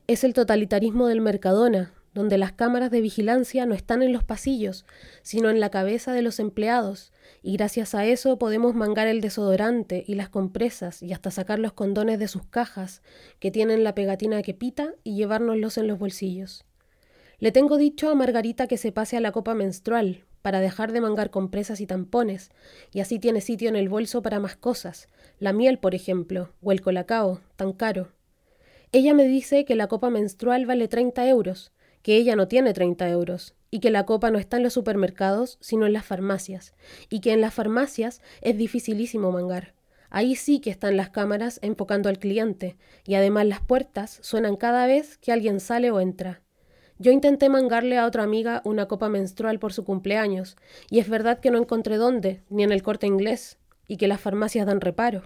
Es 0.09 0.25
el 0.25 0.35
totalitarismo 0.35 1.07
del 1.07 1.21
Mercadona, 1.21 1.95
donde 2.15 2.37
las 2.37 2.51
cámaras 2.51 2.91
de 2.91 3.01
vigilancia 3.01 3.65
no 3.65 3.77
están 3.77 4.03
en 4.03 4.12
los 4.12 4.25
pasillos, 4.25 4.87
sino 5.23 5.51
en 5.51 5.61
la 5.61 5.71
cabeza 5.71 6.12
de 6.12 6.23
los 6.23 6.41
empleados, 6.41 7.12
y 7.43 7.57
gracias 7.57 7.95
a 7.95 8.05
eso 8.07 8.39
podemos 8.39 8.75
mangar 8.75 9.07
el 9.07 9.21
desodorante 9.21 10.03
y 10.05 10.17
las 10.17 10.29
compresas 10.29 11.01
y 11.01 11.12
hasta 11.12 11.31
sacar 11.31 11.61
los 11.61 11.73
condones 11.73 12.19
de 12.19 12.27
sus 12.27 12.45
cajas, 12.45 13.03
que 13.39 13.53
tienen 13.53 13.85
la 13.85 13.95
pegatina 13.95 14.43
que 14.43 14.55
pita, 14.55 14.95
y 15.05 15.15
llevárnoslos 15.15 15.79
en 15.79 15.87
los 15.87 16.01
bolsillos. 16.01 16.65
Le 17.39 17.53
tengo 17.53 17.77
dicho 17.77 18.11
a 18.11 18.17
Margarita 18.17 18.67
que 18.67 18.77
se 18.79 18.91
pase 18.91 19.17
a 19.17 19.21
la 19.21 19.31
copa 19.31 19.55
menstrual, 19.55 20.25
para 20.43 20.61
dejar 20.61 20.93
de 20.93 21.01
mangar 21.01 21.31
compresas 21.31 21.81
y 21.81 21.87
tampones, 21.87 22.51
y 22.93 23.01
así 23.01 23.19
tiene 23.19 23.41
sitio 23.41 23.69
en 23.69 23.77
el 23.77 23.89
bolso 23.89 24.23
para 24.23 24.41
más 24.41 24.57
cosas, 24.57 25.09
la 25.39 25.53
miel, 25.53 25.79
por 25.79 25.95
ejemplo, 25.95 26.53
o 26.62 26.73
el 26.73 26.81
colacao, 26.81 27.41
tan 27.57 27.73
caro. 27.73 28.12
Ella 28.93 29.15
me 29.15 29.25
dice 29.25 29.65
que 29.65 29.77
la 29.77 29.87
copa 29.87 30.11
menstrual 30.11 30.67
vale 30.67 30.89
30 30.89 31.29
euros, 31.29 31.73
que 32.03 32.17
ella 32.17 32.37
no 32.37 32.49
tiene 32.49 32.73
30 32.73 33.09
euros 33.09 33.55
y 33.71 33.79
que 33.81 33.91
la 33.91 34.05
copa 34.05 34.31
no 34.31 34.39
está 34.39 34.57
en 34.57 34.65
los 34.65 34.73
supermercados, 34.73 35.57
sino 35.61 35.87
en 35.87 35.93
las 35.93 36.05
farmacias, 36.05 36.75
y 37.09 37.21
que 37.21 37.33
en 37.33 37.41
las 37.41 37.55
farmacias 37.55 38.21
es 38.41 38.57
dificilísimo 38.57 39.31
mangar. 39.31 39.75
Ahí 40.11 40.35
sí 40.35 40.59
que 40.59 40.71
están 40.71 40.97
las 40.97 41.11
cámaras 41.11 41.61
enfocando 41.62 42.09
al 42.09 42.19
cliente, 42.19 42.77
y 43.07 43.15
además 43.15 43.47
las 43.47 43.61
puertas 43.61 44.19
suenan 44.23 44.57
cada 44.57 44.87
vez 44.87 45.19
que 45.19 45.31
alguien 45.31 45.61
sale 45.61 45.93
o 45.93 46.01
entra. 46.01 46.43
Yo 47.01 47.12
intenté 47.12 47.48
mangarle 47.48 47.97
a 47.97 48.05
otra 48.05 48.24
amiga 48.24 48.60
una 48.66 48.85
copa 48.85 49.09
menstrual 49.09 49.59
por 49.59 49.72
su 49.72 49.86
cumpleaños, 49.86 50.59
y 50.90 50.98
es 50.98 51.09
verdad 51.09 51.40
que 51.40 51.51
no 51.51 51.56
encontré 51.56 51.97
dónde, 51.97 52.43
ni 52.51 52.62
en 52.62 52.72
el 52.72 52.82
corte 52.82 53.06
inglés, 53.06 53.56
y 53.89 53.97
que 53.97 54.06
las 54.06 54.20
farmacias 54.20 54.66
dan 54.66 54.82
reparo. 54.82 55.22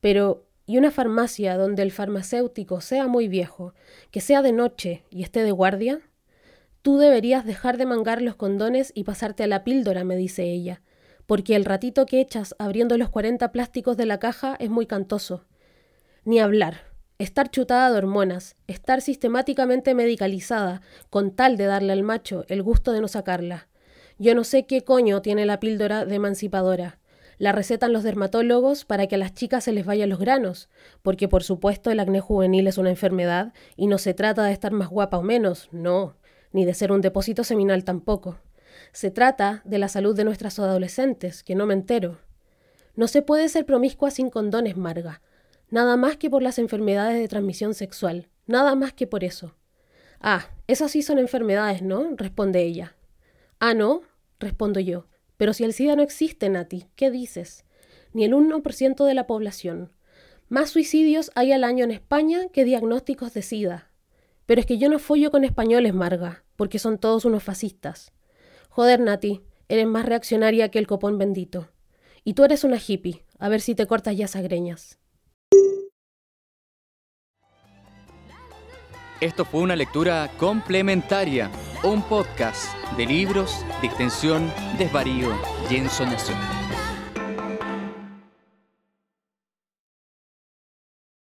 Pero, 0.00 0.46
¿y 0.64 0.78
una 0.78 0.90
farmacia 0.90 1.58
donde 1.58 1.82
el 1.82 1.92
farmacéutico 1.92 2.80
sea 2.80 3.06
muy 3.06 3.28
viejo, 3.28 3.74
que 4.10 4.22
sea 4.22 4.40
de 4.40 4.52
noche 4.52 5.04
y 5.10 5.22
esté 5.22 5.42
de 5.42 5.52
guardia? 5.52 6.00
Tú 6.80 6.96
deberías 6.96 7.44
dejar 7.44 7.76
de 7.76 7.84
mangar 7.84 8.22
los 8.22 8.36
condones 8.36 8.90
y 8.94 9.04
pasarte 9.04 9.42
a 9.42 9.46
la 9.46 9.62
píldora, 9.62 10.04
me 10.04 10.16
dice 10.16 10.44
ella, 10.44 10.80
porque 11.26 11.54
el 11.54 11.66
ratito 11.66 12.06
que 12.06 12.22
echas 12.22 12.54
abriendo 12.58 12.96
los 12.96 13.10
cuarenta 13.10 13.52
plásticos 13.52 13.98
de 13.98 14.06
la 14.06 14.18
caja 14.18 14.56
es 14.58 14.70
muy 14.70 14.86
cantoso. 14.86 15.44
Ni 16.24 16.40
hablar. 16.40 16.93
Estar 17.18 17.50
chutada 17.50 17.90
de 17.90 17.98
hormonas, 17.98 18.56
estar 18.66 19.00
sistemáticamente 19.00 19.94
medicalizada, 19.94 20.82
con 21.10 21.30
tal 21.30 21.56
de 21.56 21.66
darle 21.66 21.92
al 21.92 22.02
macho 22.02 22.44
el 22.48 22.62
gusto 22.62 22.92
de 22.92 23.00
no 23.00 23.08
sacarla. 23.08 23.68
Yo 24.18 24.34
no 24.34 24.44
sé 24.44 24.66
qué 24.66 24.82
coño 24.82 25.22
tiene 25.22 25.46
la 25.46 25.60
píldora 25.60 26.04
de 26.04 26.16
emancipadora. 26.16 26.98
La 27.38 27.52
recetan 27.52 27.92
los 27.92 28.02
dermatólogos 28.02 28.84
para 28.84 29.06
que 29.06 29.16
a 29.16 29.18
las 29.18 29.34
chicas 29.34 29.64
se 29.64 29.72
les 29.72 29.86
vayan 29.86 30.08
los 30.08 30.18
granos, 30.18 30.68
porque 31.02 31.28
por 31.28 31.42
supuesto 31.42 31.90
el 31.90 32.00
acné 32.00 32.20
juvenil 32.20 32.66
es 32.66 32.78
una 32.78 32.90
enfermedad 32.90 33.52
y 33.76 33.86
no 33.86 33.98
se 33.98 34.14
trata 34.14 34.44
de 34.44 34.52
estar 34.52 34.72
más 34.72 34.88
guapa 34.88 35.18
o 35.18 35.22
menos, 35.22 35.68
no 35.72 36.16
ni 36.54 36.64
de 36.64 36.72
ser 36.72 36.92
un 36.92 37.02
depósito 37.02 37.44
seminal 37.44 37.84
tampoco. 37.84 38.38
Se 38.92 39.10
trata 39.10 39.60
de 39.64 39.78
la 39.78 39.88
salud 39.88 40.16
de 40.16 40.24
nuestras 40.24 40.58
adolescentes, 40.60 41.42
que 41.42 41.56
no 41.56 41.66
me 41.66 41.74
entero. 41.74 42.18
No 42.94 43.08
se 43.08 43.22
puede 43.22 43.48
ser 43.48 43.66
promiscua 43.66 44.12
sin 44.12 44.30
condones, 44.30 44.76
Marga. 44.76 45.20
Nada 45.74 45.96
más 45.96 46.16
que 46.16 46.30
por 46.30 46.40
las 46.40 46.60
enfermedades 46.60 47.18
de 47.18 47.26
transmisión 47.26 47.74
sexual. 47.74 48.28
Nada 48.46 48.76
más 48.76 48.92
que 48.92 49.08
por 49.08 49.24
eso. 49.24 49.56
Ah, 50.20 50.50
esas 50.68 50.92
sí 50.92 51.02
son 51.02 51.18
enfermedades, 51.18 51.82
¿no? 51.82 52.14
responde 52.16 52.62
ella. 52.62 52.94
Ah, 53.58 53.74
no, 53.74 54.02
respondo 54.38 54.78
yo. 54.78 55.08
Pero 55.36 55.52
si 55.52 55.64
el 55.64 55.72
SIDA 55.72 55.96
no 55.96 56.02
existe, 56.04 56.48
Nati, 56.48 56.86
¿qué 56.94 57.10
dices? 57.10 57.64
Ni 58.12 58.22
el 58.24 58.34
1% 58.34 59.04
de 59.04 59.14
la 59.14 59.26
población. 59.26 59.90
Más 60.48 60.70
suicidios 60.70 61.32
hay 61.34 61.50
al 61.50 61.64
año 61.64 61.82
en 61.82 61.90
España 61.90 62.42
que 62.52 62.64
diagnósticos 62.64 63.34
de 63.34 63.42
SIDA. 63.42 63.90
Pero 64.46 64.60
es 64.60 64.68
que 64.68 64.78
yo 64.78 64.88
no 64.88 65.00
follo 65.00 65.32
con 65.32 65.42
españoles, 65.42 65.92
Marga 65.92 66.44
porque 66.54 66.78
son 66.78 66.98
todos 66.98 67.24
unos 67.24 67.42
fascistas. 67.42 68.12
Joder, 68.68 69.00
Nati, 69.00 69.42
eres 69.68 69.88
más 69.88 70.06
reaccionaria 70.06 70.70
que 70.70 70.78
el 70.78 70.86
copón 70.86 71.18
bendito. 71.18 71.66
Y 72.22 72.34
tú 72.34 72.44
eres 72.44 72.62
una 72.62 72.78
hippie, 72.78 73.24
a 73.40 73.48
ver 73.48 73.60
si 73.60 73.74
te 73.74 73.88
cortas 73.88 74.16
ya 74.16 74.26
esas 74.26 74.44
greñas. 74.44 75.00
Esto 79.24 79.46
fue 79.46 79.62
una 79.62 79.74
lectura 79.74 80.30
complementaria, 80.36 81.50
un 81.82 82.02
podcast 82.02 82.70
de 82.98 83.06
libros 83.06 83.64
de 83.80 83.86
extensión, 83.86 84.52
desvarío 84.76 85.30
y 85.70 85.76
ensoñación. 85.76 86.53